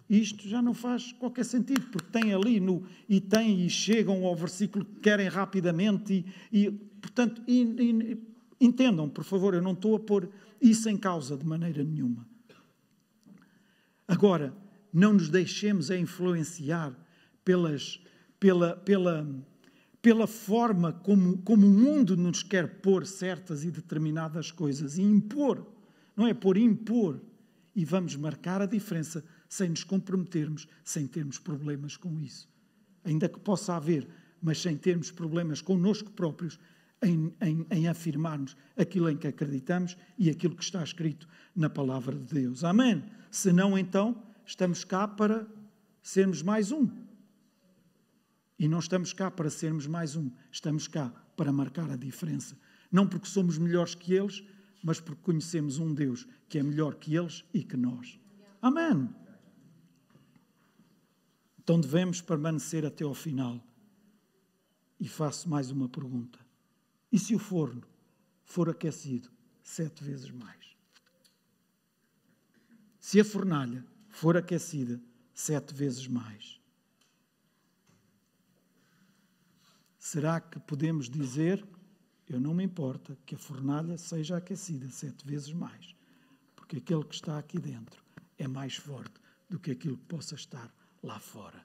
isto 0.08 0.48
já 0.48 0.62
não 0.62 0.72
faz 0.72 1.12
qualquer 1.12 1.44
sentido, 1.44 1.82
porque 1.90 2.10
tem 2.10 2.32
ali 2.32 2.60
no 2.60 2.84
e 3.08 3.20
tem 3.20 3.64
e 3.64 3.70
chegam 3.70 4.24
ao 4.24 4.36
versículo 4.36 4.84
que 4.84 5.00
querem 5.00 5.28
rapidamente 5.28 6.24
e, 6.52 6.58
e 6.64 6.70
portanto, 6.70 7.42
e, 7.46 7.62
e, 7.62 8.26
entendam, 8.60 9.08
por 9.08 9.24
favor, 9.24 9.54
eu 9.54 9.62
não 9.62 9.72
estou 9.72 9.96
a 9.96 10.00
pôr 10.00 10.30
isso 10.60 10.88
em 10.88 10.96
causa 10.96 11.36
de 11.36 11.44
maneira 11.44 11.82
nenhuma. 11.82 12.26
Agora, 14.06 14.54
não 14.92 15.12
nos 15.12 15.28
deixemos 15.28 15.90
a 15.90 15.98
influenciar 15.98 16.96
pelas, 17.44 18.00
pela, 18.38 18.76
pela, 18.76 19.26
pela 20.00 20.26
forma 20.26 20.92
como, 20.92 21.38
como 21.38 21.66
o 21.66 21.70
mundo 21.70 22.16
nos 22.16 22.42
quer 22.42 22.80
pôr 22.80 23.04
certas 23.04 23.64
e 23.64 23.70
determinadas 23.70 24.50
coisas 24.50 24.96
e 24.96 25.02
impor, 25.02 25.66
não 26.16 26.26
é 26.26 26.32
por 26.32 26.56
impor. 26.56 27.20
E 27.74 27.84
vamos 27.84 28.16
marcar 28.16 28.62
a 28.62 28.66
diferença 28.66 29.22
sem 29.48 29.70
nos 29.70 29.84
comprometermos, 29.84 30.66
sem 30.84 31.06
termos 31.06 31.38
problemas 31.38 31.96
com 31.96 32.20
isso. 32.20 32.48
Ainda 33.04 33.28
que 33.28 33.38
possa 33.38 33.74
haver, 33.74 34.08
mas 34.42 34.60
sem 34.60 34.76
termos 34.76 35.10
problemas 35.10 35.60
connosco 35.60 36.10
próprios 36.10 36.58
em, 37.02 37.32
em, 37.40 37.66
em 37.70 37.88
afirmarmos 37.88 38.56
aquilo 38.76 39.10
em 39.10 39.16
que 39.16 39.26
acreditamos 39.26 39.96
e 40.18 40.30
aquilo 40.30 40.56
que 40.56 40.62
está 40.62 40.82
escrito 40.82 41.28
na 41.54 41.68
palavra 41.68 42.16
de 42.16 42.34
Deus. 42.34 42.64
Amém? 42.64 43.04
Se 43.30 43.52
não, 43.52 43.78
então, 43.78 44.22
estamos 44.44 44.84
cá 44.84 45.06
para 45.06 45.46
sermos 46.02 46.42
mais 46.42 46.72
um. 46.72 46.88
E 48.58 48.66
não 48.66 48.78
estamos 48.78 49.12
cá 49.12 49.30
para 49.30 49.50
sermos 49.50 49.86
mais 49.86 50.16
um, 50.16 50.30
estamos 50.50 50.88
cá 50.88 51.12
para 51.36 51.52
marcar 51.52 51.90
a 51.90 51.96
diferença. 51.96 52.56
Não 52.90 53.06
porque 53.06 53.26
somos 53.26 53.58
melhores 53.58 53.94
que 53.94 54.14
eles, 54.14 54.42
mas 54.82 55.00
porque 55.00 55.22
conhecemos 55.22 55.78
um 55.78 55.92
Deus 55.92 56.26
que 56.48 56.58
é 56.58 56.62
melhor 56.62 56.94
que 56.94 57.14
eles 57.14 57.44
e 57.52 57.62
que 57.62 57.76
nós. 57.76 58.18
Amém. 58.62 59.08
Então 61.66 61.80
devemos 61.80 62.20
permanecer 62.20 62.86
até 62.86 63.02
ao 63.02 63.12
final. 63.12 63.60
E 65.00 65.08
faço 65.08 65.48
mais 65.48 65.68
uma 65.68 65.88
pergunta: 65.88 66.38
e 67.10 67.18
se 67.18 67.34
o 67.34 67.40
forno 67.40 67.82
for 68.44 68.70
aquecido 68.70 69.28
sete 69.64 70.04
vezes 70.04 70.30
mais? 70.30 70.76
Se 73.00 73.18
a 73.18 73.24
fornalha 73.24 73.84
for 74.08 74.36
aquecida 74.36 75.02
sete 75.34 75.74
vezes 75.74 76.06
mais, 76.06 76.60
será 79.98 80.40
que 80.40 80.60
podemos 80.60 81.10
dizer: 81.10 81.66
Eu 82.28 82.38
não 82.38 82.54
me 82.54 82.62
importa 82.62 83.18
que 83.26 83.34
a 83.34 83.38
fornalha 83.38 83.98
seja 83.98 84.36
aquecida 84.36 84.88
sete 84.88 85.26
vezes 85.26 85.52
mais, 85.52 85.96
porque 86.54 86.76
aquele 86.76 87.02
que 87.02 87.16
está 87.16 87.36
aqui 87.36 87.58
dentro 87.58 88.00
é 88.38 88.46
mais 88.46 88.76
forte 88.76 89.20
do 89.50 89.58
que 89.58 89.72
aquilo 89.72 89.98
que 89.98 90.04
possa 90.04 90.36
estar 90.36 90.72
lá 91.06 91.18
fora, 91.20 91.64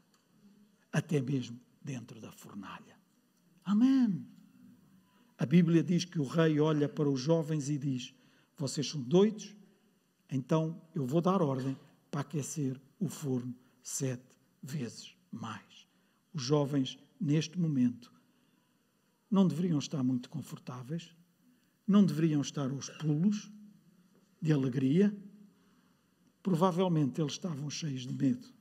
até 0.93 1.19
mesmo 1.19 1.59
dentro 1.81 2.21
da 2.21 2.31
fornalha. 2.31 2.95
Amém. 3.65 4.25
A 5.37 5.45
Bíblia 5.45 5.83
diz 5.83 6.05
que 6.05 6.19
o 6.19 6.27
rei 6.27 6.59
olha 6.59 6.87
para 6.87 7.09
os 7.09 7.19
jovens 7.19 7.67
e 7.69 7.77
diz: 7.77 8.13
Vocês 8.55 8.87
são 8.87 9.01
doidos? 9.01 9.55
Então 10.29 10.79
eu 10.93 11.05
vou 11.05 11.19
dar 11.19 11.41
ordem 11.41 11.77
para 12.09 12.21
aquecer 12.21 12.79
o 12.99 13.09
forno 13.09 13.55
sete 13.81 14.35
vezes 14.61 15.15
mais. 15.31 15.87
Os 16.33 16.43
jovens, 16.43 16.97
neste 17.19 17.59
momento, 17.59 18.13
não 19.29 19.47
deveriam 19.47 19.79
estar 19.79 20.03
muito 20.03 20.29
confortáveis, 20.29 21.15
não 21.87 22.05
deveriam 22.05 22.41
estar 22.41 22.69
aos 22.69 22.89
pulos 22.89 23.51
de 24.41 24.53
alegria. 24.53 25.15
Provavelmente 26.43 27.19
eles 27.19 27.33
estavam 27.33 27.69
cheios 27.69 28.05
de 28.05 28.13
medo. 28.13 28.60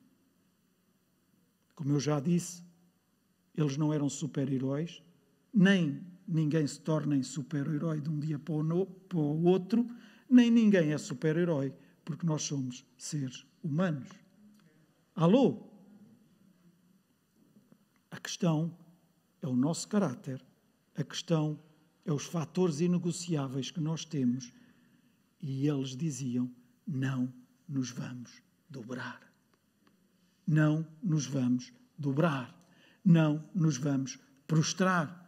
Como 1.81 1.95
eu 1.95 2.01
já 2.01 2.21
disse, 2.21 2.63
eles 3.57 3.79
não 3.79 3.91
eram 3.91 4.07
super-heróis, 4.07 5.03
nem 5.51 6.07
ninguém 6.29 6.67
se 6.67 6.79
torna 6.79 7.23
super-herói 7.23 8.03
de 8.03 8.11
um 8.11 8.21
dia 8.21 8.39
para 8.39 8.53
o 8.53 9.45
outro, 9.45 9.89
nem 10.29 10.51
ninguém 10.51 10.93
é 10.93 10.99
super-herói, 10.99 11.73
porque 12.05 12.27
nós 12.27 12.43
somos 12.43 12.85
seres 12.99 13.47
humanos. 13.63 14.11
Alô? 15.15 15.71
A 18.11 18.21
questão 18.21 18.77
é 19.41 19.49
o 19.49 19.57
nosso 19.57 19.89
caráter, 19.89 20.45
a 20.95 21.03
questão 21.03 21.59
é 22.05 22.13
os 22.13 22.27
fatores 22.27 22.81
inegociáveis 22.81 23.71
que 23.71 23.81
nós 23.81 24.05
temos. 24.05 24.53
E 25.41 25.67
eles 25.67 25.97
diziam: 25.97 26.55
não 26.87 27.33
nos 27.67 27.91
vamos 27.91 28.43
dobrar. 28.69 29.30
Não 30.47 30.87
nos 31.03 31.27
vamos 31.27 31.73
dobrar. 31.99 32.57
Não 33.05 33.49
nos 33.55 33.77
vamos 33.77 34.19
prostrar 34.47 35.21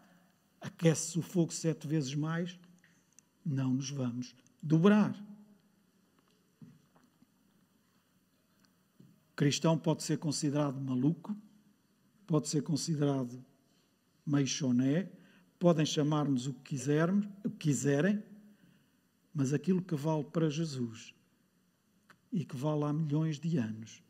aquece 0.61 1.19
o 1.19 1.23
fogo 1.23 1.53
sete 1.53 1.87
vezes 1.87 2.15
mais, 2.15 2.59
não 3.45 3.75
nos 3.75 3.91
vamos 3.91 4.35
dobrar. 4.63 5.13
O 9.33 9.35
cristão 9.35 9.77
pode 9.77 10.03
ser 10.05 10.19
considerado 10.19 10.81
maluco, 10.81 11.37
pode 12.27 12.49
ser 12.49 12.63
considerado 12.63 13.45
meio 14.25 14.47
choné, 14.47 15.11
podem 15.59 15.85
chamar-nos 15.85 16.47
o 16.47 16.55
que 16.55 16.77
quisermos, 16.77 17.27
o 17.45 17.51
que 17.51 17.69
quiserem, 17.69 18.23
mas 19.35 19.53
aquilo 19.53 19.83
que 19.83 19.95
vale 19.95 20.25
para 20.25 20.49
Jesus 20.49 21.15
e 22.31 22.45
que 22.45 22.57
vale 22.57 22.85
há 22.85 22.93
milhões 22.93 23.41
de 23.41 23.57
anos 23.57 24.03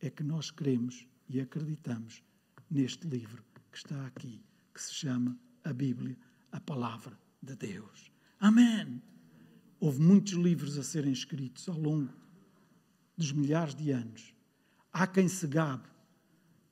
é 0.00 0.10
que 0.10 0.22
nós 0.22 0.50
queremos 0.50 1.06
e 1.28 1.40
acreditamos 1.40 2.22
neste 2.70 3.06
livro 3.06 3.44
que 3.70 3.78
está 3.78 4.06
aqui, 4.06 4.42
que 4.72 4.82
se 4.82 4.94
chama 4.94 5.38
a 5.62 5.72
Bíblia, 5.72 6.16
a 6.50 6.60
palavra 6.60 7.18
de 7.42 7.54
Deus. 7.54 8.10
Amém. 8.38 9.02
Houve 9.78 10.00
muitos 10.00 10.32
livros 10.32 10.78
a 10.78 10.82
serem 10.82 11.12
escritos 11.12 11.68
ao 11.68 11.78
longo 11.78 12.12
dos 13.16 13.32
milhares 13.32 13.74
de 13.74 13.90
anos. 13.90 14.34
Há 14.92 15.06
quem 15.06 15.28
se 15.28 15.46
gabe 15.46 15.88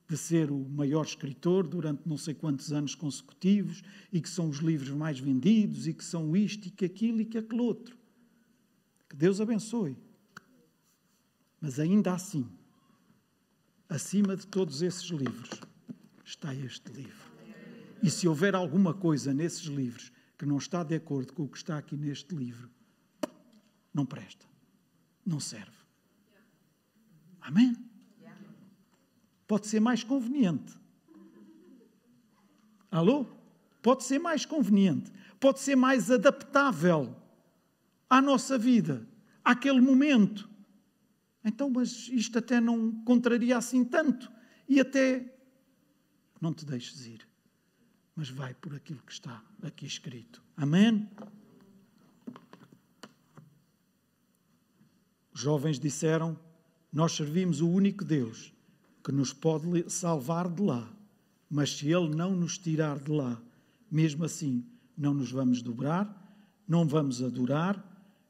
de 0.07 0.17
ser 0.17 0.49
o 0.51 0.57
maior 0.57 1.05
escritor 1.05 1.67
durante 1.67 2.07
não 2.07 2.17
sei 2.17 2.33
quantos 2.33 2.73
anos 2.73 2.95
consecutivos 2.95 3.83
e 4.11 4.19
que 4.19 4.27
são 4.27 4.49
os 4.49 4.57
livros 4.57 4.89
mais 4.89 5.19
vendidos 5.19 5.87
e 5.87 5.93
que 5.93 6.03
são 6.03 6.35
isto 6.35 6.67
e 6.67 6.71
que 6.71 6.85
aquilo 6.85 7.21
e 7.21 7.25
que 7.25 7.37
aquele 7.37 7.61
outro. 7.61 7.95
Que 9.07 9.15
Deus 9.15 9.39
abençoe. 9.39 9.95
Mas 11.61 11.79
ainda 11.79 12.13
assim, 12.13 12.49
acima 13.89 14.35
de 14.35 14.45
todos 14.45 14.81
esses 14.83 15.09
livros, 15.09 15.49
está 16.23 16.53
este 16.53 16.91
livro. 16.91 17.29
E 18.01 18.09
se 18.09 18.27
houver 18.27 18.55
alguma 18.55 18.93
coisa 18.93 19.33
nesses 19.33 19.65
livros 19.65 20.11
que 20.37 20.45
não 20.45 20.57
está 20.57 20.83
de 20.83 20.95
acordo 20.95 21.33
com 21.33 21.43
o 21.43 21.49
que 21.49 21.57
está 21.57 21.77
aqui 21.77 21.97
neste 21.97 22.33
livro, 22.35 22.69
não 23.93 24.05
presta, 24.05 24.45
não 25.25 25.39
serve. 25.39 25.77
Amém? 27.41 27.75
Pode 29.47 29.67
ser 29.67 29.79
mais 29.79 30.03
conveniente. 30.03 30.77
Alô? 32.91 33.25
Pode 33.81 34.03
ser 34.03 34.19
mais 34.19 34.45
conveniente, 34.45 35.11
pode 35.39 35.59
ser 35.59 35.75
mais 35.75 36.11
adaptável 36.11 37.15
à 38.09 38.21
nossa 38.21 38.57
vida, 38.57 39.07
àquele 39.43 39.79
momento. 39.79 40.48
Então, 41.43 41.69
mas 41.69 42.09
isto 42.09 42.37
até 42.37 42.59
não 42.59 42.91
contraria 43.03 43.57
assim 43.57 43.83
tanto 43.83 44.31
e 44.67 44.79
até 44.79 45.35
não 46.41 46.53
te 46.53 46.65
deixes 46.65 47.05
ir 47.05 47.29
mas 48.19 48.29
vai 48.29 48.53
por 48.53 48.75
aquilo 48.75 49.01
que 49.05 49.13
está 49.13 49.41
aqui 49.63 49.85
escrito. 49.85 50.43
Amém? 50.57 51.09
Os 55.33 55.39
jovens 55.39 55.79
disseram: 55.79 56.37
Nós 56.91 57.13
servimos 57.13 57.61
o 57.61 57.69
único 57.69 58.03
Deus 58.03 58.53
que 59.01 59.13
nos 59.13 59.31
pode 59.31 59.89
salvar 59.89 60.49
de 60.49 60.61
lá, 60.61 60.91
mas 61.49 61.77
se 61.77 61.87
Ele 61.87 62.13
não 62.13 62.35
nos 62.35 62.57
tirar 62.57 62.99
de 62.99 63.09
lá, 63.09 63.41
mesmo 63.89 64.25
assim, 64.25 64.65
não 64.97 65.13
nos 65.13 65.31
vamos 65.31 65.61
dobrar, 65.61 66.05
não 66.67 66.85
vamos 66.85 67.23
adorar, 67.23 67.81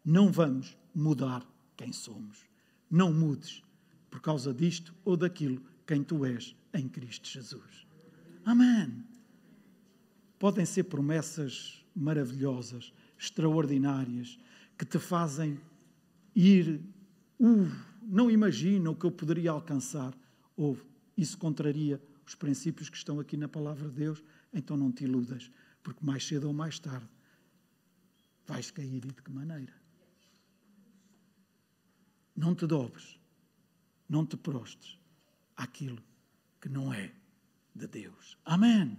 não 0.05 0.32
vamos 0.32 0.78
mudar 0.93 1.43
quem 1.76 1.91
somos. 1.91 2.49
Não 2.89 3.13
mudes 3.13 3.63
por 4.09 4.21
causa 4.21 4.53
disto 4.53 4.93
ou 5.05 5.15
daquilo 5.15 5.61
quem 5.85 6.03
tu 6.03 6.25
és 6.25 6.55
em 6.73 6.87
Cristo 6.87 7.27
Jesus. 7.27 7.85
Amém 8.45 9.09
podem 10.39 10.65
ser 10.65 10.85
promessas 10.85 11.85
maravilhosas, 11.93 12.93
extraordinárias, 13.17 14.39
que 14.77 14.85
te 14.85 14.97
fazem 14.97 15.59
ir, 16.33 16.81
uh, 17.37 17.69
não 18.01 18.31
imagina 18.31 18.89
o 18.89 18.95
que 18.95 19.05
eu 19.05 19.11
poderia 19.11 19.51
alcançar, 19.51 20.17
isso 21.17 21.37
contraria 21.37 22.01
os 22.25 22.33
princípios 22.33 22.89
que 22.89 22.95
estão 22.95 23.19
aqui 23.19 23.35
na 23.35 23.49
palavra 23.49 23.89
de 23.89 23.95
Deus, 23.95 24.23
então 24.53 24.77
não 24.77 24.91
te 24.91 25.03
iludas, 25.03 25.51
porque 25.83 26.05
mais 26.05 26.25
cedo 26.25 26.47
ou 26.47 26.53
mais 26.53 26.79
tarde 26.79 27.07
vais 28.47 28.71
cair 28.71 28.95
e 29.05 29.11
de 29.11 29.21
que 29.21 29.31
maneira? 29.31 29.73
Não 32.39 32.55
te 32.55 32.65
dobres, 32.65 33.19
não 34.07 34.25
te 34.25 34.37
prostes 34.37 34.97
àquilo 35.57 36.01
que 36.61 36.69
não 36.69 36.93
é 36.93 37.11
de 37.75 37.85
Deus. 37.85 38.37
Amém. 38.45 38.97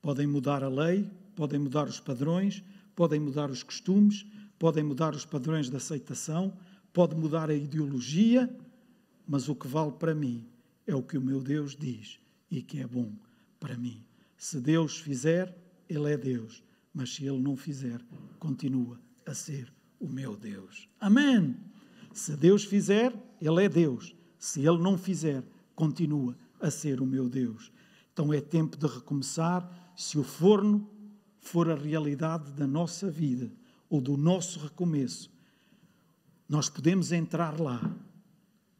Podem 0.00 0.26
mudar 0.26 0.64
a 0.64 0.70
lei, 0.70 1.10
podem 1.36 1.60
mudar 1.60 1.86
os 1.86 2.00
padrões, 2.00 2.64
podem 2.96 3.20
mudar 3.20 3.50
os 3.50 3.62
costumes, 3.62 4.24
podem 4.58 4.82
mudar 4.82 5.14
os 5.14 5.26
padrões 5.26 5.68
de 5.68 5.76
aceitação, 5.76 6.56
pode 6.90 7.14
mudar 7.14 7.50
a 7.50 7.54
ideologia, 7.54 8.48
mas 9.28 9.50
o 9.50 9.54
que 9.54 9.68
vale 9.68 9.92
para 9.92 10.14
mim 10.14 10.48
é 10.86 10.94
o 10.94 11.02
que 11.02 11.18
o 11.18 11.22
meu 11.22 11.42
Deus 11.42 11.76
diz 11.76 12.18
e 12.50 12.62
que 12.62 12.80
é 12.80 12.86
bom 12.86 13.12
para 13.60 13.76
mim. 13.76 14.02
Se 14.38 14.58
Deus 14.58 14.98
fizer, 14.98 15.54
Ele 15.86 16.10
é 16.10 16.16
Deus, 16.16 16.64
mas 16.94 17.14
se 17.14 17.26
Ele 17.26 17.42
não 17.42 17.58
fizer, 17.58 18.00
continua 18.38 18.98
a 19.26 19.34
ser 19.34 19.70
o 20.02 20.08
meu 20.08 20.36
Deus. 20.36 20.88
Amém! 21.00 21.56
Se 22.12 22.36
Deus 22.36 22.64
fizer, 22.64 23.14
Ele 23.40 23.64
é 23.64 23.68
Deus. 23.68 24.14
Se 24.36 24.66
Ele 24.66 24.78
não 24.78 24.98
fizer, 24.98 25.44
continua 25.76 26.36
a 26.60 26.70
ser 26.70 27.00
o 27.00 27.06
meu 27.06 27.28
Deus. 27.28 27.72
Então 28.12 28.32
é 28.32 28.40
tempo 28.40 28.76
de 28.76 28.86
recomeçar. 28.86 29.94
Se 29.96 30.18
o 30.18 30.24
forno 30.24 30.90
for 31.38 31.70
a 31.70 31.76
realidade 31.76 32.50
da 32.52 32.66
nossa 32.66 33.08
vida 33.08 33.50
ou 33.88 34.00
do 34.00 34.16
nosso 34.16 34.58
recomeço, 34.58 35.30
nós 36.48 36.68
podemos 36.68 37.12
entrar 37.12 37.58
lá, 37.60 37.80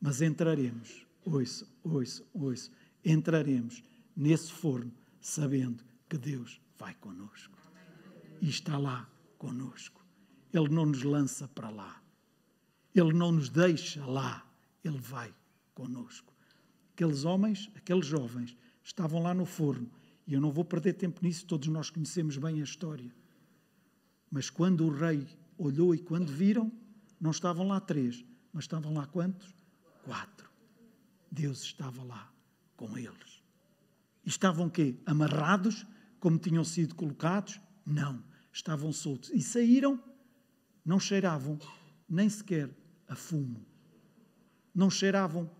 mas 0.00 0.20
entraremos, 0.20 1.06
ouça, 1.24 1.66
ouça, 1.84 2.24
ouça, 2.34 2.70
entraremos 3.04 3.82
nesse 4.16 4.52
forno 4.52 4.92
sabendo 5.20 5.84
que 6.08 6.18
Deus 6.18 6.60
vai 6.76 6.94
conosco. 6.94 7.56
E 8.40 8.48
está 8.48 8.76
lá 8.76 9.08
conosco. 9.38 10.01
Ele 10.52 10.68
não 10.68 10.86
nos 10.86 11.02
lança 11.02 11.48
para 11.48 11.70
lá. 11.70 12.02
Ele 12.94 13.12
não 13.12 13.32
nos 13.32 13.48
deixa 13.48 14.04
lá. 14.04 14.46
Ele 14.84 14.98
vai 14.98 15.34
conosco. 15.74 16.32
Aqueles 16.92 17.24
homens, 17.24 17.70
aqueles 17.74 18.06
jovens, 18.06 18.56
estavam 18.82 19.22
lá 19.22 19.32
no 19.32 19.46
forno. 19.46 19.90
E 20.26 20.34
eu 20.34 20.40
não 20.40 20.52
vou 20.52 20.64
perder 20.64 20.94
tempo 20.94 21.20
nisso, 21.22 21.46
todos 21.46 21.68
nós 21.68 21.90
conhecemos 21.90 22.36
bem 22.36 22.60
a 22.60 22.64
história. 22.64 23.12
Mas 24.30 24.50
quando 24.50 24.86
o 24.86 24.90
rei 24.90 25.26
olhou 25.58 25.94
e 25.94 25.98
quando 25.98 26.30
viram, 26.30 26.70
não 27.20 27.30
estavam 27.30 27.66
lá 27.66 27.80
três, 27.80 28.24
mas 28.52 28.64
estavam 28.64 28.92
lá 28.92 29.06
quantos? 29.06 29.54
Quatro. 30.04 30.50
Deus 31.30 31.62
estava 31.62 32.02
lá 32.02 32.32
com 32.76 32.96
eles. 32.98 33.42
Estavam 34.24 34.68
quê? 34.68 34.96
Amarrados, 35.06 35.86
como 36.20 36.38
tinham 36.38 36.64
sido 36.64 36.94
colocados? 36.94 37.60
Não. 37.84 38.22
Estavam 38.52 38.92
soltos. 38.92 39.30
E 39.30 39.40
saíram, 39.40 40.02
não 40.84 40.98
cheiravam 40.98 41.58
nem 42.08 42.28
sequer 42.28 42.70
a 43.08 43.14
fumo. 43.14 43.64
Não 44.74 44.90
cheiravam 44.90 45.50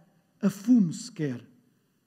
a 0.41 0.51
fumo 0.51 0.93
sequer. 0.93 1.45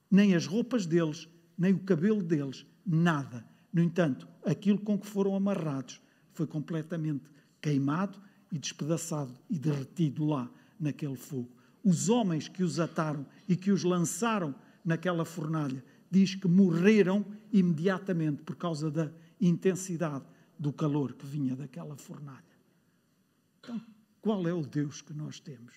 Nem 0.09 0.35
as 0.35 0.45
roupas 0.45 0.85
deles, 0.85 1.27
nem 1.57 1.73
o 1.73 1.79
cabelo 1.79 2.21
deles, 2.21 2.65
nada. 2.85 3.45
No 3.71 3.81
entanto, 3.81 4.27
aquilo 4.45 4.79
com 4.79 4.97
que 4.97 5.07
foram 5.07 5.35
amarrados 5.35 6.01
foi 6.33 6.45
completamente 6.45 7.23
queimado 7.61 8.19
e 8.51 8.59
despedaçado 8.59 9.33
e 9.49 9.57
derretido 9.57 10.25
lá 10.25 10.49
naquele 10.79 11.15
fogo. 11.15 11.51
Os 11.83 12.09
homens 12.09 12.47
que 12.47 12.63
os 12.63 12.79
ataram 12.79 13.25
e 13.47 13.55
que 13.55 13.71
os 13.71 13.83
lançaram 13.83 14.55
naquela 14.83 15.25
fornalha, 15.25 15.83
diz 16.11 16.35
que 16.35 16.47
morreram 16.47 17.25
imediatamente 17.51 18.43
por 18.43 18.55
causa 18.55 18.91
da 18.91 19.11
intensidade 19.41 20.25
do 20.57 20.71
calor 20.71 21.13
que 21.13 21.25
vinha 21.25 21.55
daquela 21.55 21.97
fornalha. 21.97 22.54
Então, 23.65 23.81
qual 24.21 24.47
é 24.47 24.53
o 24.53 24.61
Deus 24.61 25.01
que 25.01 25.11
nós 25.11 25.39
temos? 25.39 25.73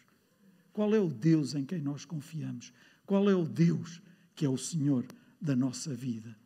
Qual 0.74 0.94
é 0.94 1.00
o 1.00 1.08
Deus 1.08 1.54
em 1.54 1.64
quem 1.64 1.80
nós 1.80 2.04
confiamos? 2.04 2.72
Qual 3.06 3.28
é 3.30 3.34
o 3.34 3.46
Deus 3.46 4.02
que 4.34 4.44
é 4.44 4.48
o 4.48 4.58
Senhor 4.58 5.06
da 5.40 5.56
nossa 5.56 5.94
vida? 5.94 6.36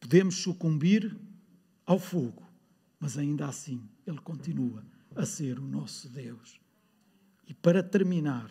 Podemos 0.00 0.36
sucumbir 0.36 1.14
ao 1.84 1.98
fogo, 1.98 2.42
mas 2.98 3.18
ainda 3.18 3.46
assim 3.46 3.86
Ele 4.06 4.18
continua 4.18 4.82
a 5.14 5.26
ser 5.26 5.58
o 5.58 5.66
nosso 5.66 6.08
Deus. 6.08 6.58
E 7.46 7.52
para 7.52 7.82
terminar, 7.82 8.50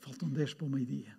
faltam 0.00 0.28
10 0.28 0.54
para 0.54 0.66
o 0.66 0.70
meio-dia. 0.70 1.16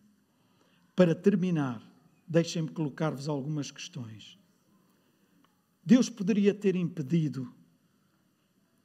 Para 0.94 1.16
terminar, 1.16 1.82
deixem-me 2.28 2.70
colocar-vos 2.70 3.30
algumas 3.30 3.72
questões. 3.72 4.38
Deus 5.84 6.10
poderia 6.10 6.54
ter 6.54 6.76
impedido 6.76 7.52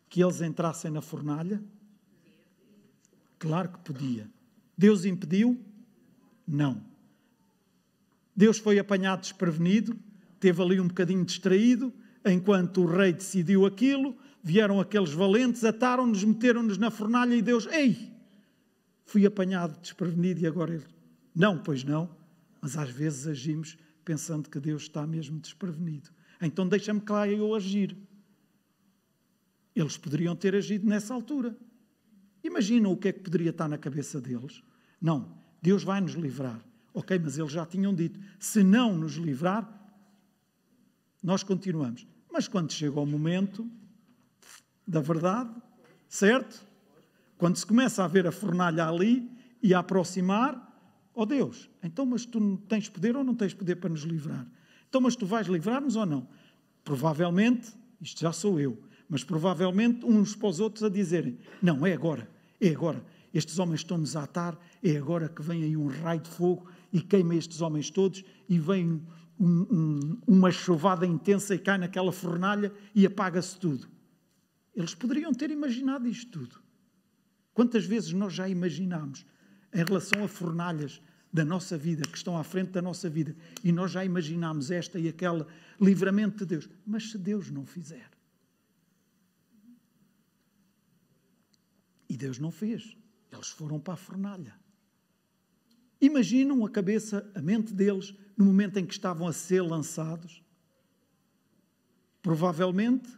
que 0.08 0.22
eles 0.22 0.40
entrassem 0.40 0.90
na 0.90 1.00
fornalha? 1.00 1.62
Claro 3.38 3.70
que 3.70 3.78
podia. 3.80 4.30
Deus 4.76 5.04
impediu? 5.04 5.60
Não. 6.46 6.82
Deus 8.34 8.58
foi 8.58 8.78
apanhado 8.78 9.20
desprevenido? 9.20 9.98
teve 10.38 10.62
ali 10.62 10.80
um 10.80 10.88
bocadinho 10.88 11.24
distraído, 11.24 11.92
enquanto 12.24 12.82
o 12.82 12.86
rei 12.86 13.12
decidiu 13.12 13.66
aquilo, 13.66 14.16
vieram 14.42 14.80
aqueles 14.80 15.12
valentes, 15.12 15.64
ataram-nos, 15.64 16.22
meteram-nos 16.22 16.78
na 16.78 16.90
fornalha 16.90 17.34
e 17.34 17.42
Deus, 17.42 17.66
ei, 17.66 18.12
fui 19.04 19.26
apanhado 19.26 19.78
desprevenido 19.80 20.40
e 20.40 20.46
agora 20.46 20.74
ele, 20.74 20.84
não, 21.34 21.58
pois 21.58 21.84
não, 21.84 22.08
mas 22.60 22.76
às 22.76 22.90
vezes 22.90 23.26
agimos 23.26 23.76
pensando 24.04 24.48
que 24.48 24.60
Deus 24.60 24.82
está 24.82 25.06
mesmo 25.06 25.38
desprevenido. 25.40 26.10
Então 26.40 26.68
deixa-me 26.68 27.00
cá 27.00 27.28
eu 27.28 27.54
agir. 27.54 27.96
Eles 29.74 29.96
poderiam 29.96 30.34
ter 30.34 30.54
agido 30.54 30.86
nessa 30.86 31.12
altura. 31.12 31.56
Imaginam 32.42 32.92
o 32.92 32.96
que 32.96 33.08
é 33.08 33.12
que 33.12 33.20
poderia 33.20 33.50
estar 33.50 33.68
na 33.68 33.76
cabeça 33.76 34.20
deles? 34.20 34.62
Não, 35.00 35.36
Deus 35.60 35.82
vai 35.82 36.00
nos 36.00 36.12
livrar. 36.12 36.60
Ok, 36.94 37.18
mas 37.18 37.38
eles 37.38 37.52
já 37.52 37.66
tinham 37.66 37.94
dito: 37.94 38.18
se 38.38 38.62
não 38.62 38.96
nos 38.96 39.14
livrar, 39.14 39.68
nós 41.22 41.42
continuamos. 41.42 42.06
Mas 42.32 42.48
quando 42.48 42.72
chega 42.72 43.00
o 43.00 43.06
momento 43.06 43.68
da 44.86 45.00
verdade, 45.00 45.50
certo? 46.08 46.64
Quando 47.36 47.56
se 47.56 47.66
começa 47.66 48.04
a 48.04 48.08
ver 48.08 48.26
a 48.26 48.32
fornalha 48.32 48.86
ali 48.86 49.30
e 49.62 49.74
a 49.74 49.80
aproximar, 49.80 50.54
ó 51.14 51.22
oh 51.22 51.26
Deus, 51.26 51.68
então, 51.82 52.06
mas 52.06 52.24
tu 52.24 52.56
tens 52.68 52.88
poder 52.88 53.16
ou 53.16 53.24
não 53.24 53.34
tens 53.34 53.52
poder 53.52 53.76
para 53.76 53.90
nos 53.90 54.02
livrar? 54.02 54.46
Então, 54.96 55.02
mas 55.02 55.14
tu 55.14 55.26
vais 55.26 55.46
livrar-nos 55.46 55.94
ou 55.94 56.06
não? 56.06 56.26
Provavelmente, 56.82 57.70
isto 58.00 58.18
já 58.18 58.32
sou 58.32 58.58
eu, 58.58 58.82
mas 59.06 59.22
provavelmente 59.22 60.06
uns 60.06 60.34
para 60.34 60.48
os 60.48 60.58
outros 60.58 60.82
a 60.82 60.88
dizerem: 60.88 61.38
não, 61.60 61.84
é 61.84 61.92
agora, 61.92 62.26
é 62.58 62.70
agora. 62.70 63.04
Estes 63.34 63.58
homens 63.58 63.80
estão-nos 63.80 64.16
a 64.16 64.22
atar, 64.22 64.58
é 64.82 64.96
agora 64.96 65.28
que 65.28 65.42
vem 65.42 65.64
aí 65.64 65.76
um 65.76 65.88
raio 65.88 66.20
de 66.20 66.30
fogo 66.30 66.66
e 66.90 67.02
queima 67.02 67.34
estes 67.34 67.60
homens 67.60 67.90
todos 67.90 68.24
e 68.48 68.58
vem 68.58 69.02
um, 69.38 69.66
um, 69.70 70.18
uma 70.26 70.50
chuvada 70.50 71.04
intensa 71.04 71.54
e 71.54 71.58
cai 71.58 71.76
naquela 71.76 72.10
fornalha 72.10 72.72
e 72.94 73.04
apaga-se 73.04 73.58
tudo. 73.58 73.86
Eles 74.74 74.94
poderiam 74.94 75.34
ter 75.34 75.50
imaginado 75.50 76.08
isto 76.08 76.30
tudo. 76.30 76.58
Quantas 77.52 77.84
vezes 77.84 78.14
nós 78.14 78.32
já 78.32 78.48
imaginámos 78.48 79.26
em 79.74 79.84
relação 79.84 80.24
a 80.24 80.28
fornalhas 80.28 81.02
da 81.36 81.44
nossa 81.44 81.76
vida, 81.76 82.02
que 82.08 82.16
estão 82.16 82.38
à 82.38 82.42
frente 82.42 82.70
da 82.70 82.80
nossa 82.80 83.10
vida, 83.10 83.36
e 83.62 83.70
nós 83.70 83.90
já 83.90 84.02
imaginámos 84.02 84.70
esta 84.70 84.98
e 84.98 85.06
aquela 85.06 85.46
livramento 85.78 86.38
de 86.38 86.46
Deus. 86.46 86.68
Mas 86.86 87.10
se 87.10 87.18
Deus 87.18 87.50
não 87.50 87.66
fizer? 87.66 88.10
E 92.08 92.16
Deus 92.16 92.38
não 92.38 92.50
fez. 92.50 92.96
Eles 93.30 93.48
foram 93.48 93.78
para 93.78 93.92
a 93.92 93.98
fornalha. 93.98 94.54
Imaginam 96.00 96.64
a 96.64 96.70
cabeça, 96.70 97.30
a 97.34 97.42
mente 97.42 97.74
deles, 97.74 98.14
no 98.34 98.46
momento 98.46 98.78
em 98.78 98.86
que 98.86 98.94
estavam 98.94 99.28
a 99.28 99.32
ser 99.32 99.60
lançados? 99.60 100.42
Provavelmente, 102.22 103.10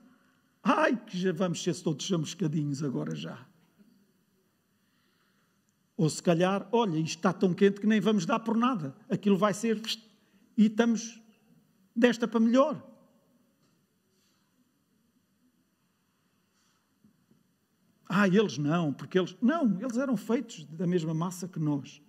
ai, 0.60 0.96
que 0.96 1.16
já 1.16 1.32
vamos 1.32 1.62
ser 1.62 1.76
todos 1.76 2.04
chamuscadinhos 2.04 2.82
agora 2.82 3.14
já. 3.14 3.47
Ou 5.98 6.08
se 6.08 6.22
calhar, 6.22 6.68
olha, 6.70 6.96
isto 6.96 7.16
está 7.16 7.32
tão 7.32 7.52
quente 7.52 7.80
que 7.80 7.86
nem 7.86 8.00
vamos 8.00 8.24
dar 8.24 8.38
por 8.38 8.56
nada. 8.56 8.94
Aquilo 9.10 9.36
vai 9.36 9.52
ser. 9.52 9.82
E 10.56 10.66
estamos 10.66 11.20
desta 11.94 12.28
para 12.28 12.38
melhor. 12.38 12.80
Ah, 18.08 18.28
eles 18.28 18.58
não, 18.58 18.92
porque 18.92 19.18
eles. 19.18 19.36
Não, 19.42 19.76
eles 19.80 19.96
eram 19.96 20.16
feitos 20.16 20.64
da 20.66 20.86
mesma 20.86 21.12
massa 21.12 21.48
que 21.48 21.58
nós. 21.58 22.00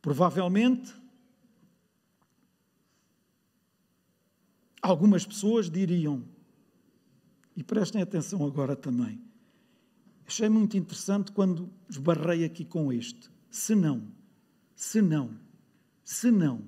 Provavelmente, 0.00 0.94
algumas 4.80 5.26
pessoas 5.26 5.68
diriam, 5.68 6.24
e 7.56 7.64
prestem 7.64 8.00
atenção 8.00 8.46
agora 8.46 8.76
também, 8.76 9.20
achei 10.30 10.48
muito 10.48 10.76
interessante 10.76 11.32
quando 11.32 11.68
esbarrei 11.88 12.44
aqui 12.44 12.64
com 12.64 12.92
este. 12.92 13.28
Se 13.50 13.74
não, 13.74 14.06
se 14.76 15.02
não, 15.02 15.36
se 16.04 16.30
não. 16.30 16.62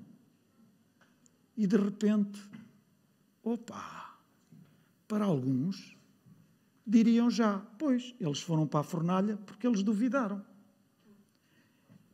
E 1.55 1.65
de 1.65 1.77
repente, 1.77 2.41
opa, 3.41 4.19
para 5.07 5.23
alguns, 5.23 5.95
diriam 6.85 7.31
já, 7.31 7.59
pois, 7.79 8.13
eles 8.19 8.41
foram 8.41 8.67
para 8.67 8.81
a 8.81 8.83
fornalha 8.83 9.37
porque 9.37 9.65
eles 9.65 9.81
duvidaram. 9.81 10.43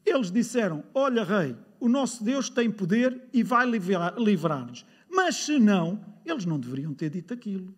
Eles 0.05 0.31
disseram: 0.31 0.83
Olha, 0.93 1.23
rei, 1.23 1.57
o 1.79 1.89
nosso 1.89 2.23
Deus 2.23 2.47
tem 2.47 2.69
poder 2.69 3.27
e 3.33 3.41
vai 3.41 3.65
livrar-nos. 3.65 4.85
Mas 5.09 5.35
se 5.35 5.57
não, 5.57 5.99
eles 6.23 6.45
não 6.45 6.59
deveriam 6.59 6.93
ter 6.93 7.09
dito 7.09 7.33
aquilo. 7.33 7.73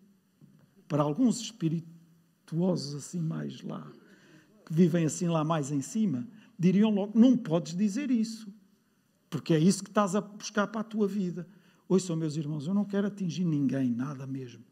para 0.86 1.02
alguns 1.02 1.40
espirituosos 2.52 2.94
assim 2.94 3.20
mais 3.20 3.62
lá, 3.62 3.90
que 4.66 4.72
vivem 4.72 5.06
assim 5.06 5.28
lá 5.28 5.42
mais 5.42 5.70
em 5.70 5.80
cima, 5.80 6.28
diriam 6.58 6.90
logo: 6.90 7.18
não 7.18 7.36
podes 7.36 7.74
dizer 7.74 8.10
isso, 8.10 8.52
porque 9.30 9.54
é 9.54 9.58
isso 9.58 9.82
que 9.82 9.90
estás 9.90 10.14
a 10.14 10.20
buscar 10.20 10.66
para 10.66 10.82
a 10.82 10.84
tua 10.84 11.08
vida. 11.08 11.48
Ouçam, 11.88 12.14
meus 12.14 12.36
irmãos, 12.36 12.66
eu 12.66 12.74
não 12.74 12.84
quero 12.84 13.06
atingir 13.06 13.44
ninguém, 13.44 13.90
nada 13.90 14.26
mesmo, 14.26 14.64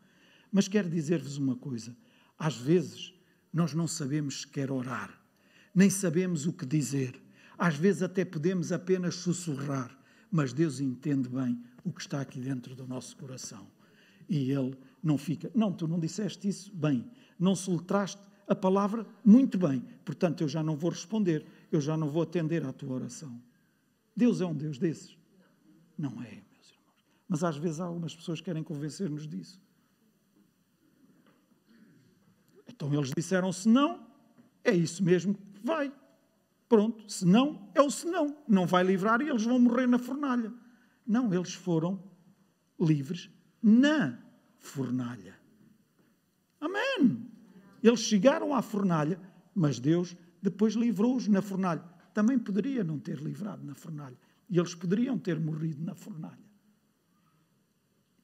mas 0.53 0.69
quero 0.69 0.89
dizer-vos 0.89 1.39
uma 1.39 1.57
coisa: 1.57 1.97
às 2.39 2.57
vezes 2.57 3.15
nós 3.53 3.73
não 3.75 3.89
sabemos 3.89 4.43
sequer 4.43 4.71
orar, 4.71 5.19
nem 5.75 5.89
sabemos 5.89 6.47
o 6.47 6.53
que 6.53 6.67
dizer, 6.67 7.21
às 7.59 7.75
vezes 7.77 8.03
até 8.03 8.25
podemos 8.25 8.71
apenas 8.73 9.17
sussurrar, 9.17 9.97
mas 10.31 10.53
Deus 10.53 10.81
entende 10.81 11.29
bem 11.29 11.61
o 11.83 11.93
que 11.93 12.03
está 12.03 12.21
aqui 12.21 12.41
dentro 12.41 12.75
do 12.77 12.87
nosso 12.87 13.17
coração. 13.17 13.67
E 14.29 14.53
Ele 14.53 14.77
não 15.03 15.19
fica, 15.19 15.51
não, 15.53 15.73
tu 15.73 15.89
não 15.89 15.99
disseste 15.99 16.47
isso 16.47 16.73
bem, 16.73 17.05
não 17.41 17.57
soltaste 17.57 18.21
a 18.47 18.55
palavra 18.55 19.07
muito 19.25 19.57
bem, 19.57 19.81
portanto 20.05 20.43
eu 20.43 20.49
já 20.49 20.63
não 20.63 20.77
vou 20.77 20.91
responder, 20.91 21.47
eu 21.73 21.81
já 21.81 21.97
não 21.97 22.09
vou 22.09 22.23
atender 22.23 22.65
à 22.65 22.73
tua 22.73 22.95
oração. 22.95 23.41
Deus 24.15 24.41
é 24.41 24.47
um 24.47 24.55
Deus 24.55 24.77
desses? 24.77 25.17
Não 25.97 26.11
é, 26.23 26.43
meus 26.53 26.71
irmãos. 26.71 27.07
Mas 27.29 27.45
às 27.45 27.57
vezes 27.57 27.81
algumas 27.81 28.15
pessoas 28.15 28.41
querem 28.41 28.63
convencer-nos 28.63 29.27
disso. 29.27 29.61
Então 32.69 32.93
eles 32.93 33.13
disseram: 33.17 33.53
se 33.53 33.69
não, 33.69 34.07
é 34.65 34.73
isso 34.73 35.03
mesmo 35.03 35.35
que 35.35 35.65
vai. 35.65 35.93
Pronto, 36.69 37.11
se 37.11 37.27
não, 37.27 37.69
é 37.75 37.83
o 37.83 37.91
se 37.91 38.07
não. 38.07 38.37
Não 38.47 38.67
vai 38.67 38.85
livrar 38.85 39.21
e 39.21 39.29
eles 39.29 39.45
vão 39.45 39.59
morrer 39.59 39.87
na 39.87 39.99
fornalha. 39.99 40.53
Não, 41.07 41.33
eles 41.33 41.55
foram 41.55 42.03
livres 42.79 43.31
na 43.63 44.19
fornalha. 44.59 45.40
Amém. 46.61 47.27
Eles 47.83 48.01
chegaram 48.01 48.55
à 48.55 48.61
fornalha, 48.61 49.19
mas 49.55 49.81
Deus 49.81 50.17
depois 50.43 50.75
livrou-os 50.75 51.27
na 51.29 51.41
fornalha. 51.41 51.83
Também 52.13 52.39
poderia 52.39 52.85
não 52.85 52.99
ter 52.99 53.19
livrado 53.19 53.65
na 53.65 53.75
fornalha. 53.75 54.19
E 54.49 54.59
eles 54.59 54.75
poderiam 54.75 55.19
ter 55.19 55.39
morrido 55.39 55.83
na 55.83 55.95
fornalha. 55.95 56.51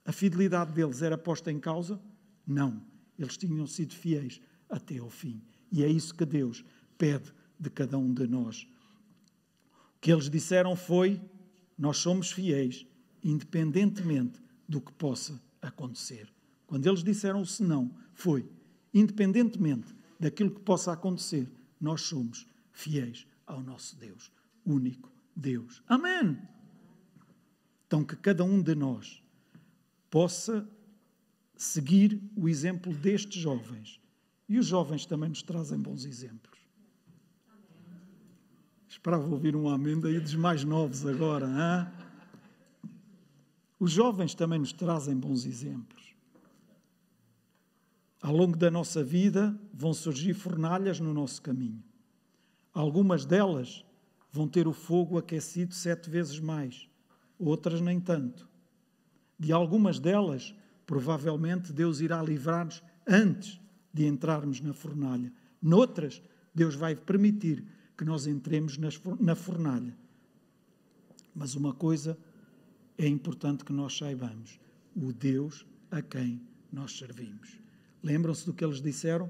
A 0.04 0.12
fidelidade 0.12 0.72
deles 0.72 1.02
era 1.02 1.16
posta 1.16 1.50
em 1.50 1.58
causa? 1.58 2.00
Não. 2.46 2.82
Eles 3.18 3.36
tinham 3.36 3.66
sido 3.66 3.94
fiéis 3.94 4.40
até 4.68 4.98
ao 4.98 5.10
fim. 5.10 5.42
E 5.72 5.82
é 5.82 5.88
isso 5.88 6.14
que 6.14 6.24
Deus 6.24 6.64
pede 6.98 7.32
de 7.58 7.70
cada 7.70 7.96
um 7.96 8.12
de 8.12 8.26
nós. 8.26 8.66
O 9.96 10.00
que 10.00 10.12
eles 10.12 10.28
disseram 10.28 10.76
foi: 10.76 11.20
Nós 11.78 11.98
somos 11.98 12.30
fiéis, 12.30 12.86
independentemente 13.22 14.40
do 14.68 14.80
que 14.80 14.92
possa 14.92 15.40
acontecer. 15.60 16.32
Quando 16.66 16.86
eles 16.86 17.02
disseram 17.02 17.40
o 17.40 17.46
senão, 17.46 17.90
foi: 18.12 18.48
Independentemente 18.92 19.94
daquilo 20.18 20.50
que 20.50 20.60
possa 20.60 20.92
acontecer, 20.92 21.48
nós 21.80 22.02
somos 22.02 22.46
fiéis 22.72 23.26
ao 23.46 23.62
nosso 23.62 23.96
Deus, 23.96 24.32
único 24.64 25.10
Deus. 25.34 25.82
Amém! 25.86 26.36
Então, 27.86 28.04
que 28.04 28.16
cada 28.16 28.42
um 28.42 28.60
de 28.60 28.74
nós 28.74 29.22
possa 30.10 30.68
seguir 31.56 32.20
o 32.36 32.48
exemplo 32.48 32.92
destes 32.92 33.40
jovens. 33.40 34.00
E 34.48 34.58
os 34.58 34.66
jovens 34.66 35.06
também 35.06 35.28
nos 35.28 35.42
trazem 35.42 35.78
bons 35.78 36.04
exemplos. 36.04 36.58
Esperava 38.88 39.26
ouvir 39.26 39.54
um 39.56 39.68
amém 39.68 39.98
daí 39.98 40.20
dos 40.20 40.34
mais 40.34 40.64
novos 40.64 41.04
agora. 41.04 41.46
Hein? 41.46 42.90
Os 43.78 43.92
jovens 43.92 44.34
também 44.34 44.58
nos 44.58 44.72
trazem 44.72 45.16
bons 45.16 45.44
exemplos. 45.44 46.05
Ao 48.26 48.34
longo 48.34 48.56
da 48.56 48.72
nossa 48.72 49.04
vida 49.04 49.56
vão 49.72 49.94
surgir 49.94 50.34
fornalhas 50.34 50.98
no 50.98 51.14
nosso 51.14 51.40
caminho. 51.40 51.80
Algumas 52.74 53.24
delas 53.24 53.84
vão 54.32 54.48
ter 54.48 54.66
o 54.66 54.72
fogo 54.72 55.16
aquecido 55.16 55.72
sete 55.72 56.10
vezes 56.10 56.40
mais, 56.40 56.88
outras 57.38 57.80
nem 57.80 58.00
tanto. 58.00 58.48
De 59.38 59.52
algumas 59.52 60.00
delas 60.00 60.52
Provavelmente 60.84 61.72
Deus 61.72 62.00
irá 62.00 62.20
livrar-nos 62.20 62.82
antes 63.06 63.60
de 63.92 64.06
entrarmos 64.06 64.60
na 64.60 64.72
fornalha. 64.72 65.32
Noutras, 65.60 66.20
Deus 66.52 66.74
vai 66.74 66.96
permitir 66.96 67.64
que 67.96 68.04
nós 68.04 68.26
entremos 68.26 68.76
na 69.20 69.34
fornalha. 69.34 69.96
Mas 71.32 71.54
uma 71.54 71.72
coisa 71.72 72.18
é 72.98 73.06
importante 73.06 73.64
que 73.64 73.72
nós 73.72 73.96
saibamos: 73.96 74.58
o 74.94 75.12
Deus 75.12 75.64
a 75.90 76.00
quem 76.00 76.40
nós 76.72 76.96
servimos. 76.96 77.65
Lembram-se 78.06 78.46
do 78.46 78.54
que 78.54 78.64
eles 78.64 78.80
disseram? 78.80 79.28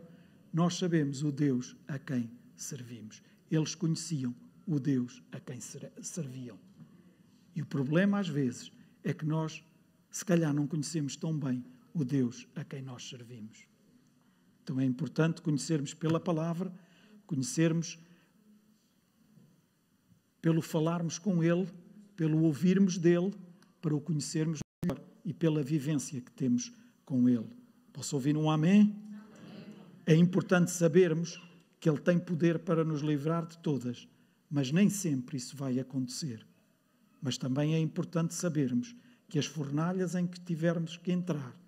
Nós 0.53 0.77
sabemos 0.77 1.23
o 1.23 1.33
Deus 1.33 1.75
a 1.89 1.99
quem 1.99 2.31
servimos. 2.55 3.23
Eles 3.51 3.75
conheciam 3.75 4.35
o 4.67 4.79
Deus 4.79 5.23
a 5.33 5.41
quem 5.41 5.59
serviam. 6.03 6.59
E 7.55 7.63
o 7.63 7.67
problema, 7.67 8.19
às 8.19 8.29
vezes, 8.29 8.71
é 9.03 9.15
que 9.15 9.25
nós 9.25 9.65
se 10.11 10.23
calhar 10.27 10.53
não 10.53 10.67
conhecemos 10.67 11.17
tão 11.17 11.39
bem 11.39 11.65
o 11.95 12.05
Deus 12.05 12.47
a 12.55 12.63
quem 12.65 12.83
nós 12.83 13.09
servimos. 13.09 13.67
Então 14.63 14.79
é 14.79 14.85
importante 14.85 15.41
conhecermos 15.41 15.95
pela 15.95 16.21
palavra, 16.21 16.71
conhecermos 17.27 17.99
pelo 20.43 20.61
falarmos 20.61 21.19
com 21.19 21.43
Ele, 21.43 21.67
pelo 22.15 22.43
ouvirmos 22.43 22.99
dele, 22.99 23.33
para 23.81 23.97
o 23.97 24.01
conhecermos 24.03 24.59
melhor 24.85 25.03
e 25.25 25.33
pela 25.33 25.63
vivência 25.63 26.21
que 26.21 26.31
temos 26.31 26.71
com 27.07 27.27
Ele. 27.27 27.66
Posso 27.97 28.15
ouvir 28.15 28.37
um 28.37 28.51
amém? 28.51 28.95
É 30.05 30.15
importante 30.15 30.71
sabermos 30.71 31.41
que 31.81 31.89
Ele 31.89 31.99
tem 31.99 32.19
poder 32.19 32.59
para 32.59 32.85
nos 32.85 33.01
livrar 33.01 33.47
de 33.47 33.57
todas, 33.57 34.07
mas 34.51 34.71
nem 34.71 34.91
sempre 34.91 35.39
isso 35.39 35.57
vai 35.57 35.81
acontecer. 35.81 36.47
Mas 37.23 37.39
também 37.39 37.75
é 37.75 37.79
importante 37.79 38.35
sabermos 38.35 38.95
que 39.31 39.39
as 39.39 39.47
fornalhas 39.47 40.15
em 40.15 40.27
que 40.27 40.39
tivermos 40.39 40.99
que 40.99 41.11
entrar, 41.11 41.59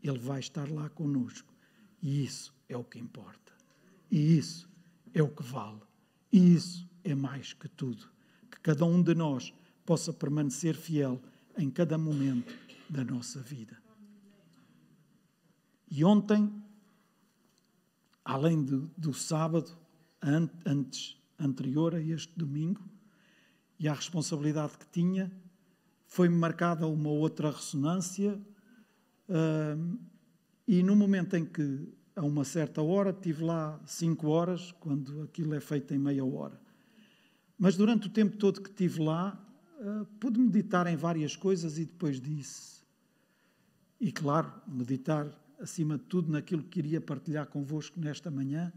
Ele 0.00 0.16
vai 0.16 0.38
estar 0.38 0.70
lá 0.70 0.88
conosco. 0.90 1.52
E 2.00 2.22
isso 2.22 2.54
é 2.68 2.76
o 2.76 2.84
que 2.84 3.00
importa. 3.00 3.52
E 4.08 4.38
isso 4.38 4.70
é 5.12 5.24
o 5.24 5.28
que 5.28 5.42
vale. 5.42 5.82
E 6.30 6.54
isso 6.54 6.88
é 7.02 7.16
mais 7.16 7.52
que 7.52 7.66
tudo. 7.66 8.08
Que 8.48 8.60
cada 8.60 8.84
um 8.84 9.02
de 9.02 9.16
nós 9.16 9.52
possa 9.84 10.12
permanecer 10.12 10.76
fiel 10.76 11.20
em 11.58 11.68
cada 11.68 11.98
momento 11.98 12.54
da 12.88 13.04
nossa 13.04 13.40
vida. 13.40 13.82
E 15.96 16.04
ontem, 16.04 16.52
além 18.24 18.64
do, 18.64 18.90
do 18.98 19.14
sábado, 19.14 19.70
antes, 20.66 21.16
anterior 21.38 21.94
a 21.94 22.00
este 22.00 22.36
domingo, 22.36 22.82
e 23.78 23.86
a 23.86 23.94
responsabilidade 23.94 24.76
que 24.76 24.88
tinha, 24.88 25.30
foi-me 26.04 26.34
marcada 26.34 26.84
uma 26.88 27.10
outra 27.10 27.48
ressonância, 27.48 28.36
uh, 29.28 29.98
e 30.66 30.82
no 30.82 30.96
momento 30.96 31.36
em 31.36 31.44
que, 31.44 31.88
a 32.16 32.22
uma 32.22 32.42
certa 32.42 32.82
hora, 32.82 33.12
tive 33.12 33.44
lá 33.44 33.80
cinco 33.86 34.26
horas, 34.30 34.72
quando 34.80 35.22
aquilo 35.22 35.54
é 35.54 35.60
feito 35.60 35.94
em 35.94 35.98
meia 35.98 36.24
hora. 36.24 36.60
Mas 37.56 37.76
durante 37.76 38.08
o 38.08 38.10
tempo 38.10 38.36
todo 38.36 38.60
que 38.60 38.70
estive 38.70 39.00
lá, 39.00 39.40
uh, 39.78 40.04
pude 40.18 40.40
meditar 40.40 40.88
em 40.88 40.96
várias 40.96 41.36
coisas 41.36 41.78
e 41.78 41.84
depois 41.84 42.20
disse. 42.20 42.82
E 44.00 44.10
claro, 44.10 44.52
meditar 44.66 45.43
acima 45.60 45.98
de 45.98 46.04
tudo 46.04 46.30
naquilo 46.30 46.62
que 46.62 46.70
queria 46.70 47.00
partilhar 47.00 47.46
convosco 47.46 48.00
nesta 48.00 48.30
manhã. 48.30 48.72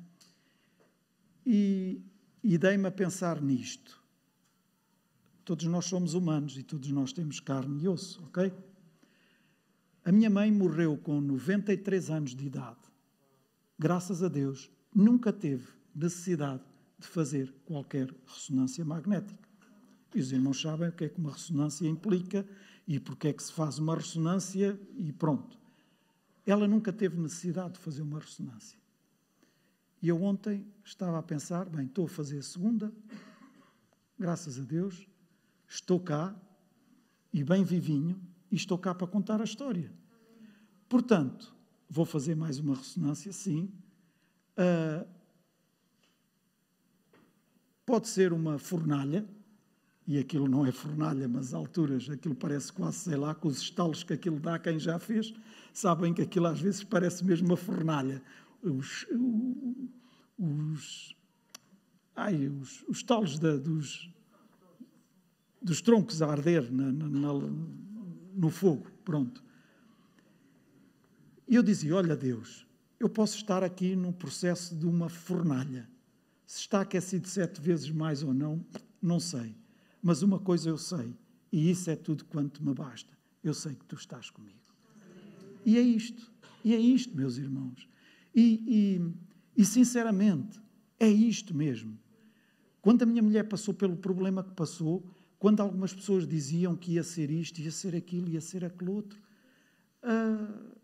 E, 1.46 2.02
e 2.44 2.58
dei-me 2.58 2.88
a 2.88 2.92
pensar 2.92 3.42
nisto. 3.42 4.02
Todos 5.46 5.66
nós 5.66 5.86
somos 5.86 6.14
humanos 6.14 6.58
e 6.58 6.64
todos 6.64 6.90
nós 6.92 7.14
temos 7.14 7.40
carne 7.40 7.84
e 7.84 7.88
osso, 7.88 8.22
ok? 8.26 8.52
A 10.04 10.12
minha 10.12 10.30
mãe 10.30 10.52
morreu 10.52 10.98
com 10.98 11.22
93 11.22 12.10
anos 12.10 12.36
de 12.36 12.46
idade. 12.46 12.80
Graças 13.80 14.24
a 14.24 14.28
Deus, 14.28 14.70
nunca 14.94 15.32
teve 15.32 15.68
necessidade 15.94 16.64
de 17.00 17.08
fazer 17.08 17.54
qualquer 17.66 18.14
ressonância 18.26 18.84
magnética. 18.84 19.48
E 20.16 20.20
os 20.20 20.32
irmãos 20.32 20.62
sabem 20.62 20.90
o 20.90 20.92
que 20.92 21.06
é 21.06 21.10
que 21.10 21.20
uma 21.20 21.32
ressonância 21.32 21.88
implica 21.88 22.46
e 22.88 23.00
porque 23.00 23.28
é 23.28 23.34
que 23.34 23.44
se 23.44 23.52
faz 23.52 23.78
uma 23.78 23.96
ressonância 23.96 24.80
e 24.96 25.12
pronto. 25.12 25.58
Ela 26.48 26.68
nunca 26.68 26.92
teve 26.92 27.16
necessidade 27.20 27.74
de 27.74 27.80
fazer 27.80 28.02
uma 28.02 28.20
ressonância. 28.20 28.80
E 30.02 30.08
eu 30.08 30.24
ontem 30.24 30.66
estava 30.84 31.20
a 31.20 31.24
pensar, 31.24 31.70
bem, 31.70 31.86
estou 31.86 32.06
a 32.06 32.10
fazer 32.10 32.40
a 32.40 32.44
segunda, 32.44 32.92
graças 34.18 34.58
a 34.58 34.64
Deus, 34.64 35.08
Estou 35.68 36.00
cá 36.00 36.34
e 37.34 37.44
bem 37.44 37.64
vivinho 37.64 38.20
e 38.50 38.56
estou 38.56 38.78
cá 38.78 38.96
para 38.96 39.06
contar 39.06 39.42
a 39.42 39.44
história. 39.44 39.92
Portanto, 40.88 41.54
vou 41.90 42.06
fazer 42.06 42.36
mais 42.36 42.58
uma 42.58 42.76
ressonância, 42.76 43.34
sim. 43.34 43.70
Uh, 44.58 45.06
pode 47.86 48.08
ser 48.08 48.32
uma 48.32 48.58
fornalha, 48.58 49.28
e 50.08 50.18
aquilo 50.18 50.48
não 50.48 50.66
é 50.66 50.72
fornalha, 50.72 51.28
mas 51.28 51.54
alturas, 51.54 52.10
aquilo 52.10 52.34
parece 52.34 52.72
quase, 52.72 53.00
sei 53.00 53.18
lá, 53.18 53.36
com 53.36 53.50
os 53.50 53.58
estalos 53.58 54.04
que 54.04 54.14
aquilo 54.14 54.40
dá, 54.40 54.58
quem 54.58 54.80
já 54.80 54.98
fez, 54.98 55.34
sabem 55.74 56.14
que 56.14 56.22
aquilo 56.22 56.48
às 56.48 56.62
vezes 56.62 56.82
parece 56.82 57.26
mesmo 57.26 57.48
uma 57.48 57.58
fornalha. 57.58 58.24
Os, 58.64 59.06
os, 60.40 61.16
ai, 62.16 62.48
os, 62.48 62.86
os 62.88 63.04
talos 63.04 63.38
da, 63.38 63.58
dos, 63.58 64.10
dos 65.62 65.82
troncos 65.82 66.22
a 66.22 66.32
arder 66.32 66.72
na, 66.72 66.90
na, 66.90 67.10
na, 67.10 67.34
no 68.34 68.50
fogo, 68.50 68.90
pronto. 69.04 69.44
E 71.50 71.56
eu 71.56 71.64
dizia, 71.64 71.94
olha 71.98 72.16
Deus, 72.16 72.66
eu 72.98 73.10
posso 73.10 73.36
estar 73.36 73.62
aqui 73.62 73.94
num 73.94 74.14
processo 74.14 74.74
de 74.74 74.86
uma 74.86 75.10
fornalha. 75.10 75.90
Se 76.46 76.62
está 76.62 76.80
aquecido 76.80 77.28
sete 77.28 77.60
vezes 77.60 77.90
mais 77.90 78.24
ou 78.24 78.34
não, 78.34 78.66
não 79.02 79.20
sei 79.20 79.54
mas 80.02 80.22
uma 80.22 80.40
coisa 80.40 80.70
eu 80.70 80.78
sei, 80.78 81.16
e 81.52 81.70
isso 81.70 81.90
é 81.90 81.96
tudo 81.96 82.26
quanto 82.26 82.64
me 82.64 82.74
basta. 82.74 83.18
Eu 83.44 83.54
sei 83.54 83.76
que 83.76 83.86
tu 83.86 83.96
estás 83.96 84.30
comigo. 84.30 84.58
E 85.66 85.78
é 85.78 85.82
isto, 85.82 86.32
e 86.64 86.74
é 86.74 86.80
isto, 86.80 87.16
meus 87.16 87.38
irmãos. 87.38 87.88
E, 88.34 89.00
e, 89.56 89.62
e 89.62 89.66
sinceramente, 89.66 90.60
é 91.00 91.08
isto 91.08 91.54
mesmo. 91.54 91.98
Quando 92.82 93.04
a 93.04 93.06
minha 93.06 93.22
mulher 93.22 93.44
passou 93.48 93.74
pelo 93.74 93.98
problema 93.98 94.44
que 94.44 94.54
passou, 94.54 95.06
quando 95.40 95.62
algumas 95.62 95.94
pessoas 95.94 96.28
diziam 96.28 96.76
que 96.76 96.94
ia 96.94 97.04
ser 97.04 97.30
isto, 97.30 97.60
ia 97.60 97.72
ser 97.72 97.96
aquilo, 97.96 98.30
ia 98.30 98.42
ser 98.42 98.64
aquele 98.64 98.92
outro, 98.92 99.20
uh, 100.04 100.78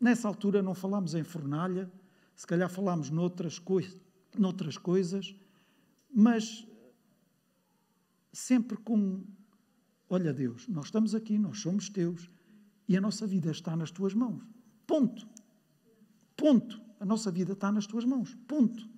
nessa 0.00 0.28
altura 0.28 0.62
não 0.62 0.74
falámos 0.74 1.14
em 1.14 1.24
fornalha, 1.24 1.90
se 2.34 2.46
calhar 2.46 2.70
falámos 2.70 3.10
noutras, 3.10 3.58
coi 3.58 3.84
noutras 4.38 4.78
coisas, 4.78 5.34
mas 6.14 6.64
sempre 8.32 8.76
com: 8.76 9.24
Olha, 10.08 10.32
Deus, 10.32 10.66
nós 10.68 10.86
estamos 10.86 11.14
aqui, 11.14 11.38
nós 11.38 11.60
somos 11.60 11.88
teus 11.88 12.30
e 12.88 12.96
a 12.96 13.00
nossa 13.00 13.26
vida 13.26 13.50
está 13.50 13.76
nas 13.76 13.90
tuas 13.90 14.14
mãos. 14.14 14.42
Ponto. 14.86 15.28
Ponto. 16.36 16.80
A 16.98 17.04
nossa 17.04 17.30
vida 17.30 17.52
está 17.52 17.70
nas 17.70 17.86
tuas 17.86 18.04
mãos. 18.04 18.34
Ponto. 18.46 18.88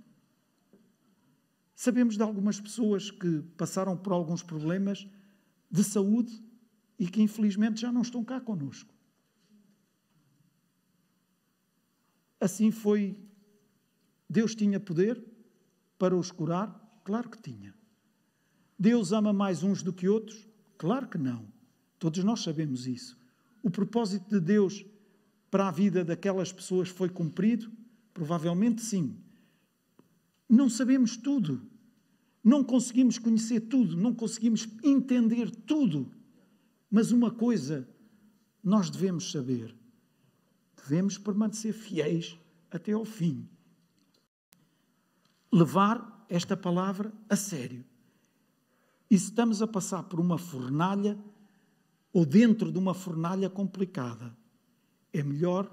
Sabemos 1.74 2.16
de 2.16 2.22
algumas 2.22 2.60
pessoas 2.60 3.10
que 3.10 3.42
passaram 3.56 3.96
por 3.96 4.12
alguns 4.12 4.42
problemas 4.42 5.06
de 5.70 5.82
saúde 5.82 6.42
e 6.98 7.08
que 7.08 7.22
infelizmente 7.22 7.80
já 7.80 7.90
não 7.90 8.02
estão 8.02 8.22
cá 8.22 8.40
conosco. 8.40 8.94
Assim 12.38 12.70
foi. 12.70 13.18
Deus 14.28 14.54
tinha 14.54 14.78
poder 14.78 15.22
para 15.98 16.16
os 16.16 16.30
curar? 16.30 17.00
Claro 17.04 17.28
que 17.28 17.42
tinha. 17.42 17.74
Deus 18.80 19.12
ama 19.12 19.30
mais 19.30 19.62
uns 19.62 19.82
do 19.82 19.92
que 19.92 20.08
outros? 20.08 20.48
Claro 20.78 21.06
que 21.06 21.18
não. 21.18 21.44
Todos 21.98 22.24
nós 22.24 22.40
sabemos 22.40 22.86
isso. 22.86 23.14
O 23.62 23.68
propósito 23.68 24.30
de 24.30 24.40
Deus 24.40 24.86
para 25.50 25.68
a 25.68 25.70
vida 25.70 26.02
daquelas 26.02 26.50
pessoas 26.50 26.88
foi 26.88 27.10
cumprido? 27.10 27.70
Provavelmente 28.14 28.80
sim. 28.80 29.14
Não 30.48 30.70
sabemos 30.70 31.18
tudo. 31.18 31.60
Não 32.42 32.64
conseguimos 32.64 33.18
conhecer 33.18 33.60
tudo, 33.60 33.98
não 33.98 34.14
conseguimos 34.14 34.66
entender 34.82 35.50
tudo. 35.50 36.10
Mas 36.90 37.12
uma 37.12 37.30
coisa 37.30 37.86
nós 38.64 38.88
devemos 38.88 39.30
saber: 39.30 39.76
devemos 40.74 41.18
permanecer 41.18 41.74
fiéis 41.74 42.38
até 42.70 42.92
ao 42.92 43.04
fim. 43.04 43.46
Levar 45.52 46.24
esta 46.30 46.56
palavra 46.56 47.12
a 47.28 47.36
sério. 47.36 47.84
E 49.10 49.18
se 49.18 49.26
estamos 49.26 49.60
a 49.60 49.66
passar 49.66 50.04
por 50.04 50.20
uma 50.20 50.38
fornalha 50.38 51.18
ou 52.12 52.24
dentro 52.24 52.70
de 52.70 52.78
uma 52.78 52.94
fornalha 52.94 53.50
complicada, 53.50 54.36
é 55.12 55.22
melhor, 55.22 55.68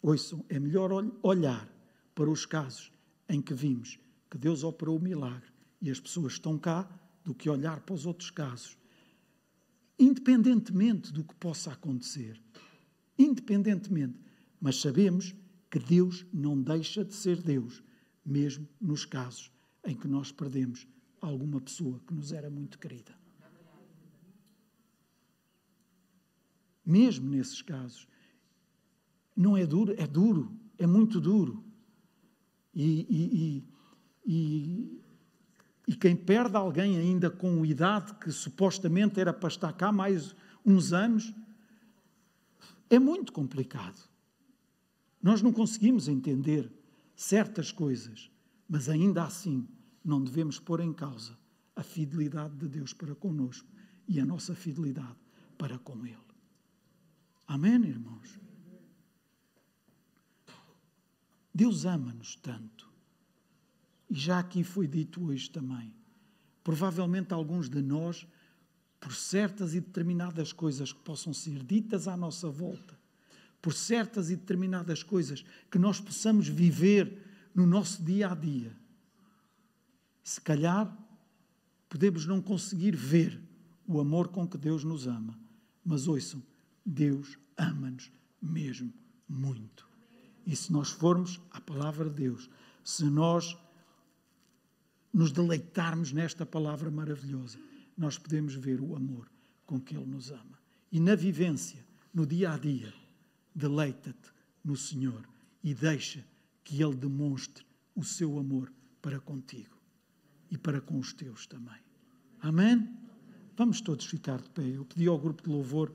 ouçam, 0.00 0.44
é 0.48 0.58
melhor 0.60 0.92
olhar 1.22 1.68
para 2.14 2.30
os 2.30 2.46
casos 2.46 2.92
em 3.28 3.42
que 3.42 3.52
vimos 3.52 3.98
que 4.30 4.38
Deus 4.38 4.62
operou 4.62 4.98
o 4.98 5.02
milagre 5.02 5.50
e 5.80 5.90
as 5.90 5.98
pessoas 5.98 6.34
estão 6.34 6.56
cá 6.56 6.88
do 7.24 7.34
que 7.34 7.50
olhar 7.50 7.80
para 7.80 7.94
os 7.94 8.06
outros 8.06 8.30
casos. 8.30 8.78
Independentemente 9.98 11.12
do 11.12 11.24
que 11.24 11.34
possa 11.34 11.72
acontecer. 11.72 12.40
Independentemente. 13.18 14.18
Mas 14.60 14.80
sabemos 14.80 15.34
que 15.68 15.78
Deus 15.78 16.24
não 16.32 16.60
deixa 16.60 17.04
de 17.04 17.14
ser 17.14 17.42
Deus, 17.42 17.82
mesmo 18.24 18.68
nos 18.80 19.04
casos 19.04 19.50
em 19.84 19.94
que 19.94 20.06
nós 20.06 20.30
perdemos 20.30 20.86
alguma 21.22 21.60
pessoa 21.60 22.00
que 22.06 22.12
nos 22.12 22.32
era 22.32 22.50
muito 22.50 22.78
querida. 22.78 23.14
Mesmo 26.84 27.30
nesses 27.30 27.62
casos. 27.62 28.08
Não 29.34 29.56
é 29.56 29.64
duro, 29.64 29.94
é 29.96 30.06
duro, 30.06 30.58
é 30.76 30.86
muito 30.86 31.20
duro. 31.20 31.64
E, 32.74 33.06
e, 33.08 33.64
e, 34.26 35.02
e, 35.86 35.96
quem 35.96 36.16
perde 36.16 36.56
alguém 36.56 36.98
ainda 36.98 37.30
com 37.30 37.64
idade, 37.64 38.14
que 38.14 38.32
supostamente 38.32 39.20
era 39.20 39.32
para 39.32 39.48
estar 39.48 39.72
cá 39.72 39.92
mais 39.92 40.34
uns 40.66 40.92
anos, 40.92 41.32
é 42.90 42.98
muito 42.98 43.32
complicado. 43.32 44.08
Nós 45.22 45.40
não 45.40 45.52
conseguimos 45.52 46.08
entender 46.08 46.70
certas 47.14 47.70
coisas, 47.70 48.30
mas 48.68 48.88
ainda 48.88 49.22
assim 49.22 49.68
não 50.04 50.22
devemos 50.22 50.58
pôr 50.58 50.80
em 50.80 50.92
causa 50.92 51.38
a 51.74 51.82
fidelidade 51.82 52.56
de 52.56 52.68
Deus 52.68 52.92
para 52.92 53.14
conosco 53.14 53.68
e 54.06 54.20
a 54.20 54.24
nossa 54.24 54.54
fidelidade 54.54 55.16
para 55.56 55.78
com 55.78 56.04
Ele. 56.06 56.18
Amém, 57.46 57.84
irmãos? 57.84 58.38
Deus 61.54 61.84
ama-nos 61.84 62.36
tanto. 62.36 62.90
E 64.08 64.14
já 64.14 64.38
aqui 64.38 64.64
foi 64.64 64.86
dito 64.86 65.24
hoje 65.24 65.50
também. 65.50 65.94
Provavelmente 66.64 67.32
alguns 67.32 67.68
de 67.68 67.82
nós, 67.82 68.26
por 69.00 69.14
certas 69.14 69.74
e 69.74 69.80
determinadas 69.80 70.52
coisas 70.52 70.92
que 70.92 71.00
possam 71.00 71.34
ser 71.34 71.62
ditas 71.62 72.08
à 72.08 72.16
nossa 72.16 72.48
volta, 72.48 72.98
por 73.60 73.72
certas 73.72 74.30
e 74.30 74.36
determinadas 74.36 75.02
coisas 75.02 75.44
que 75.70 75.78
nós 75.78 76.00
possamos 76.00 76.48
viver 76.48 77.50
no 77.54 77.66
nosso 77.66 78.02
dia 78.02 78.30
a 78.30 78.34
dia, 78.34 78.74
se 80.22 80.40
calhar 80.40 80.96
podemos 81.88 82.26
não 82.26 82.40
conseguir 82.40 82.96
ver 82.96 83.40
o 83.86 84.00
amor 84.00 84.28
com 84.28 84.46
que 84.46 84.56
Deus 84.56 84.84
nos 84.84 85.06
ama, 85.06 85.38
mas 85.84 86.06
ouçam, 86.06 86.42
Deus 86.86 87.38
ama-nos 87.56 88.10
mesmo 88.40 88.92
muito. 89.28 89.86
E 90.46 90.54
se 90.56 90.72
nós 90.72 90.90
formos 90.90 91.40
à 91.50 91.60
palavra 91.60 92.08
de 92.08 92.16
Deus, 92.16 92.48
se 92.84 93.04
nós 93.04 93.56
nos 95.12 95.30
deleitarmos 95.30 96.12
nesta 96.12 96.46
palavra 96.46 96.90
maravilhosa, 96.90 97.58
nós 97.96 98.16
podemos 98.16 98.54
ver 98.54 98.80
o 98.80 98.96
amor 98.96 99.30
com 99.66 99.78
que 99.78 99.94
Ele 99.94 100.06
nos 100.06 100.30
ama. 100.30 100.58
E 100.90 100.98
na 100.98 101.14
vivência, 101.14 101.84
no 102.12 102.26
dia 102.26 102.52
a 102.52 102.58
dia, 102.58 102.92
deleita-te 103.54 104.32
no 104.64 104.76
Senhor 104.76 105.28
e 105.62 105.74
deixa 105.74 106.24
que 106.64 106.82
Ele 106.82 106.96
demonstre 106.96 107.66
o 107.94 108.02
seu 108.02 108.38
amor 108.38 108.72
para 109.00 109.20
contigo 109.20 109.81
e 110.52 110.58
para 110.58 110.82
com 110.82 110.98
os 110.98 111.14
teus 111.14 111.46
também. 111.46 111.80
Amém? 112.38 112.94
Vamos 113.56 113.80
todos 113.80 114.04
ficar 114.04 114.38
de 114.38 114.50
pé. 114.50 114.62
Eu 114.62 114.84
pedi 114.84 115.08
ao 115.08 115.18
grupo 115.18 115.42
de 115.42 115.48
louvor 115.48 115.90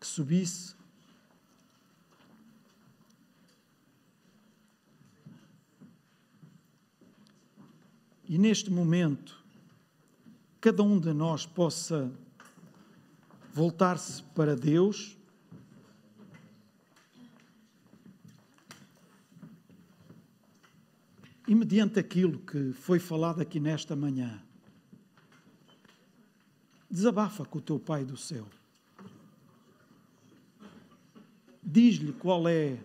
que 0.00 0.06
subisse. 0.06 0.74
E 8.26 8.38
neste 8.38 8.70
momento, 8.70 9.44
cada 10.58 10.82
um 10.82 10.98
de 10.98 11.12
nós 11.12 11.44
possa 11.44 12.10
voltar-se 13.52 14.22
para 14.34 14.56
Deus 14.56 15.17
E 21.48 21.54
mediante 21.54 21.98
aquilo 21.98 22.38
que 22.40 22.74
foi 22.74 22.98
falado 22.98 23.40
aqui 23.40 23.58
nesta 23.58 23.96
manhã, 23.96 24.38
desabafa 26.90 27.42
com 27.42 27.56
o 27.56 27.62
teu 27.62 27.80
Pai 27.80 28.04
do 28.04 28.18
céu. 28.18 28.46
Diz-lhe 31.62 32.12
qual 32.12 32.46
é 32.46 32.78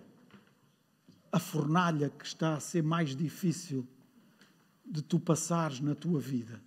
a 1.29 1.39
fornalha 1.39 2.09
que 2.09 2.25
está 2.25 2.55
a 2.55 2.59
ser 2.61 2.81
mais 2.81 3.13
difícil 3.13 3.85
de 4.85 5.01
tu 5.01 5.19
passares 5.19 5.81
na 5.81 5.93
tua 5.93 6.21
vida. 6.21 6.61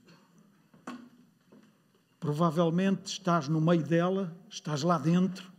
Provavelmente 2.20 3.07
estás 3.07 3.49
no 3.49 3.61
meio 3.61 3.82
dela, 3.82 4.36
estás 4.51 4.82
lá 4.82 4.99
dentro. 4.99 5.51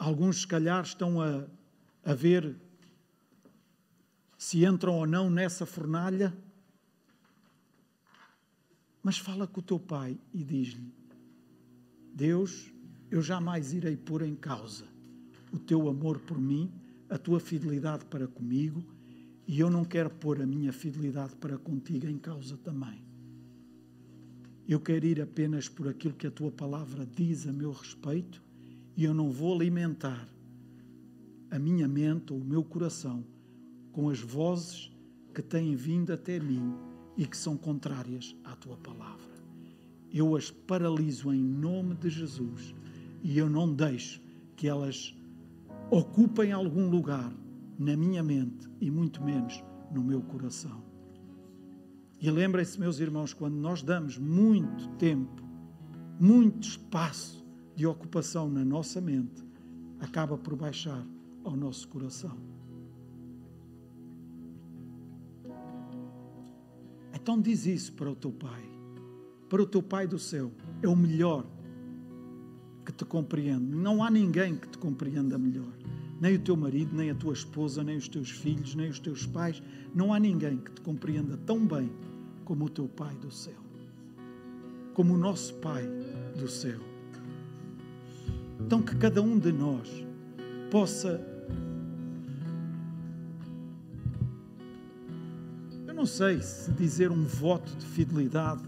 Alguns, 0.00 0.40
se 0.40 0.46
calhar, 0.46 0.82
estão 0.82 1.20
a, 1.20 1.44
a 2.02 2.14
ver 2.14 2.56
se 4.38 4.64
entram 4.64 4.94
ou 4.94 5.06
não 5.06 5.28
nessa 5.28 5.66
fornalha, 5.66 6.34
Mas 9.02 9.16
fala 9.16 9.46
com 9.46 9.60
o 9.60 9.62
teu 9.62 9.78
pai 9.78 10.18
e 10.32 10.42
diz-lhe: 10.42 10.92
Deus, 12.14 12.70
eu 13.10 13.22
jamais 13.22 13.72
irei 13.72 13.96
pôr 13.96 14.22
em 14.22 14.34
causa 14.34 14.86
o 15.52 15.58
teu 15.58 15.88
amor 15.88 16.18
por 16.20 16.38
mim, 16.38 16.70
a 17.08 17.18
tua 17.18 17.40
fidelidade 17.40 18.04
para 18.04 18.28
comigo, 18.28 18.84
e 19.46 19.58
eu 19.58 19.70
não 19.70 19.84
quero 19.84 20.10
pôr 20.10 20.40
a 20.40 20.46
minha 20.46 20.72
fidelidade 20.72 21.34
para 21.36 21.58
contigo 21.58 22.06
em 22.06 22.18
causa 22.18 22.56
também. 22.58 23.02
Eu 24.68 24.80
quero 24.80 25.04
ir 25.06 25.20
apenas 25.20 25.68
por 25.68 25.88
aquilo 25.88 26.14
que 26.14 26.26
a 26.26 26.30
tua 26.30 26.50
palavra 26.50 27.06
diz 27.06 27.46
a 27.46 27.52
meu 27.52 27.72
respeito 27.72 28.49
e 29.00 29.04
eu 29.04 29.14
não 29.14 29.30
vou 29.30 29.54
alimentar 29.54 30.28
a 31.50 31.58
minha 31.58 31.88
mente 31.88 32.34
ou 32.34 32.38
o 32.38 32.44
meu 32.44 32.62
coração 32.62 33.24
com 33.92 34.10
as 34.10 34.20
vozes 34.20 34.92
que 35.34 35.40
têm 35.40 35.74
vindo 35.74 36.12
até 36.12 36.38
mim 36.38 36.74
e 37.16 37.24
que 37.24 37.34
são 37.34 37.56
contrárias 37.56 38.36
à 38.44 38.54
tua 38.54 38.76
palavra. 38.76 39.24
Eu 40.12 40.36
as 40.36 40.50
paraliso 40.50 41.32
em 41.32 41.42
nome 41.42 41.94
de 41.94 42.10
Jesus 42.10 42.74
e 43.22 43.38
eu 43.38 43.48
não 43.48 43.72
deixo 43.72 44.20
que 44.54 44.68
elas 44.68 45.16
ocupem 45.90 46.52
algum 46.52 46.90
lugar 46.90 47.32
na 47.78 47.96
minha 47.96 48.22
mente 48.22 48.68
e 48.82 48.90
muito 48.90 49.24
menos 49.24 49.64
no 49.90 50.04
meu 50.04 50.20
coração. 50.20 50.84
E 52.20 52.30
lembrem-se, 52.30 52.78
meus 52.78 53.00
irmãos, 53.00 53.32
quando 53.32 53.54
nós 53.54 53.82
damos 53.82 54.18
muito 54.18 54.88
tempo, 54.98 55.42
muito 56.20 56.68
espaço 56.68 57.39
de 57.80 57.86
ocupação 57.86 58.46
na 58.46 58.62
nossa 58.62 59.00
mente, 59.00 59.42
acaba 60.00 60.36
por 60.36 60.54
baixar 60.54 61.02
ao 61.42 61.56
nosso 61.56 61.88
coração. 61.88 62.36
Então 67.14 67.40
diz 67.40 67.64
isso 67.64 67.94
para 67.94 68.10
o 68.10 68.14
teu 68.14 68.32
pai, 68.32 68.62
para 69.48 69.62
o 69.62 69.66
teu 69.66 69.82
pai 69.82 70.06
do 70.06 70.18
céu. 70.18 70.52
É 70.82 70.88
o 70.88 70.94
melhor 70.94 71.46
que 72.84 72.92
te 72.92 73.06
compreende. 73.06 73.74
Não 73.74 74.04
há 74.04 74.10
ninguém 74.10 74.56
que 74.56 74.68
te 74.68 74.76
compreenda 74.76 75.38
melhor. 75.38 75.72
Nem 76.20 76.34
o 76.34 76.38
teu 76.38 76.58
marido, 76.58 76.94
nem 76.94 77.08
a 77.10 77.14
tua 77.14 77.32
esposa, 77.32 77.82
nem 77.82 77.96
os 77.96 78.08
teus 78.08 78.30
filhos, 78.30 78.74
nem 78.74 78.90
os 78.90 79.00
teus 79.00 79.24
pais. 79.24 79.62
Não 79.94 80.12
há 80.12 80.20
ninguém 80.20 80.58
que 80.58 80.70
te 80.70 80.82
compreenda 80.82 81.38
tão 81.46 81.66
bem 81.66 81.90
como 82.44 82.66
o 82.66 82.68
teu 82.68 82.86
pai 82.86 83.14
do 83.16 83.30
céu. 83.30 83.64
Como 84.92 85.14
o 85.14 85.18
nosso 85.18 85.54
pai 85.54 85.88
do 86.38 86.46
céu. 86.46 86.89
Então 88.64 88.82
que 88.82 88.94
cada 88.96 89.20
um 89.22 89.38
de 89.38 89.52
nós 89.52 89.88
possa 90.70 91.20
não 96.00 96.06
sei 96.06 96.40
se 96.40 96.72
dizer 96.72 97.10
um 97.10 97.24
voto 97.24 97.76
de 97.76 97.84
fidelidade, 97.84 98.62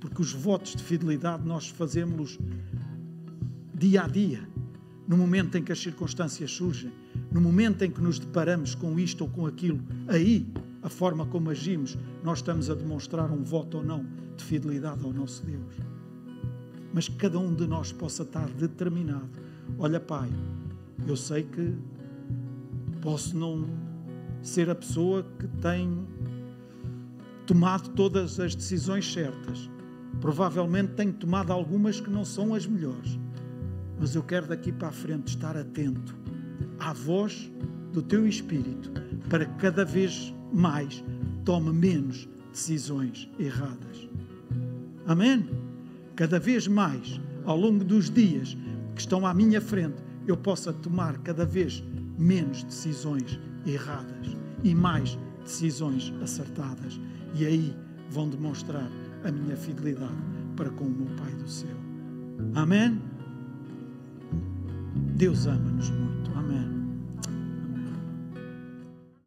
porque 0.00 0.20
os 0.20 0.32
votos 0.32 0.74
de 0.74 0.82
fidelidade 0.82 1.46
nós 1.46 1.68
fazemos 1.68 2.40
dia 3.72 4.02
a 4.02 4.08
dia, 4.08 4.40
no 5.06 5.16
momento 5.16 5.56
em 5.56 5.62
que 5.62 5.70
as 5.70 5.78
circunstâncias 5.78 6.50
surgem, 6.50 6.90
no 7.30 7.40
momento 7.40 7.82
em 7.82 7.90
que 7.92 8.00
nos 8.00 8.18
deparamos 8.18 8.74
com 8.74 8.98
isto 8.98 9.20
ou 9.20 9.30
com 9.30 9.46
aquilo, 9.46 9.80
aí 10.08 10.44
a 10.82 10.88
forma 10.88 11.24
como 11.24 11.50
agimos, 11.50 11.96
nós 12.24 12.38
estamos 12.38 12.68
a 12.68 12.74
demonstrar 12.74 13.30
um 13.30 13.44
voto 13.44 13.76
ou 13.76 13.84
não 13.84 14.04
de 14.36 14.42
fidelidade 14.42 15.04
ao 15.04 15.12
nosso 15.12 15.46
Deus. 15.46 15.91
Mas 16.92 17.08
que 17.08 17.16
cada 17.16 17.38
um 17.38 17.54
de 17.54 17.66
nós 17.66 17.92
possa 17.92 18.22
estar 18.22 18.48
determinado. 18.50 19.30
Olha, 19.78 19.98
Pai, 19.98 20.30
eu 21.06 21.16
sei 21.16 21.42
que 21.44 21.74
posso 23.00 23.36
não 23.36 23.66
ser 24.42 24.68
a 24.68 24.74
pessoa 24.74 25.26
que 25.38 25.46
tem 25.60 26.06
tomado 27.46 27.90
todas 27.90 28.38
as 28.38 28.54
decisões 28.54 29.10
certas. 29.12 29.70
Provavelmente 30.20 30.92
tenho 30.92 31.12
tomado 31.12 31.52
algumas 31.52 32.00
que 32.00 32.10
não 32.10 32.24
são 32.24 32.54
as 32.54 32.66
melhores. 32.66 33.18
Mas 33.98 34.14
eu 34.14 34.22
quero 34.22 34.46
daqui 34.46 34.72
para 34.72 34.88
a 34.88 34.92
frente 34.92 35.28
estar 35.28 35.56
atento 35.56 36.14
à 36.78 36.92
voz 36.92 37.50
do 37.92 38.02
teu 38.02 38.26
espírito 38.26 38.90
para 39.28 39.46
que 39.46 39.54
cada 39.56 39.84
vez 39.84 40.34
mais 40.52 41.04
tome 41.44 41.72
menos 41.72 42.28
decisões 42.52 43.30
erradas. 43.38 44.08
Amém? 45.06 45.48
Cada 46.16 46.38
vez 46.38 46.68
mais, 46.68 47.20
ao 47.44 47.56
longo 47.56 47.84
dos 47.84 48.10
dias 48.10 48.56
que 48.94 49.00
estão 49.00 49.26
à 49.26 49.32
minha 49.32 49.60
frente, 49.60 50.02
eu 50.26 50.36
possa 50.36 50.72
tomar 50.72 51.18
cada 51.18 51.44
vez 51.44 51.82
menos 52.18 52.62
decisões 52.64 53.40
erradas 53.66 54.36
e 54.62 54.74
mais 54.74 55.18
decisões 55.44 56.12
acertadas 56.22 57.00
e 57.34 57.46
aí 57.46 57.74
vão 58.10 58.28
demonstrar 58.28 58.90
a 59.24 59.32
minha 59.32 59.56
fidelidade 59.56 60.12
para 60.56 60.70
com 60.70 60.84
o 60.84 60.90
meu 60.90 61.16
Pai 61.16 61.32
do 61.32 61.48
céu. 61.48 61.76
Amém? 62.54 63.00
Deus 65.16 65.46
ama-nos 65.46 65.90
muito. 65.90 66.30
Amém. 66.36 66.71